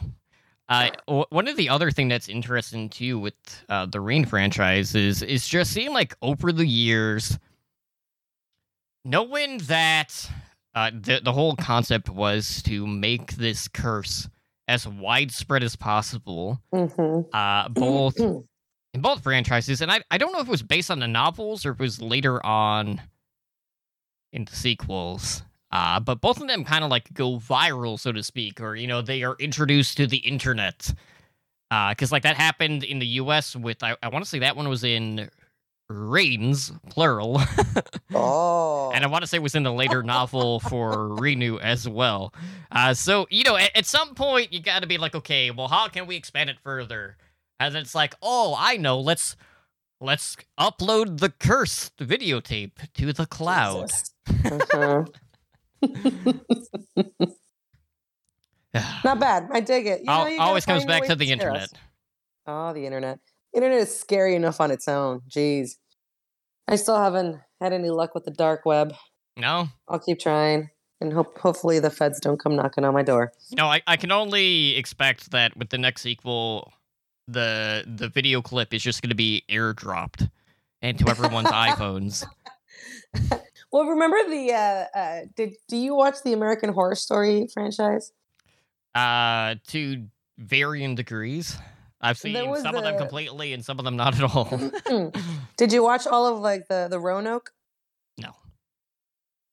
Uh, 0.67 0.91
one 1.29 1.47
of 1.47 1.57
the 1.57 1.69
other 1.69 1.89
thing 1.89 2.09
that's 2.09 2.29
interesting 2.29 2.89
too 2.89 3.17
with 3.17 3.33
uh, 3.69 3.87
the 3.87 3.99
Ring 3.99 4.23
franchise 4.23 4.93
is 4.93 5.23
is 5.23 5.47
just 5.47 5.71
seeing 5.71 5.93
like 5.93 6.15
over 6.21 6.51
the 6.51 6.67
years, 6.67 7.39
knowing 9.03 9.57
that 9.59 10.29
uh, 10.75 10.91
the 10.93 11.21
the 11.23 11.31
whole 11.31 11.55
concept 11.55 12.07
was 12.09 12.61
to 12.63 12.85
make 12.85 13.33
this 13.37 13.67
curse 13.67 14.29
as 14.67 14.87
widespread 14.87 15.63
as 15.63 15.75
possible. 15.75 16.61
hmm 16.71 17.21
Uh, 17.33 17.69
both 17.69 18.15
in 18.93 19.01
both 19.01 19.23
franchises, 19.23 19.81
and 19.81 19.91
I 19.91 20.01
I 20.11 20.17
don't 20.17 20.31
know 20.33 20.39
if 20.39 20.47
it 20.47 20.51
was 20.51 20.63
based 20.63 20.91
on 20.91 20.99
the 20.99 21.07
novels 21.07 21.65
or 21.65 21.71
if 21.71 21.79
it 21.79 21.83
was 21.83 22.01
later 22.01 22.43
on 22.45 23.01
in 24.31 24.45
the 24.45 24.55
sequels. 24.55 25.43
Uh, 25.71 25.99
but 25.99 26.19
both 26.19 26.41
of 26.41 26.47
them 26.47 26.63
kind 26.63 26.83
of 26.83 26.89
like 26.89 27.13
go 27.13 27.37
viral, 27.37 27.99
so 27.99 28.11
to 28.11 28.23
speak, 28.23 28.59
or 28.59 28.75
you 28.75 28.87
know, 28.87 29.01
they 29.01 29.23
are 29.23 29.35
introduced 29.39 29.97
to 29.97 30.07
the 30.07 30.17
internet. 30.17 30.91
Because 31.69 32.11
like 32.11 32.23
that 32.23 32.35
happened 32.35 32.83
in 32.83 32.97
the 32.97 33.05
U.S. 33.05 33.55
with 33.55 33.83
I, 33.83 33.95
I 34.01 34.09
want 34.09 34.25
to 34.25 34.29
say 34.29 34.39
that 34.39 34.55
one 34.55 34.67
was 34.67 34.83
in 34.83 35.29
Rings 35.87 36.71
plural, 36.89 37.39
Oh, 38.13 38.91
and 38.91 39.03
I 39.03 39.07
want 39.07 39.21
to 39.23 39.27
say 39.27 39.37
it 39.37 39.43
was 39.43 39.53
in 39.53 39.63
the 39.63 39.71
later 39.73 40.01
novel 40.01 40.59
for 40.61 41.09
Ringu 41.09 41.59
as 41.59 41.87
well. 41.87 42.33
Uh, 42.71 42.95
so 42.95 43.27
you 43.29 43.43
know, 43.43 43.55
at, 43.55 43.75
at 43.77 43.85
some 43.85 44.15
point 44.15 44.51
you 44.51 44.61
got 44.61 44.81
to 44.81 44.87
be 44.87 44.97
like, 44.97 45.13
okay, 45.13 45.51
well, 45.51 45.67
how 45.67 45.87
can 45.87 46.07
we 46.07 46.15
expand 46.15 46.49
it 46.49 46.57
further? 46.63 47.17
And 47.59 47.75
it's 47.75 47.93
like, 47.95 48.15
oh, 48.21 48.55
I 48.57 48.77
know, 48.77 48.99
let's 48.99 49.35
let's 50.01 50.37
upload 50.59 51.19
the 51.19 51.29
cursed 51.29 51.97
videotape 51.97 52.91
to 52.93 53.11
the 53.13 53.25
cloud. 53.25 53.91
Mhm. 54.29 55.07
Not 59.03 59.19
bad. 59.19 59.49
I 59.51 59.59
dig 59.61 59.87
it. 59.87 59.99
You 60.01 60.05
know, 60.05 60.27
Al- 60.27 60.41
always 60.41 60.65
comes 60.65 60.85
back 60.85 61.03
to 61.05 61.15
the 61.15 61.31
internet. 61.31 61.63
us. 61.63 61.73
Oh, 62.45 62.73
the 62.73 62.85
internet. 62.85 63.19
Internet 63.53 63.79
is 63.79 63.99
scary 63.99 64.35
enough 64.35 64.61
on 64.61 64.69
its 64.71 64.87
own. 64.87 65.21
Jeez. 65.29 65.71
I 66.67 66.75
still 66.75 66.97
haven't 66.97 67.37
had 67.59 67.73
any 67.73 67.89
luck 67.89 68.13
with 68.13 68.25
the 68.25 68.31
dark 68.31 68.65
web. 68.65 68.93
No, 69.37 69.69
I'll 69.87 69.99
keep 69.99 70.19
trying, 70.19 70.69
and 71.01 71.11
hope 71.13 71.37
hopefully 71.39 71.79
the 71.79 71.89
feds 71.89 72.19
don't 72.19 72.39
come 72.39 72.55
knocking 72.55 72.83
on 72.83 72.93
my 72.93 73.01
door. 73.03 73.31
you 73.49 73.55
know, 73.55 73.65
I, 73.67 73.81
I 73.87 73.95
can 73.97 74.11
only 74.11 74.75
expect 74.75 75.31
that 75.31 75.55
with 75.57 75.69
the 75.69 75.77
next 75.77 76.01
sequel, 76.01 76.71
the 77.31 77.83
the 77.87 78.09
video 78.09 78.41
clip 78.41 78.73
is 78.73 78.81
just 78.81 79.01
going 79.01 79.09
to 79.09 79.15
be 79.15 79.43
airdropped 79.49 80.29
into 80.81 81.09
everyone's 81.09 81.47
iPhones. 81.49 82.25
Well, 83.71 83.85
remember 83.85 84.17
the 84.27 84.51
uh, 84.51 84.97
uh, 84.97 85.19
did 85.35 85.55
do 85.67 85.77
you 85.77 85.95
watch 85.95 86.23
the 86.23 86.33
American 86.33 86.73
Horror 86.73 86.95
Story 86.95 87.47
franchise? 87.53 88.11
Uh, 88.95 89.55
to 89.67 90.07
varying 90.37 90.95
degrees. 90.95 91.57
I've 92.01 92.17
seen 92.17 92.33
some 92.55 92.75
of 92.75 92.83
them 92.83 92.97
completely 92.97 93.53
and 93.53 93.63
some 93.63 93.77
of 93.77 93.85
them 93.85 93.97
not 93.97 94.15
at 94.15 94.23
all. 94.23 94.45
Did 95.57 95.73
you 95.73 95.83
watch 95.83 96.07
all 96.07 96.27
of 96.27 96.39
like 96.39 96.67
the 96.69 96.87
the 96.89 96.99
Roanoke? 96.99 97.51
No. 98.17 98.31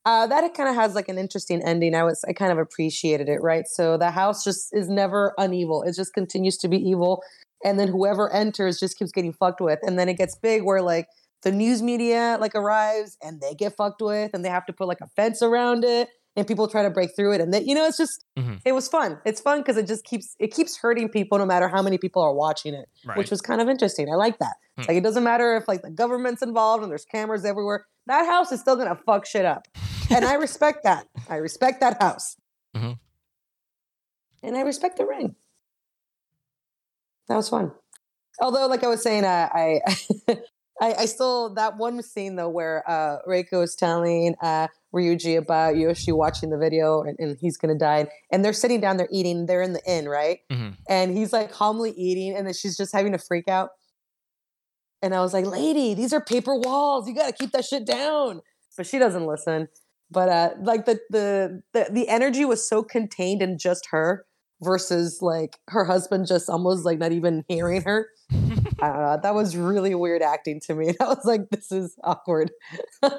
Uh, 0.05 0.29
that 0.29 0.55
kind 0.55 0.69
of 0.69 0.77
has 0.77 0.95
like 0.95 1.09
an 1.09 1.19
interesting 1.19 1.61
ending. 1.63 1.95
I 1.95 2.05
was 2.05 2.25
I 2.27 2.33
kind 2.33 2.53
of 2.53 2.59
appreciated 2.59 3.29
it, 3.29 3.43
right? 3.43 3.67
So 3.67 3.99
the 3.99 4.13
house 4.13 4.45
just 4.45 4.69
is 4.73 4.89
never 4.89 5.35
unevil. 5.39 5.83
It 5.87 5.97
just 5.97 6.15
continues 6.15 6.57
to 6.59 6.69
be 6.69 6.77
evil, 6.79 7.21
and 7.65 7.79
then 7.79 7.89
whoever 7.89 8.33
enters 8.33 8.79
just 8.79 8.99
keeps 8.99 9.13
getting 9.13 9.33
fucked 9.33 9.61
with, 9.61 9.79
and 9.83 9.99
then 9.99 10.09
it 10.09 10.15
gets 10.19 10.37
big 10.37 10.63
where 10.63 10.83
like 10.83 11.09
the 11.43 11.53
news 11.53 11.83
media 11.83 12.37
like 12.41 12.55
arrives 12.55 13.17
and 13.23 13.41
they 13.41 13.55
get 13.55 13.77
fucked 13.77 14.01
with, 14.03 14.31
and 14.35 14.45
they 14.45 14.49
have 14.49 14.67
to 14.67 14.73
put 14.73 14.89
like 14.89 15.01
a 15.01 15.07
fence 15.09 15.43
around 15.43 15.85
it, 15.85 16.09
and 16.35 16.47
people 16.47 16.67
try 16.69 16.83
to 16.83 16.91
break 16.91 17.11
through 17.17 17.33
it, 17.35 17.41
and 17.41 17.53
then 17.55 17.67
you 17.67 17.75
know 17.75 17.87
it's 17.87 17.97
just 17.99 18.25
Mhm. 18.39 18.61
it 18.65 18.73
was 18.73 18.89
fun. 18.89 19.19
It's 19.25 19.41
fun 19.41 19.61
because 19.61 19.77
it 19.77 19.87
just 19.87 20.05
keeps 20.05 20.35
it 20.39 20.53
keeps 20.53 20.77
hurting 20.79 21.09
people 21.09 21.39
no 21.39 21.47
matter 21.47 21.69
how 21.69 21.83
many 21.83 21.99
people 21.99 22.23
are 22.23 22.35
watching 22.35 22.75
it 22.75 22.89
right. 23.07 23.17
which 23.17 23.31
was 23.31 23.41
kind 23.41 23.61
of 23.61 23.69
interesting. 23.69 24.09
I 24.11 24.17
like 24.17 24.39
that. 24.39 24.57
Hmm. 24.77 24.83
Like 24.89 24.97
it 24.99 25.03
doesn't 25.03 25.25
matter 25.25 25.57
if 25.57 25.67
like 25.69 25.83
the 25.83 25.91
government's 25.91 26.43
involved 26.43 26.83
and 26.83 26.91
there's 26.91 27.05
cameras 27.07 27.45
everywhere. 27.45 27.87
That 28.07 28.27
house 28.27 28.53
is 28.53 28.61
still 28.61 28.77
gonna 28.77 28.99
fuck 29.07 29.27
shit 29.27 29.45
up, 29.45 29.67
and 30.11 30.25
I 30.25 30.35
respect 30.47 30.85
that. 30.85 31.07
I 31.29 31.37
respect 31.37 31.81
that 31.81 32.01
house, 32.03 32.37
Mhm. 32.77 32.99
and 34.43 34.57
I 34.57 34.61
respect 34.63 34.97
the 34.99 35.07
ring. 35.07 35.35
That 37.29 37.37
was 37.37 37.49
fun. 37.49 37.73
Although, 38.41 38.67
like 38.67 38.85
I 38.85 38.89
was 38.89 39.03
saying, 39.03 39.25
uh, 39.25 39.49
I. 39.53 39.81
I, 40.79 40.93
I 40.93 41.05
still 41.07 41.55
that 41.55 41.79
one 41.79 42.03
scene 42.03 42.37
though 42.37 42.51
where 42.51 42.85
uh, 42.87 43.21
Reiko 43.27 43.65
is 43.65 43.75
telling 43.75 44.35
uh, 44.43 44.67
Ryuji 44.95 45.39
about 45.39 45.75
Yoichi 45.77 46.15
watching 46.15 46.51
the 46.51 46.59
video 46.59 47.01
and, 47.01 47.17
and 47.19 47.39
he's 47.41 47.57
gonna 47.57 47.79
die, 47.79 48.09
and 48.31 48.45
they're 48.45 48.53
sitting 48.53 48.83
down, 48.83 48.99
they're 48.99 49.09
eating, 49.11 49.47
they're 49.47 49.63
in 49.63 49.73
the 49.73 49.81
inn, 49.91 50.07
right? 50.07 50.41
Mhm. 50.53 50.75
and 50.87 51.17
he's 51.17 51.33
like 51.33 51.51
calmly 51.51 51.93
eating 51.93 52.37
and 52.37 52.47
then 52.47 52.53
she's 52.53 52.77
just 52.77 52.93
having 52.95 53.15
a 53.15 53.19
freak 53.19 53.49
out 53.49 53.71
and 55.03 55.15
i 55.15 55.21
was 55.21 55.33
like 55.33 55.47
lady 55.47 55.95
these 55.95 56.13
are 56.13 56.21
paper 56.21 56.55
walls 56.55 57.09
you 57.09 57.15
got 57.15 57.27
to 57.27 57.33
keep 57.33 57.53
that 57.53 57.65
shit 57.65 57.87
down 57.87 58.41
but 58.77 58.87
she 58.87 58.99
doesn't 58.99 59.27
listen 59.27 59.69
but 60.11 60.29
uh 60.29 60.51
like 60.63 60.85
the, 60.85 60.99
the 61.11 61.63
the 61.73 61.89
the 61.91 62.09
energy 62.09 62.45
was 62.45 62.69
so 62.69 62.83
contained 62.83 63.41
in 63.43 63.57
just 63.59 63.89
her 63.93 64.27
versus 64.63 65.19
like 65.21 65.59
her 65.69 65.85
husband 65.85 66.27
just 66.27 66.49
almost 66.49 66.85
like 66.85 66.99
not 66.99 67.13
even 67.13 67.45
hearing 67.49 67.83
her 67.83 68.09
I 68.31 68.89
don't 68.89 68.97
know, 69.01 69.21
that 69.23 69.35
was 69.35 69.57
really 69.57 69.95
weird 69.95 70.23
acting 70.23 70.61
to 70.67 70.75
me 70.75 70.95
i 71.01 71.05
was 71.05 71.25
like 71.25 71.49
this 71.51 71.71
is 71.71 71.95
awkward 72.05 72.51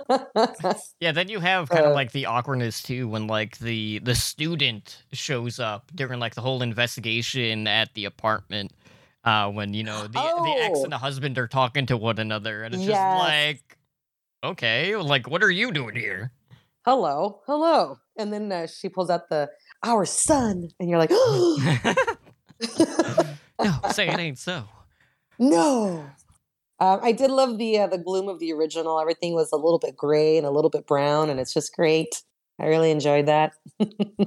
Yeah, 1.00 1.12
then 1.12 1.30
you 1.30 1.40
have 1.40 1.70
kind 1.70 1.86
of 1.86 1.92
Uh, 1.92 1.96
like 1.96 2.12
the 2.12 2.26
awkwardness 2.26 2.82
too 2.82 3.08
when 3.08 3.28
like 3.28 3.60
the 3.60 4.00
the 4.00 4.16
student 4.16 5.04
shows 5.14 5.60
up 5.60 5.92
during 5.94 6.20
like 6.20 6.36
the 6.36 6.42
whole 6.42 6.62
investigation 6.64 7.68
at 7.68 7.94
the 7.94 8.06
apartment. 8.06 8.72
Uh, 9.24 9.50
when 9.50 9.74
you 9.74 9.84
know 9.84 10.08
the 10.08 10.32
the 10.42 10.56
ex 10.58 10.80
Oh. 10.80 10.84
and 10.84 10.92
the 10.94 10.98
husband 10.98 11.38
are 11.38 11.48
talking 11.48 11.86
to 11.88 11.98
one 11.98 12.18
another, 12.18 12.64
and 12.64 12.74
it's 12.74 12.84
Yes. 12.86 13.04
just 13.04 13.18
like, 13.18 13.78
okay, 14.44 14.96
like 14.96 15.30
what 15.30 15.44
are 15.44 15.52
you 15.52 15.72
doing 15.72 15.96
here? 15.96 16.32
hello 16.86 17.42
hello 17.46 17.98
and 18.18 18.32
then 18.32 18.50
uh, 18.50 18.66
she 18.66 18.88
pulls 18.88 19.10
out 19.10 19.28
the 19.28 19.50
our 19.84 20.06
son 20.06 20.70
and 20.80 20.90
you're 20.90 21.00
like 21.00 21.12
no, 23.64 23.80
say 23.92 24.08
it 24.08 24.20
ain't 24.20 24.40
so. 24.40 24.66
No. 25.40 26.10
Um, 26.80 27.00
I 27.02 27.12
did 27.12 27.32
love 27.32 27.58
the 27.58 27.80
uh, 27.80 27.88
the 27.88 27.98
gloom 27.98 28.30
of 28.30 28.40
the 28.40 28.54
original. 28.54 29.00
Everything 29.00 29.34
was 29.34 29.52
a 29.52 29.56
little 29.56 29.80
bit 29.80 29.96
gray 29.96 30.38
and 30.38 30.46
a 30.46 30.52
little 30.52 30.70
bit 30.70 30.86
brown, 30.86 31.30
and 31.30 31.40
it's 31.40 31.54
just 31.54 31.76
great. 31.76 32.24
I 32.60 32.66
really 32.68 32.92
enjoyed 32.92 33.28
that. 33.28 33.54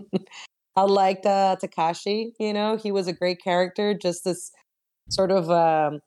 I 0.77 0.83
liked 0.83 1.27
uh, 1.27 1.57
Takashi. 1.63 2.33
You 2.39 2.53
know, 2.53 2.77
he 2.77 2.93
was 2.93 3.07
a 3.07 3.13
great 3.13 3.43
character. 3.43 3.95
Just 3.95 4.25
this 4.25 4.53
sort 5.09 5.31
of 5.31 5.51
um, 5.51 6.01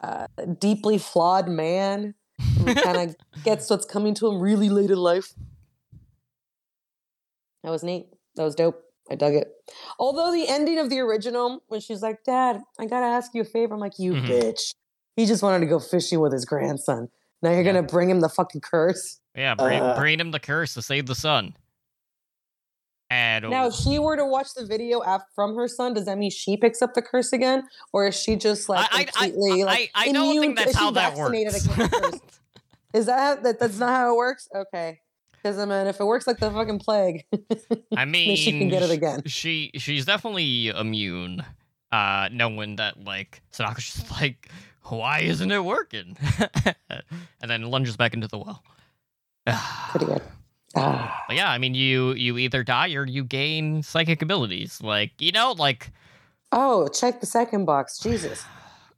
uh, 0.00 0.26
deeply 0.58 0.98
flawed 0.98 1.48
man 1.48 2.14
who 2.58 2.74
kind 2.74 3.10
of 3.10 3.16
gets 3.44 3.68
what's 3.68 3.86
coming 3.86 4.14
to 4.14 4.28
him 4.28 4.40
really 4.40 4.68
late 4.68 4.90
in 4.90 4.98
life. 4.98 5.34
That 7.62 7.70
was 7.70 7.82
neat. 7.82 8.06
That 8.36 8.44
was 8.44 8.54
dope. 8.54 8.80
I 9.10 9.14
dug 9.16 9.34
it. 9.34 9.48
Although 9.98 10.32
the 10.32 10.48
ending 10.48 10.78
of 10.78 10.88
the 10.90 10.98
original, 11.00 11.62
when 11.68 11.80
she's 11.80 12.02
like, 12.02 12.24
Dad, 12.24 12.60
I 12.78 12.86
gotta 12.86 13.06
ask 13.06 13.34
you 13.34 13.42
a 13.42 13.44
favor. 13.44 13.74
I'm 13.74 13.80
like, 13.80 13.98
You 13.98 14.14
Mhm. 14.14 14.26
bitch. 14.28 14.74
He 15.16 15.26
just 15.26 15.42
wanted 15.42 15.60
to 15.60 15.66
go 15.66 15.78
fishing 15.78 16.20
with 16.20 16.32
his 16.32 16.44
grandson. 16.44 17.08
Now 17.42 17.50
you're 17.50 17.60
Yeah. 17.60 17.72
gonna 17.72 17.82
bring 17.82 18.08
him 18.10 18.20
the 18.20 18.28
fucking 18.28 18.62
curse. 18.62 19.20
Yeah, 19.36 19.54
bring, 19.54 19.80
Uh. 19.82 19.96
bring 19.96 20.18
him 20.18 20.30
the 20.30 20.40
curse 20.40 20.74
to 20.74 20.82
save 20.82 21.06
the 21.06 21.14
son. 21.14 21.54
And 23.10 23.48
Now, 23.50 23.66
if 23.66 23.74
she 23.74 23.98
were 23.98 24.16
to 24.16 24.24
watch 24.24 24.54
the 24.54 24.64
video 24.66 25.00
af- 25.00 25.22
from 25.34 25.54
her 25.54 25.68
son, 25.68 25.92
does 25.94 26.06
that 26.06 26.16
mean 26.18 26.30
she 26.30 26.56
picks 26.56 26.80
up 26.82 26.94
the 26.94 27.02
curse 27.02 27.32
again, 27.32 27.68
or 27.92 28.06
is 28.08 28.16
she 28.18 28.34
just 28.34 28.68
like 28.68 28.88
I, 28.90 29.00
I, 29.00 29.04
completely 29.04 29.62
I, 29.62 29.66
like 29.66 29.90
I, 29.94 30.04
I 30.08 30.12
don't 30.12 30.24
immune- 30.24 30.40
think 30.40 30.56
that's 30.58 30.72
she 30.72 30.78
how 30.78 30.90
that 30.92 31.14
vaccinated 31.14 31.52
works. 31.52 31.64
against 31.66 31.90
the? 31.92 32.20
Is 32.98 33.06
that 33.06 33.18
how, 33.18 33.34
that? 33.42 33.58
That's 33.60 33.78
not 33.78 33.90
how 33.90 34.12
it 34.14 34.16
works. 34.16 34.48
Okay, 34.54 35.00
because 35.44 35.58
I 35.58 35.66
mean, 35.66 35.86
if 35.86 36.00
it 36.00 36.04
works 36.04 36.26
like 36.26 36.38
the 36.38 36.50
fucking 36.50 36.78
plague, 36.78 37.26
I 37.96 38.06
mean, 38.06 38.34
she 38.36 38.58
can 38.58 38.68
get 38.68 38.82
it 38.82 38.90
again. 38.90 39.22
She 39.26 39.70
she's 39.76 40.06
definitely 40.06 40.68
immune. 40.68 41.44
Uh, 41.92 42.28
knowing 42.32 42.76
that 42.76 43.04
like 43.04 43.40
Sadako's 43.52 43.84
just 43.84 44.10
like, 44.20 44.48
why 44.84 45.20
isn't 45.20 45.52
it 45.52 45.64
working? 45.64 46.16
and 46.90 47.50
then 47.50 47.62
lunges 47.62 47.96
back 47.96 48.14
into 48.14 48.26
the 48.26 48.38
well. 48.38 48.64
Pretty 49.90 50.06
good. 50.06 50.22
Ah, 50.76 51.22
But 51.28 51.36
yeah, 51.36 51.50
I 51.50 51.58
mean, 51.58 51.74
you 51.74 52.14
you 52.14 52.38
either 52.38 52.64
die 52.64 52.94
or 52.94 53.06
you 53.06 53.22
gain 53.22 53.82
psychic 53.82 54.22
abilities. 54.22 54.80
Like 54.82 55.12
you 55.20 55.30
know, 55.30 55.52
like 55.52 55.92
oh, 56.52 56.88
check 56.88 57.20
the 57.20 57.26
second 57.26 57.66
box. 57.66 57.98
Jesus, 57.98 58.44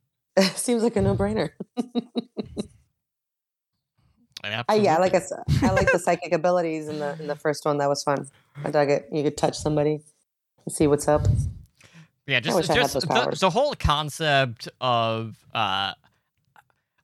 seems 0.55 0.83
like 0.85 0.97
a 0.97 1.03
no-brainer. 4.51 4.65
Uh, 4.69 4.83
yeah, 4.83 4.99
like 4.99 5.15
I 5.15 5.23
I 5.63 5.73
like 5.73 5.91
the 5.93 5.99
psychic 5.99 6.33
abilities 6.33 6.89
in 6.89 6.99
the 6.99 7.17
in 7.21 7.27
the 7.27 7.37
first 7.37 7.65
one. 7.65 7.79
That 7.79 7.89
was 7.89 8.03
fun. 8.03 8.29
I 8.65 8.71
dug 8.71 8.91
it. 8.91 9.09
You 9.13 9.23
could 9.23 9.37
touch 9.37 9.57
somebody 9.59 10.01
and 10.65 10.75
see 10.75 10.87
what's 10.87 11.09
up. 11.09 11.23
Yeah, 12.27 12.41
just 12.41 12.57
wish 12.57 12.69
I 12.71 12.75
had 12.75 12.91
just 12.91 13.09
the, 13.09 13.37
the 13.39 13.51
whole 13.51 13.75
concept 13.75 14.69
of 14.81 15.37
uh 15.55 15.93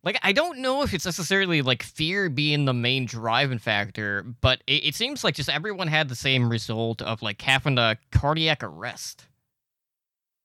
like 0.04 0.18
I 0.22 0.32
don't 0.32 0.58
know 0.58 0.82
if 0.82 0.92
it's 0.94 1.04
necessarily 1.04 1.62
like 1.62 1.82
fear 1.82 2.28
being 2.28 2.64
the 2.64 2.74
main 2.74 3.06
driving 3.06 3.58
factor, 3.58 4.22
but 4.40 4.62
it, 4.66 4.86
it 4.86 4.94
seems 4.94 5.22
like 5.22 5.34
just 5.36 5.48
everyone 5.48 5.86
had 5.86 6.08
the 6.08 6.16
same 6.16 6.48
result 6.48 7.02
of 7.02 7.22
like 7.22 7.40
having 7.40 7.78
a 7.78 7.96
cardiac 8.10 8.64
arrest. 8.64 9.26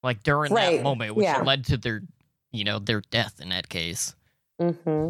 Like 0.04 0.22
during 0.22 0.54
Right, 0.54 0.78
that 0.78 0.84
moment, 0.84 1.16
which 1.16 1.24
yeah. 1.24 1.42
led 1.42 1.66
to 1.66 1.78
their 1.78 2.02
you 2.52 2.64
know, 2.64 2.80
their 2.80 3.02
death 3.10 3.40
in 3.42 3.50
that 3.50 3.70
case. 3.70 4.16
hmm 4.60 5.10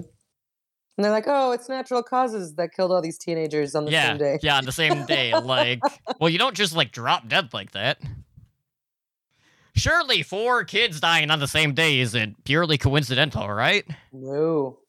And 0.98 1.06
they're 1.06 1.12
like, 1.12 1.26
"Oh, 1.28 1.52
it's 1.52 1.70
natural 1.70 2.02
causes 2.02 2.56
that 2.56 2.74
killed 2.74 2.92
all 2.92 3.02
these 3.02 3.20
teenagers 3.20 3.76
on 3.76 3.86
the 3.86 3.92
yeah. 3.92 4.08
same 4.08 4.18
day." 4.18 4.40
Yeah, 4.42 4.58
on 4.58 4.66
the 4.66 4.72
same 4.72 5.06
day. 5.06 5.34
like 5.40 5.80
well, 6.20 6.30
you 6.30 6.40
don't 6.40 6.56
just 6.56 6.76
like 6.76 6.92
drop 6.92 7.28
dead 7.28 7.54
like 7.54 7.72
that. 7.72 8.02
Surely 9.76 10.24
four 10.24 10.64
kids 10.64 11.00
dying 11.00 11.30
on 11.30 11.40
the 11.40 11.48
same 11.48 11.76
day 11.76 12.00
isn't 12.00 12.44
purely 12.46 12.80
coincidental, 12.80 13.48
right? 13.48 13.86
No, 14.12 14.80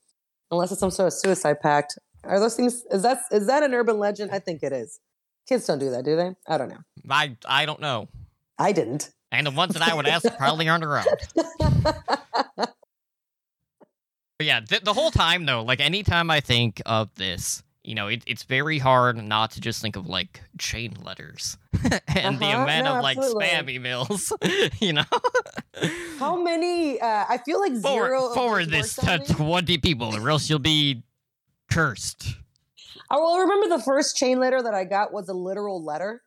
unless 0.50 0.72
it's 0.72 0.80
some 0.80 0.90
sort 0.90 1.08
of 1.08 1.12
suicide 1.12 1.60
pact. 1.60 1.98
Are 2.24 2.40
those 2.40 2.56
things? 2.56 2.84
Is 2.90 3.02
that 3.02 3.18
is 3.30 3.46
that 3.46 3.62
an 3.62 3.74
urban 3.74 3.98
legend? 3.98 4.30
I 4.32 4.38
think 4.38 4.62
it 4.62 4.72
is. 4.72 5.00
Kids 5.46 5.66
don't 5.66 5.78
do 5.78 5.90
that, 5.90 6.04
do 6.04 6.16
they? 6.16 6.34
I 6.46 6.56
don't 6.56 6.70
know. 6.70 6.80
I 7.10 7.36
I 7.46 7.66
don't 7.66 7.80
know. 7.80 8.08
I 8.58 8.72
didn't. 8.72 9.10
And 9.30 9.46
the 9.46 9.50
ones 9.50 9.74
that 9.74 9.82
I 9.82 9.94
would 9.94 10.06
ask 10.06 10.26
probably 10.38 10.68
aren't 10.68 10.84
around. 10.84 11.06
But 14.38 14.46
yeah, 14.46 14.60
the, 14.60 14.80
the 14.82 14.92
whole 14.94 15.10
time 15.10 15.46
though, 15.46 15.62
like 15.62 15.80
anytime 15.80 16.30
I 16.30 16.40
think 16.40 16.80
of 16.86 17.12
this, 17.16 17.62
you 17.82 17.94
know, 17.94 18.06
it, 18.06 18.22
it's 18.26 18.44
very 18.44 18.78
hard 18.78 19.16
not 19.16 19.50
to 19.52 19.60
just 19.60 19.82
think 19.82 19.96
of 19.96 20.06
like 20.06 20.42
chain 20.58 20.96
letters 21.02 21.56
and 22.14 22.38
the 22.38 22.46
Uh-huh, 22.46 22.62
amount 22.62 22.84
no, 22.84 22.96
of 22.96 23.02
like 23.02 23.18
absolutely. 23.18 23.46
spam 23.46 23.78
emails, 23.80 24.80
you 24.80 24.92
know. 24.92 25.04
How 26.18 26.40
many? 26.40 27.00
Uh, 27.00 27.24
I 27.28 27.38
feel 27.44 27.60
like 27.60 27.74
zero. 27.74 27.82
forward, 27.82 28.14
of 28.30 28.34
forward 28.34 28.70
this 28.70 28.94
to 28.96 29.18
20 29.18 29.78
people 29.78 30.14
or 30.14 30.30
else 30.30 30.48
you'll 30.48 30.58
be 30.60 31.02
cursed. 31.70 32.36
I 33.10 33.16
will 33.16 33.38
remember 33.40 33.68
the 33.76 33.82
first 33.82 34.16
chain 34.16 34.38
letter 34.38 34.62
that 34.62 34.74
I 34.74 34.84
got 34.84 35.12
was 35.12 35.28
a 35.28 35.34
literal 35.34 35.84
letter. 35.84 36.22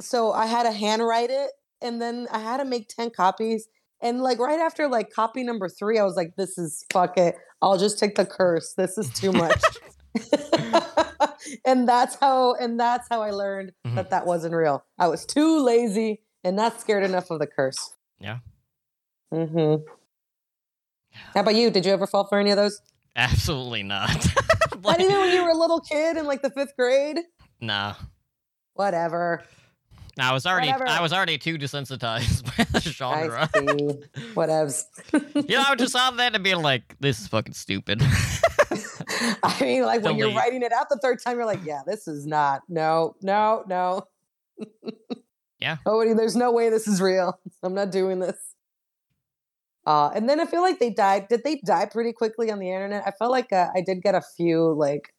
So 0.00 0.32
I 0.32 0.46
had 0.46 0.62
to 0.64 0.72
handwrite 0.72 1.30
it 1.30 1.50
and 1.80 2.00
then 2.00 2.26
I 2.32 2.38
had 2.40 2.56
to 2.56 2.64
make 2.64 2.88
10 2.88 3.10
copies. 3.10 3.68
And 4.02 4.20
like 4.20 4.38
right 4.38 4.58
after 4.60 4.88
like 4.88 5.10
copy 5.12 5.44
number 5.44 5.68
three, 5.68 5.98
I 5.98 6.04
was 6.04 6.16
like, 6.16 6.34
this 6.36 6.58
is 6.58 6.84
fuck 6.92 7.16
it. 7.16 7.36
I'll 7.62 7.78
just 7.78 7.98
take 7.98 8.16
the 8.16 8.26
curse. 8.26 8.74
This 8.76 8.98
is 8.98 9.08
too 9.10 9.32
much. 9.32 9.62
and 11.64 11.88
that's 11.88 12.16
how 12.20 12.54
and 12.54 12.78
that's 12.78 13.06
how 13.10 13.22
I 13.22 13.30
learned 13.30 13.72
Mhm. 13.86 13.94
that 13.94 14.10
that 14.10 14.26
wasn't 14.26 14.54
real. 14.54 14.84
I 14.98 15.08
was 15.08 15.24
too 15.24 15.60
lazy 15.64 16.22
and 16.44 16.56
not 16.56 16.80
scared 16.80 17.04
enough 17.04 17.30
of 17.30 17.38
the 17.38 17.46
curse. 17.46 17.94
Yeah. 18.20 18.38
Mm-hmm. 19.32 19.82
How 21.34 21.40
about 21.40 21.54
you? 21.54 21.70
Did 21.70 21.86
you 21.86 21.92
ever 21.92 22.06
fall 22.06 22.26
for 22.26 22.38
any 22.38 22.50
of 22.50 22.56
those? 22.56 22.80
Absolutely 23.16 23.82
not. 23.82 24.10
Not 24.82 24.84
Like, 24.84 25.00
even 25.00 25.16
when 25.16 25.32
you 25.32 25.44
were 25.44 25.50
a 25.50 25.56
little 25.56 25.80
kid 25.80 26.16
in 26.16 26.26
like 26.26 26.42
the 26.42 26.50
fifth 26.50 26.74
grade? 26.76 27.20
nah. 27.60 27.94
Whatever. 28.74 29.42
I 30.18 30.32
was 30.32 30.44
already 30.44 30.68
Whatever. 30.68 30.88
I 30.88 31.00
was 31.00 31.12
already 31.12 31.38
too 31.38 31.56
desensitized 31.56 32.44
by 32.56 32.64
the 32.64 32.80
genre. 32.80 33.48
I 33.54 33.58
see. 33.58 34.24
Whatevs. 34.34 34.84
You 35.48 35.56
know, 35.56 35.64
I 35.66 35.70
would 35.70 35.78
just 35.78 35.92
saw 35.92 36.10
that 36.10 36.34
and 36.34 36.44
being 36.44 36.62
like, 36.62 36.96
this 37.00 37.20
is 37.20 37.26
fucking 37.28 37.54
stupid. 37.54 38.02
I 39.42 39.56
mean, 39.60 39.84
like 39.84 40.02
when 40.02 40.16
you're 40.16 40.34
writing 40.34 40.62
it 40.62 40.72
out 40.72 40.88
the 40.88 40.98
third 41.02 41.20
time, 41.22 41.36
you're 41.36 41.46
like, 41.46 41.64
yeah, 41.64 41.82
this 41.86 42.06
is 42.06 42.26
not. 42.26 42.62
No, 42.68 43.16
no, 43.22 43.64
no. 43.66 44.06
Yeah. 45.60 45.78
Nobody, 45.86 46.12
there's 46.12 46.36
no 46.36 46.52
way 46.52 46.70
this 46.70 46.86
is 46.86 47.00
real. 47.00 47.38
I'm 47.62 47.74
not 47.74 47.90
doing 47.90 48.20
this. 48.20 48.36
Uh, 49.86 50.10
and 50.14 50.28
then 50.28 50.40
I 50.40 50.46
feel 50.46 50.62
like 50.62 50.78
they 50.78 50.90
died. 50.90 51.28
Did 51.28 51.44
they 51.44 51.60
die 51.64 51.86
pretty 51.86 52.12
quickly 52.12 52.50
on 52.50 52.58
the 52.58 52.70
internet? 52.70 53.02
I 53.06 53.10
felt 53.10 53.30
like 53.30 53.52
uh, 53.52 53.68
I 53.74 53.80
did 53.80 54.02
get 54.02 54.14
a 54.14 54.22
few 54.36 54.72
like 54.72 55.12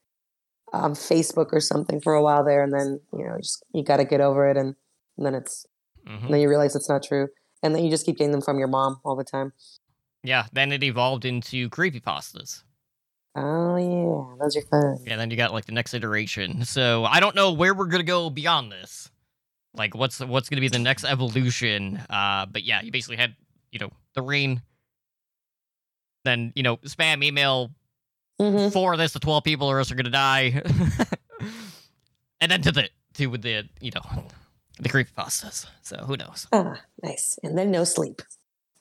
um, 0.71 0.93
Facebook 0.93 1.49
or 1.51 1.59
something 1.59 1.99
for 1.99 2.13
a 2.13 2.21
while 2.23 2.43
there, 2.43 2.63
and 2.63 2.73
then 2.73 2.99
you 3.11 3.25
know, 3.25 3.37
just 3.37 3.63
you 3.73 3.83
got 3.83 3.97
to 3.97 4.05
get 4.05 4.21
over 4.21 4.49
it, 4.49 4.57
and, 4.57 4.75
and 5.17 5.25
then 5.25 5.35
it's 5.35 5.65
Mhm. 6.07 6.25
and 6.25 6.33
then 6.33 6.41
you 6.41 6.49
realize 6.49 6.75
it's 6.75 6.89
not 6.89 7.03
true, 7.03 7.27
and 7.61 7.73
then 7.75 7.83
you 7.83 7.89
just 7.89 8.05
keep 8.05 8.17
getting 8.17 8.31
them 8.31 8.41
from 8.41 8.59
your 8.59 8.67
mom 8.67 8.99
all 9.05 9.15
the 9.15 9.23
time. 9.23 9.53
Yeah, 10.23 10.47
then 10.53 10.71
it 10.71 10.83
evolved 10.83 11.25
into 11.25 11.69
creepy 11.69 11.99
pastas 11.99 12.63
Oh 13.35 13.75
yeah, 13.77 14.35
those 14.39 14.55
are 14.55 14.61
fun. 14.61 14.97
Yeah, 15.05 15.15
then 15.17 15.31
you 15.31 15.37
got 15.37 15.51
like 15.53 15.65
the 15.65 15.71
next 15.71 15.93
iteration. 15.93 16.65
So 16.65 17.03
I 17.03 17.19
don't 17.19 17.35
know 17.35 17.51
where 17.51 17.73
we're 17.73 17.87
gonna 17.87 18.03
go 18.03 18.29
beyond 18.29 18.71
this. 18.71 19.09
Like 19.73 19.95
what's 19.95 20.19
what's 20.19 20.49
gonna 20.49 20.61
be 20.61 20.67
the 20.69 20.77
next 20.79 21.03
evolution? 21.03 21.97
Uh 22.09 22.45
but 22.45 22.63
yeah, 22.63 22.81
you 22.81 22.91
basically 22.91 23.17
had, 23.17 23.35
you 23.71 23.79
know, 23.79 23.89
the 24.13 24.21
Ring. 24.21 24.61
Then, 26.25 26.53
you 26.55 26.63
know, 26.63 26.77
spam 26.77 27.23
email 27.23 27.71
hmm 28.39 28.69
for 28.69 28.97
this 28.97 29.13
to 29.13 29.19
twelve 29.19 29.43
people 29.43 29.67
or 29.67 29.79
else 29.79 29.89
you're 29.89 29.97
gonna 29.97 30.09
die. 30.11 30.61
and 32.41 32.51
then 32.51 32.61
to 32.61 32.71
the 32.71 32.89
to 33.15 33.27
with 33.27 33.41
the 33.41 33.67
you 33.81 33.91
know 33.95 34.25
the 34.79 34.89
creepypastas. 34.89 35.67
So 35.81 35.97
who 35.97 36.17
knows? 36.17 36.47
Ah, 36.51 36.81
nice. 37.01 37.37
And 37.43 37.57
then 37.57 37.71
no 37.71 37.83
sleep. 37.83 38.21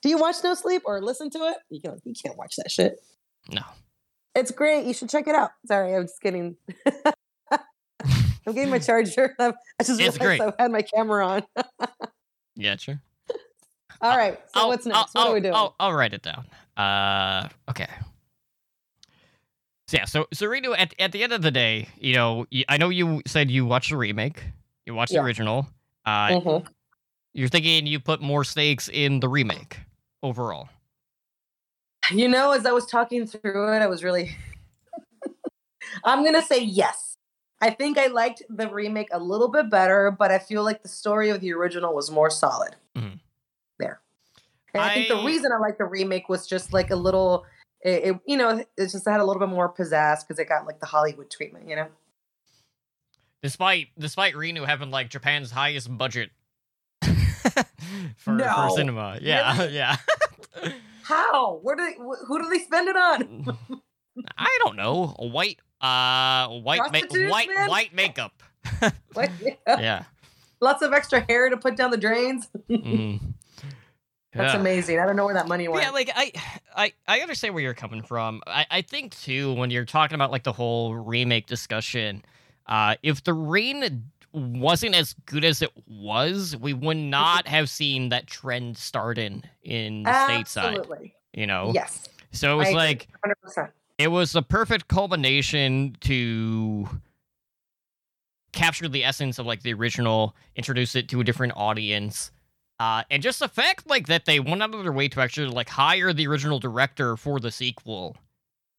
Do 0.01 0.09
you 0.09 0.17
watch 0.17 0.35
No 0.43 0.53
Sleep 0.53 0.81
or 0.85 1.01
listen 1.01 1.29
to 1.29 1.37
it? 1.49 1.57
You 1.69 1.79
can't, 1.79 2.01
you 2.03 2.13
can't 2.13 2.37
watch 2.37 2.57
that 2.57 2.69
shit. 2.69 3.01
No. 3.49 3.61
It's 4.35 4.51
great. 4.51 4.85
You 4.85 4.93
should 4.93 5.09
check 5.09 5.27
it 5.29 5.35
out. 5.35 5.51
Sorry, 5.65 5.95
I'm 5.95 6.03
just 6.03 6.19
kidding. 6.19 6.57
I'm 8.45 8.53
getting 8.53 8.69
my 8.69 8.79
charger. 8.79 9.33
I 9.39 9.53
just 9.81 10.01
It's 10.01 10.19
realized 10.19 10.19
great. 10.19 10.41
I 10.41 10.63
had 10.63 10.71
my 10.71 10.81
camera 10.81 11.25
on. 11.25 11.43
Yeah, 12.55 12.75
sure. 12.75 12.99
All 14.01 14.17
right. 14.17 14.37
So 14.53 14.59
I'll- 14.61 14.67
what's 14.67 14.85
I'll- 14.87 14.93
next? 14.93 15.15
what 15.15 15.27
are 15.27 15.33
we 15.33 15.39
doing? 15.39 15.53
I'll, 15.53 15.73
I'll 15.79 15.93
write 15.93 16.13
it 16.13 16.21
down. 16.21 16.47
Uh, 16.75 17.47
okay. 17.69 17.87
So 19.87 19.97
yeah, 19.97 20.05
so 20.05 20.27
so 20.33 20.47
Ringu, 20.47 20.75
at 20.77 20.93
at 20.99 21.11
the 21.13 21.23
end 21.23 21.33
of 21.33 21.41
the 21.43 21.51
day, 21.51 21.87
you 21.99 22.13
know, 22.15 22.45
I 22.67 22.77
know 22.77 22.89
you 22.89 23.21
said 23.27 23.51
you 23.51 23.65
watched 23.65 23.91
the 23.91 23.97
remake, 23.97 24.43
you 24.85 24.95
watched 24.95 25.11
Yeah. 25.13 25.19
the 25.21 25.25
original. 25.25 25.67
Uh, 26.05 26.27
Mhm. 26.27 26.67
you're 27.33 27.47
thinking 27.47 27.87
you 27.87 27.99
put 27.99 28.21
more 28.21 28.43
stakes 28.43 28.89
in 28.89 29.19
the 29.19 29.29
remake 29.29 29.79
overall. 30.21 30.69
You 32.11 32.27
know, 32.27 32.51
as 32.51 32.65
I 32.65 32.71
was 32.71 32.85
talking 32.85 33.25
through 33.25 33.73
it, 33.73 33.79
I 33.79 33.87
was 33.87 34.03
really. 34.03 34.35
I'm 36.03 36.23
gonna 36.23 36.41
say 36.41 36.61
yes. 36.61 37.17
I 37.61 37.69
think 37.69 37.97
I 37.97 38.07
liked 38.07 38.43
the 38.49 38.67
remake 38.67 39.07
a 39.13 39.19
little 39.19 39.47
bit 39.47 39.69
better, 39.69 40.11
but 40.11 40.31
I 40.31 40.39
feel 40.39 40.63
like 40.63 40.83
the 40.83 40.89
story 40.89 41.29
of 41.29 41.39
the 41.39 41.53
original 41.53 41.95
was 41.95 42.11
more 42.11 42.29
solid. 42.29 42.75
Mhm. 42.95 43.19
There, 43.79 44.01
and 44.73 44.83
I, 44.83 44.93
think 44.93 45.07
the 45.07 45.23
reason 45.23 45.51
I 45.53 45.57
liked 45.57 45.77
the 45.77 45.85
remake 45.85 46.27
was 46.27 46.45
just 46.45 46.73
like 46.73 46.91
a 46.91 46.95
little. 46.95 47.45
It, 47.81 48.03
it 48.03 48.19
you 48.25 48.35
know, 48.37 48.63
it 48.77 48.87
just 48.89 49.05
had 49.05 49.21
a 49.21 49.25
little 49.25 49.39
bit 49.39 49.49
more 49.49 49.73
pizzazz 49.73 50.27
because 50.27 50.39
it 50.39 50.49
got 50.49 50.65
like 50.65 50.79
the 50.81 50.85
Hollywood 50.85 51.31
treatment. 51.31 51.69
You 51.69 51.77
know. 51.77 51.87
Despite 53.43 53.89
despite 53.99 54.33
Ringu 54.35 54.65
having 54.65 54.89
like 54.89 55.09
Japan's 55.09 55.51
highest 55.51 55.95
budget 55.95 56.31
for, 58.17 58.31
No. 58.33 58.53
for 58.69 58.69
cinema, 58.77 59.19
yeah, 59.21 59.63
yeah. 59.69 59.97
How? 61.03 61.55
Where 61.61 61.75
do 61.75 61.83
they? 61.85 61.93
wh- 61.93 62.25
Who 62.27 62.41
do 62.41 62.49
they 62.49 62.59
spend 62.59 62.87
it 62.87 62.95
on? 62.95 63.57
I 64.37 64.57
don't 64.63 64.77
know. 64.77 65.15
A 65.19 65.27
white 65.27 65.59
uh 65.81 66.47
white 66.59 66.79
ma- 66.93 67.29
white 67.29 67.49
man? 67.49 67.69
white 67.69 67.93
makeup. 67.93 68.41
Like, 69.15 69.31
yeah. 69.67 70.03
Lots 70.61 70.81
of 70.81 70.93
extra 70.93 71.19
hair 71.27 71.49
to 71.49 71.57
put 71.57 71.75
down 71.75 71.91
the 71.91 71.97
drains. 71.97 72.47
Mm. 72.69 73.19
That's 74.33 74.53
Yeah. 74.53 74.59
amazing. 74.59 74.99
I 74.99 75.05
don't 75.05 75.17
know 75.17 75.25
where 75.25 75.33
that 75.33 75.49
money 75.49 75.67
went. 75.67 75.83
Yeah, 75.83 75.91
like 75.91 76.09
I, 76.15 76.31
I, 76.75 76.93
I 77.07 77.19
understand 77.19 77.53
where 77.53 77.61
you're 77.61 77.73
coming 77.73 78.01
from. 78.01 78.41
I, 78.47 78.65
I 78.71 78.81
think 78.81 79.19
too 79.19 79.53
when 79.53 79.69
you're 79.69 79.83
talking 79.85 80.15
about 80.15 80.31
like 80.31 80.43
the 80.43 80.53
whole 80.53 80.95
remake 80.95 81.45
discussion, 81.47 82.23
uh, 82.67 82.95
if 83.03 83.23
the 83.23 83.33
Ring 83.33 84.03
wasn't 84.31 84.95
as 84.95 85.13
good 85.25 85.43
as 85.45 85.61
it 85.61 85.71
was, 85.87 86.57
we 86.57 86.73
would 86.73 86.97
not 86.97 87.47
have 87.47 87.69
seen 87.69 88.09
that 88.09 88.27
trend 88.27 88.77
starting 88.77 89.43
in 89.63 90.03
stateside. 90.05 90.77
Absolutely. 90.79 91.15
You 91.33 91.47
know, 91.47 91.71
Yes. 91.73 92.07
so 92.31 92.53
it 92.53 92.57
was 92.57 92.67
I 92.69 92.71
like 92.73 93.07
100%. 93.25 93.69
it 93.97 94.07
was 94.07 94.31
the 94.31 94.41
perfect 94.41 94.87
culmination 94.87 95.95
to 96.01 96.87
capture 98.51 98.87
the 98.87 99.03
essence 99.03 99.39
of 99.39 99.45
like 99.45 99.63
the 99.63 99.73
original, 99.73 100.35
introduce 100.55 100.95
it 100.95 101.09
to 101.09 101.19
a 101.19 101.23
different 101.23 101.53
audience. 101.55 102.31
Uh, 102.79 103.03
and 103.09 103.21
just 103.23 103.39
the 103.39 103.47
fact 103.47 103.87
like 103.89 104.07
that 104.07 104.25
they 104.25 104.39
went 104.39 104.61
out 104.61 104.73
of 104.73 104.83
their 104.83 104.91
way 104.91 105.07
to 105.07 105.21
actually 105.21 105.47
like 105.47 105.69
hire 105.69 106.11
the 106.13 106.27
original 106.27 106.59
director 106.59 107.15
for 107.17 107.39
the 107.39 107.51
sequel 107.51 108.17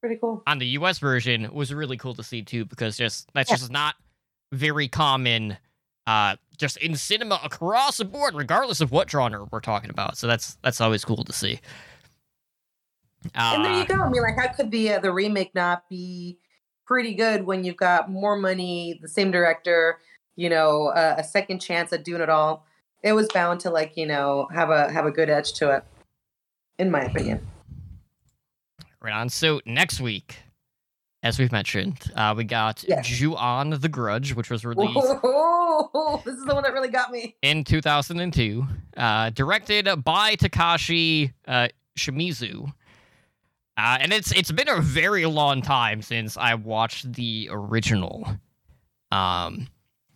Pretty 0.05 0.21
cool. 0.21 0.43
on 0.47 0.59
the 0.59 0.67
US 0.79 0.99
version 0.99 1.49
was 1.55 1.73
really 1.73 1.97
cool 1.97 2.15
to 2.15 2.23
see 2.23 2.43
too 2.43 2.67
because 2.67 2.99
just 2.99 3.33
that's 3.33 3.49
Yeah. 3.51 3.57
just 3.57 3.71
not 3.73 3.95
very 4.53 4.87
common 4.87 5.57
uh 6.07 6.37
just 6.59 6.77
in 6.77 6.95
cinema 6.95 7.41
across 7.43 7.97
the 7.97 8.05
board 8.05 8.35
regardless 8.35 8.83
of 8.83 8.91
what 8.93 9.11
genre 9.11 9.49
we're 9.51 9.61
talking 9.61 9.89
about. 9.89 10.19
So 10.19 10.27
that's 10.27 10.57
that's 10.63 10.81
always 10.83 11.05
cool 11.07 11.25
to 11.25 11.33
see. 11.33 11.59
Uh, 13.35 13.53
and 13.55 13.65
there 13.65 13.73
you 13.73 13.87
go. 13.87 13.95
I 14.03 14.11
mean, 14.11 14.21
like, 14.21 14.37
how 14.37 14.53
could 14.53 14.71
the 14.71 14.93
uh, 14.93 14.99
the 15.01 15.11
remake 15.11 15.55
not 15.55 15.89
be 15.89 16.37
pretty 16.87 17.15
good 17.15 17.47
when 17.47 17.65
you've 17.65 17.79
got 17.79 18.11
more 18.11 18.37
money, 18.37 18.99
the 19.01 19.09
same 19.09 19.31
director, 19.31 19.99
you 20.37 20.51
know, 20.51 20.89
uh, 20.89 21.15
a 21.17 21.25
second 21.25 21.61
chance 21.61 21.91
at 21.95 22.05
doing 22.05 22.21
it 22.21 22.29
all? 22.29 22.67
It 23.03 23.15
was 23.15 23.27
bound 23.33 23.61
to 23.61 23.71
like, 23.71 23.97
you 23.97 24.05
know, 24.07 24.49
have 24.53 24.69
a 24.69 24.93
have 24.93 25.07
a 25.07 25.11
good 25.11 25.31
edge 25.31 25.55
to 25.55 25.71
it, 25.71 25.85
in 26.79 26.91
my 26.91 27.05
opinion. 27.05 27.47
Right 29.05 29.13
on. 29.13 29.29
So 29.29 29.61
next 29.67 30.01
week, 30.01 30.37
as 31.23 31.39
we've 31.39 31.53
mentioned, 31.53 32.11
uh, 32.17 32.33
we 32.35 32.45
got 32.45 32.83
Yes. 32.89 33.07
Ju-on 33.07 33.69
the 33.69 33.89
Grudge, 33.91 34.35
which 34.35 34.49
was 34.49 34.65
released 34.65 34.95
Whoa, 35.23 36.23
this 36.25 36.35
is 36.35 36.45
the 36.47 36.55
one 36.55 36.63
that 36.63 36.73
really 36.73 36.89
got 36.89 37.11
me. 37.11 37.37
in 37.43 37.65
2002, 37.65 38.67
uh, 38.97 39.29
directed 39.31 39.87
by 40.03 40.37
Takashi 40.37 41.35
uh, 41.47 41.69
Shimizu. 41.99 42.73
Uh, 43.77 43.99
and 44.01 44.11
it's 44.13 44.33
it's 44.33 44.53
been 44.53 44.69
a 44.71 44.81
very 44.81 45.27
long 45.27 45.61
time 45.61 46.01
since 46.01 46.39
I 46.39 46.55
watched 46.55 47.13
the 47.13 47.49
original. 47.53 48.25
Um, 49.13 49.69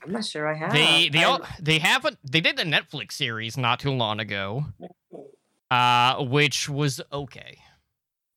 I'm 0.03 0.13
not 0.13 0.25
sure 0.25 0.49
I 0.49 0.57
have. 0.57 0.73
they 0.73 1.11
they 1.11 1.25
all, 1.25 1.41
they 1.61 1.79
haven't 1.79 2.17
they 2.25 2.41
did 2.41 2.57
the 2.57 2.63
Netflix 2.63 3.13
series 3.13 3.59
not 3.59 3.81
too 3.81 3.91
long 3.91 4.19
ago, 4.21 4.65
uh, 5.71 6.23
which 6.25 6.69
was 6.71 7.01
okay. 7.13 7.59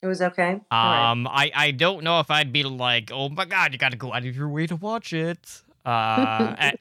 It 0.01 0.07
was 0.07 0.21
okay. 0.21 0.59
All 0.71 0.85
right. 0.85 1.11
Um, 1.11 1.27
I 1.27 1.51
I 1.53 1.71
don't 1.71 2.03
know 2.03 2.19
if 2.19 2.31
I'd 2.31 2.51
be 2.51 2.63
like, 2.63 3.11
oh 3.13 3.29
my 3.29 3.45
god, 3.45 3.71
you 3.73 3.77
got 3.77 3.91
to 3.91 3.97
go 3.97 4.13
out 4.13 4.25
of 4.25 4.35
your 4.35 4.49
way 4.49 4.67
to 4.67 4.75
watch 4.75 5.13
it. 5.13 5.61
Uh, 5.85 6.55
and, 6.59 6.77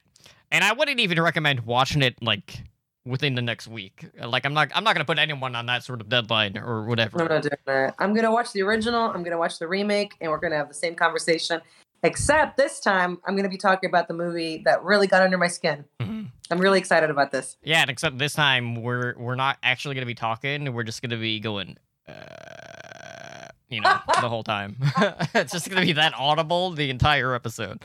and 0.51 0.63
I 0.63 0.73
wouldn't 0.73 0.99
even 0.99 1.21
recommend 1.21 1.61
watching 1.61 2.01
it 2.01 2.21
like 2.21 2.63
within 3.05 3.35
the 3.35 3.41
next 3.41 3.67
week. 3.67 4.05
Like, 4.19 4.45
I'm 4.45 4.53
not 4.53 4.71
I'm 4.73 4.83
not 4.83 4.93
gonna 4.95 5.05
put 5.05 5.19
anyone 5.19 5.55
on 5.55 5.65
that 5.67 5.83
sort 5.83 6.01
of 6.01 6.09
deadline 6.09 6.57
or 6.57 6.85
whatever. 6.85 7.21
I'm 7.21 7.27
not 7.27 7.43
doing 7.43 7.53
that. 7.65 7.95
I'm 7.99 8.13
gonna 8.13 8.31
watch 8.31 8.53
the 8.53 8.61
original. 8.63 9.11
I'm 9.11 9.23
gonna 9.23 9.37
watch 9.37 9.59
the 9.59 9.67
remake, 9.67 10.15
and 10.21 10.31
we're 10.31 10.37
gonna 10.39 10.57
have 10.57 10.67
the 10.67 10.73
same 10.73 10.95
conversation. 10.95 11.61
Except 12.03 12.57
this 12.57 12.79
time, 12.79 13.19
I'm 13.25 13.35
gonna 13.35 13.49
be 13.49 13.57
talking 13.57 13.87
about 13.87 14.07
the 14.07 14.15
movie 14.15 14.63
that 14.65 14.83
really 14.83 15.05
got 15.07 15.21
under 15.21 15.37
my 15.37 15.47
skin. 15.47 15.85
Mhm. 15.99 16.27
I'm 16.49 16.59
really 16.59 16.79
excited 16.79 17.09
about 17.11 17.31
this. 17.31 17.57
Yeah, 17.63 17.81
and 17.81 17.89
except 17.89 18.17
this 18.17 18.33
time 18.33 18.81
we're 18.81 19.13
we're 19.17 19.35
not 19.35 19.57
actually 19.61 19.95
gonna 19.95 20.07
be 20.07 20.15
talking. 20.15 20.73
We're 20.73 20.83
just 20.83 21.01
gonna 21.01 21.17
be 21.17 21.39
going. 21.39 21.77
Uh, 22.07 22.13
you 23.71 23.79
know, 23.81 23.97
the 24.21 24.29
whole 24.29 24.43
time. 24.43 24.75
it's 25.33 25.53
just 25.53 25.69
gonna 25.69 25.81
be 25.81 25.93
that 25.93 26.13
audible 26.15 26.71
the 26.71 26.89
entire 26.89 27.33
episode. 27.33 27.81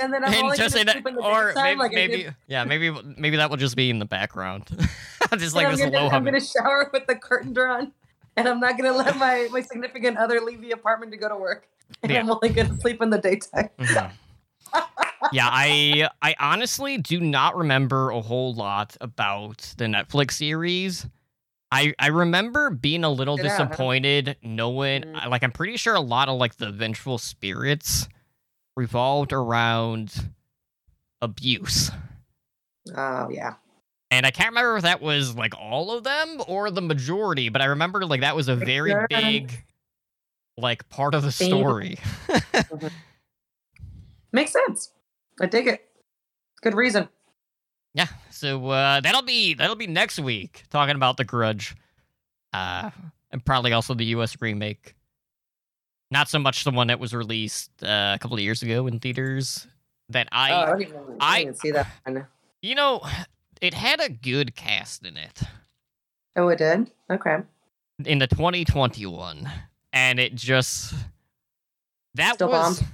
And 0.00 0.12
then 0.12 0.24
I'm 0.24 0.32
and 0.32 0.42
only 0.44 0.56
just 0.56 0.74
gonna 0.74 0.90
in 0.90 0.92
sleep 0.94 1.06
in 1.06 1.14
the 1.14 1.22
or 1.22 1.52
maybe, 1.54 1.78
like 1.78 1.92
maybe 1.92 2.28
yeah, 2.48 2.64
maybe 2.64 2.90
maybe 3.16 3.36
that 3.36 3.50
will 3.50 3.58
just 3.58 3.76
be 3.76 3.90
in 3.90 3.98
the 3.98 4.06
background, 4.06 4.68
just 5.38 5.54
like 5.54 5.70
this 5.70 5.82
I'm 5.82 5.90
gonna, 5.92 6.04
low 6.04 6.10
I'm 6.10 6.24
gonna 6.24 6.40
shower 6.40 6.90
with 6.92 7.06
the 7.06 7.14
curtain 7.14 7.52
drawn, 7.52 7.92
and 8.36 8.48
I'm 8.48 8.58
not 8.60 8.78
gonna 8.78 8.92
let 8.92 9.16
my 9.18 9.48
my 9.52 9.60
significant 9.60 10.16
other 10.16 10.40
leave 10.40 10.62
the 10.62 10.72
apartment 10.72 11.12
to 11.12 11.18
go 11.18 11.28
to 11.28 11.36
work. 11.36 11.68
And 12.02 12.10
Yeah. 12.10 12.20
I'm 12.20 12.30
only 12.30 12.48
gonna 12.48 12.76
sleep 12.78 13.00
in 13.02 13.10
the 13.10 13.18
daytime. 13.18 13.68
Mhm. 13.78 14.10
yeah, 15.32 15.48
I 15.50 16.08
I 16.22 16.34
honestly 16.40 16.96
do 16.98 17.20
not 17.20 17.56
remember 17.56 18.10
a 18.10 18.22
whole 18.22 18.54
lot 18.54 18.96
about 19.02 19.74
the 19.76 19.84
Netflix 19.84 20.32
series. 20.32 21.06
I 21.76 21.94
I 21.98 22.08
remember 22.08 22.70
being 22.70 23.04
a 23.04 23.10
little 23.10 23.36
Check 23.36 23.46
it 23.46 23.50
out, 23.50 23.58
huh? 23.58 23.64
disappointed 23.66 24.36
knowing 24.42 25.02
Mm. 25.02 25.28
Like 25.28 25.42
I'm 25.42 25.52
pretty 25.52 25.76
sure 25.76 25.94
a 25.94 26.00
lot 26.00 26.28
of 26.28 26.38
like 26.38 26.56
the 26.56 26.72
vengeful 26.72 27.18
spirits 27.18 28.08
revolved 28.76 29.32
around 29.32 30.30
abuse. 31.20 31.90
Oh 32.96 33.28
yeah. 33.30 33.54
And 34.10 34.24
I 34.24 34.30
can't 34.30 34.50
remember 34.50 34.76
if 34.76 34.84
that 34.84 35.02
was 35.02 35.36
like 35.36 35.54
all 35.58 35.90
of 35.90 36.04
them 36.04 36.40
or 36.46 36.70
the 36.70 36.80
majority, 36.80 37.48
but 37.48 37.60
I 37.60 37.66
remember 37.66 38.06
like 38.06 38.22
that 38.22 38.36
was 38.36 38.48
a 38.48 38.56
very 38.56 38.94
big 39.10 39.64
like 40.56 40.88
part 40.88 41.14
of 41.14 41.22
the 41.22 41.32
story. 41.32 41.98
Makes 44.32 44.52
sense. 44.52 44.92
I 45.40 45.46
dig 45.46 45.66
it. 45.66 45.82
Good 46.62 46.74
reason. 46.74 47.08
Yeah, 47.96 48.06
so 48.30 48.68
uh, 48.68 49.00
that'll 49.00 49.22
be 49.22 49.54
that'll 49.54 49.74
be 49.74 49.86
next 49.88 50.18
week 50.20 50.62
talking 50.70 50.94
about 50.94 51.16
the 51.16 51.24
Grudge, 51.24 51.74
uh, 52.52 52.90
and 53.32 53.42
probably 53.44 53.72
also 53.72 53.94
the 53.94 54.04
U.S. 54.06 54.36
remake. 54.40 54.94
Not 56.10 56.28
so 56.28 56.38
much 56.38 56.62
the 56.64 56.70
one 56.70 56.86
that 56.88 57.00
was 57.00 57.12
released 57.14 57.70
uh, 57.82 58.12
a 58.14 58.18
couple 58.20 58.36
of 58.36 58.42
years 58.42 58.62
ago 58.62 58.86
in 58.86 59.00
theaters. 59.00 59.66
That 60.10 60.28
I, 60.30 60.52
oh, 60.52 60.54
I 60.54 60.70
I, 60.70 60.76
I- 61.20 61.44
didn't 61.44 61.58
see 61.58 61.70
that 61.72 61.88
one. 62.04 62.26
you 62.62 62.74
know, 62.76 63.00
it 63.60 63.72
had 63.74 64.00
a 64.00 64.08
good 64.10 64.54
cast 64.54 65.04
in 65.04 65.16
it 65.16 65.40
Oh, 66.36 66.48
it 66.48 66.58
did. 66.58 66.90
Okay. 67.10 67.38
in 68.04 68.18
the 68.18 68.26
2021, 68.28 69.50
and 69.94 70.20
it 70.20 70.34
just 70.34 70.92
that 72.14 72.34
Still 72.34 72.50
was 72.50 72.78
bombed? 72.80 72.92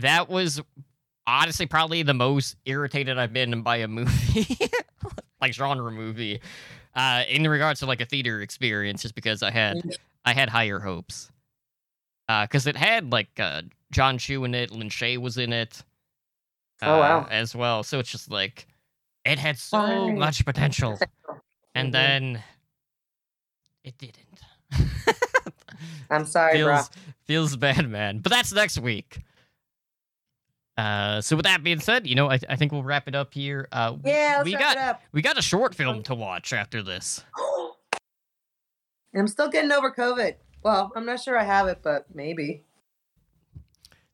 that 0.00 0.28
was 0.30 0.60
honestly 1.26 1.66
probably 1.66 2.02
the 2.02 2.14
most 2.14 2.56
irritated 2.64 3.18
I've 3.18 3.32
been 3.32 3.62
by 3.62 3.76
a 3.78 3.88
movie, 3.88 4.46
like 5.40 5.52
genre 5.52 5.90
movie, 5.90 6.40
uh, 6.94 7.24
in 7.28 7.46
regards 7.48 7.80
to 7.80 7.86
like 7.86 8.00
a 8.00 8.06
theater 8.06 8.40
experience, 8.40 9.02
just 9.02 9.14
because 9.14 9.42
I 9.42 9.50
had 9.50 9.80
I 10.24 10.32
had 10.32 10.48
higher 10.48 10.78
hopes, 10.78 11.30
because 12.28 12.66
it 12.66 12.76
had 12.76 13.12
like 13.12 13.28
uh, 13.38 13.62
John 13.92 14.18
Cho 14.18 14.44
in 14.44 14.54
it, 14.54 14.70
Lin 14.70 14.88
Shaye 14.88 15.18
was 15.18 15.36
in 15.38 15.52
it, 15.52 15.82
Oh, 16.82 16.98
wow. 16.98 17.20
uh, 17.20 17.26
as 17.30 17.54
well. 17.54 17.82
So 17.82 17.98
it's 17.98 18.10
just 18.10 18.30
like 18.30 18.66
it 19.24 19.38
had 19.38 19.58
so 19.58 20.12
much 20.12 20.44
potential, 20.44 20.98
and 21.74 21.88
Mhm. 21.88 21.92
then 21.92 22.42
it 23.84 23.98
didn't. 23.98 24.40
I'm 26.10 26.24
sorry, 26.24 26.62
bro. 26.62 26.76
feels 26.76 26.90
feels 27.24 27.56
bad, 27.56 27.88
man. 27.88 28.18
But 28.18 28.30
that's 28.30 28.52
next 28.52 28.78
week. 28.78 29.20
Uh, 30.76 31.20
so 31.22 31.36
with 31.36 31.44
that 31.44 31.62
being 31.62 31.80
said, 31.80 32.06
you 32.06 32.14
know, 32.14 32.30
I, 32.30 32.38
I 32.48 32.56
think 32.56 32.70
we'll 32.72 32.82
wrap 32.82 33.08
it 33.08 33.14
up 33.14 33.32
here. 33.32 33.66
Uh, 33.72 33.96
we- 34.02 34.10
Yeah, 34.10 34.34
let's 34.38 34.44
we 34.44 34.52
wrap 34.54 34.60
got 34.60 34.76
it 34.76 34.80
up. 34.82 35.02
we 35.12 35.22
got 35.22 35.38
a 35.38 35.42
short 35.42 35.74
film 35.74 36.02
to 36.04 36.14
watch 36.14 36.52
after 36.52 36.82
this. 36.82 37.24
And 39.12 39.20
I'm 39.22 39.28
still 39.28 39.48
getting 39.48 39.72
over 39.72 39.90
COVID. 39.90 40.34
Well, 40.62 40.92
I'm 40.94 41.06
not 41.06 41.20
sure 41.22 41.38
I 41.38 41.44
have 41.44 41.68
it, 41.68 41.78
but 41.82 42.06
maybe. 42.14 42.64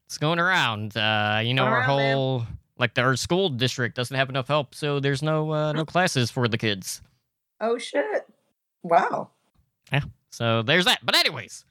It's 0.06 0.18
going 0.18 0.38
around. 0.38 0.96
Uh, 0.96 1.40
you 1.42 1.54
know, 1.54 1.64
our 1.64 1.78
around, 1.80 1.96
man. 1.96 2.14
whole 2.16 2.46
like 2.78 2.96
our 2.98 3.16
school 3.16 3.48
district 3.48 3.96
doesn't 3.96 4.16
have 4.16 4.28
enough 4.28 4.48
help, 4.48 4.74
so 4.74 5.00
there's 5.00 5.22
no 5.22 5.50
uh, 5.52 5.72
no 5.72 5.84
classes 5.86 6.30
for 6.30 6.46
the 6.48 6.58
kids. 6.58 7.00
Oh 7.60 7.78
shit! 7.78 8.26
Wow. 8.82 9.30
Yeah. 9.90 10.02
So 10.30 10.62
there's 10.62 10.84
that. 10.84 10.98
But 11.04 11.16
anyways, 11.16 11.64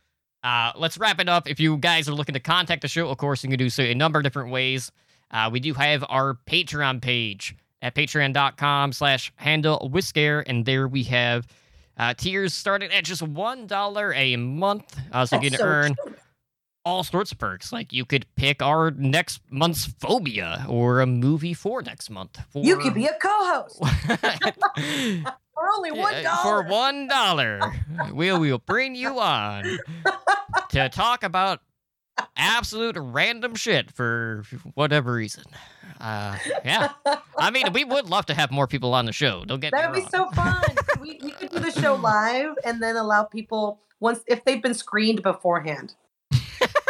uh, 0.43 0.71
let's 0.75 0.97
wrap 0.97 1.19
it 1.19 1.29
up. 1.29 1.49
If 1.49 1.59
you 1.59 1.77
guys 1.77 2.09
are 2.09 2.13
looking 2.13 2.33
to 2.33 2.39
contact 2.39 2.81
the 2.81 2.87
show, 2.87 3.09
of 3.09 3.17
course, 3.17 3.43
you 3.43 3.49
can 3.49 3.59
do 3.59 3.69
so 3.69 3.83
a 3.83 3.93
number 3.93 4.19
of 4.19 4.23
different 4.23 4.51
ways. 4.51 4.91
Uh, 5.29 5.49
we 5.51 5.59
do 5.59 5.73
have 5.73 6.03
our 6.09 6.37
Patreon 6.45 7.01
page 7.01 7.55
at 7.81 7.95
patreon.com 7.95 8.93
slash 8.93 9.31
handle 9.35 9.89
with 9.91 10.05
scare, 10.05 10.43
and 10.47 10.65
there 10.65 10.87
we 10.87 11.03
have 11.03 11.47
uh, 11.97 12.13
tiers 12.13 12.53
starting 12.53 12.91
at 12.91 13.05
just 13.05 13.21
$1 13.21 14.15
a 14.15 14.35
month. 14.37 14.99
Uh, 15.11 15.25
so 15.25 15.39
you 15.39 15.49
can 15.49 15.59
so 15.59 15.65
earn 15.65 15.95
cute. 16.03 16.19
all 16.85 17.03
sorts 17.03 17.31
of 17.31 17.37
perks. 17.37 17.71
Like 17.71 17.93
you 17.93 18.05
could 18.05 18.25
pick 18.35 18.61
our 18.61 18.91
next 18.91 19.41
month's 19.49 19.85
phobia 19.99 20.65
or 20.67 21.01
a 21.01 21.05
movie 21.05 21.53
for 21.53 21.81
next 21.81 22.09
month. 22.09 22.39
For... 22.49 22.63
You 22.63 22.77
could 22.77 22.93
be 22.93 23.05
a 23.05 23.17
co-host 23.21 23.81
for 25.61 25.69
only 25.75 25.91
one 25.91 26.13
Uh. 26.25 26.37
For 26.43 26.63
one 26.63 27.07
dollar, 27.07 27.59
we 28.13 28.31
will 28.31 28.59
bring 28.59 28.95
you 28.95 29.19
on 29.19 29.77
to 30.69 30.89
talk 30.89 31.23
about 31.23 31.61
absolute 32.35 32.97
random 32.97 33.55
shit 33.55 33.91
for 33.91 34.43
whatever 34.73 35.13
reason. 35.13 35.43
Uh, 35.99 36.35
yeah. 36.65 36.91
I 37.37 37.51
mean, 37.51 37.71
we 37.73 37.83
would 37.83 38.09
love 38.09 38.25
to 38.27 38.33
have 38.33 38.51
more 38.51 38.67
people 38.67 38.93
on 38.93 39.05
the 39.05 39.11
show. 39.11 39.45
Don't 39.45 39.59
get 39.59 39.71
that 39.71 39.91
would 39.91 40.03
be 40.03 40.09
so 40.09 40.29
fun. 40.31 40.61
we, 40.99 41.19
we 41.23 41.31
could 41.31 41.51
do 41.51 41.59
the 41.59 41.71
show 41.71 41.95
live 41.95 42.55
and 42.65 42.81
then 42.81 42.95
allow 42.95 43.23
people 43.23 43.79
once 43.99 44.21
if 44.27 44.43
they've 44.43 44.61
been 44.61 44.73
screened 44.73 45.21
beforehand, 45.21 45.93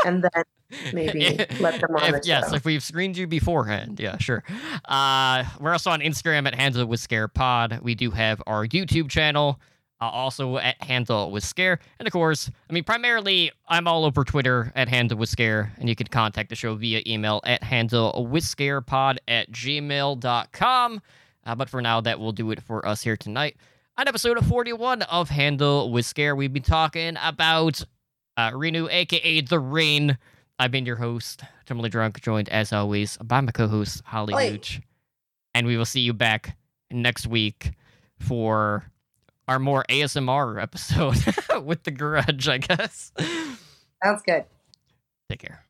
and 0.06 0.24
then 0.24 0.44
maybe 0.94 1.38
let 1.60 1.80
them 1.82 1.96
on 1.96 2.16
If- 2.16 2.26
yes, 2.26 2.50
show. 2.50 2.56
if 2.56 2.66
we've 2.66 2.84
screened 2.84 3.18
you 3.18 3.28
beforehand, 3.28 4.00
yeah, 4.00 4.18
sure. 4.18 4.44
Uh, 4.86 5.44
we're 5.60 5.72
also 5.74 5.90
on 5.92 6.00
Instagram 6.02 6.48
at 6.48 6.56
Handle 6.56 6.86
with 6.86 7.00
Scare 7.00 7.28
Pod. 7.28 7.80
We 7.82 7.96
do 7.96 8.12
have 8.12 8.42
our 8.48 8.66
YouTube 8.66 9.10
channel, 9.10 9.60
uh, 10.00 10.06
also 10.10 10.58
at 10.58 10.82
Handle 10.84 11.30
with 11.32 11.44
Scare, 11.44 11.80
and 12.00 12.08
of 12.08 12.12
course, 12.14 12.50
I 12.70 12.74
mean, 12.74 12.84
primarily, 12.84 13.52
I'm 13.68 13.88
all 13.88 14.06
over 14.06 14.24
Twitter 14.24 14.72
at 14.76 14.88
Handle 14.90 15.18
with 15.18 15.30
Scare, 15.30 15.74
and 15.78 15.88
you 15.90 15.96
can 15.96 16.08
contact 16.08 16.50
the 16.50 16.56
show 16.56 16.76
via 16.76 17.02
email 17.06 17.42
at 17.44 17.64
Handle 17.64 18.26
with 18.30 18.44
Scarepod 18.44 19.18
at 19.28 19.52
gmail.com. 19.52 21.02
Uh, 21.44 21.56
but 21.56 21.70
for 21.70 21.82
now, 21.82 22.00
that 22.02 22.20
will 22.20 22.32
do 22.32 22.52
it 22.52 22.62
for 22.62 22.86
us 22.88 23.02
here 23.02 23.18
tonight. 23.18 23.58
On 23.98 24.08
episode 24.08 24.44
41 24.46 25.02
of 25.04 25.30
Handle 25.30 25.92
with 25.92 26.06
Scare, 26.06 26.36
we've 26.36 26.54
been 26.54 26.64
talking 26.64 27.18
about 27.22 27.84
uh, 28.42 28.52
Ringu, 28.52 28.88
aka 28.92 29.42
The 29.42 29.60
Ring. 29.60 30.18
I've 30.58 30.72
been 30.72 30.86
your 30.86 30.96
host, 30.96 31.44
Timely 31.66 31.90
Drunk, 31.90 32.22
joined 32.22 32.50
as 32.50 32.74
always 32.74 33.18
by 33.18 33.42
my 33.42 33.52
co 33.52 33.68
host, 33.68 34.02
Holly 34.06 34.34
Oi. 34.34 34.52
Hooch. 34.52 34.82
And 35.54 35.68
we 35.68 35.78
will 35.78 35.86
see 35.86 36.02
you 36.02 36.14
back 36.14 36.58
next 36.90 37.28
week 37.28 37.72
for 38.20 38.86
our 39.48 39.60
more 39.60 39.84
ASMR 39.90 40.62
episode 40.62 41.18
with 41.66 41.84
The 41.84 41.92
Grudge, 41.92 42.48
I 42.48 42.58
guess. 42.58 43.12
Sounds 44.04 44.22
good. 44.26 44.46
Take 45.30 45.40
care. 45.40 45.66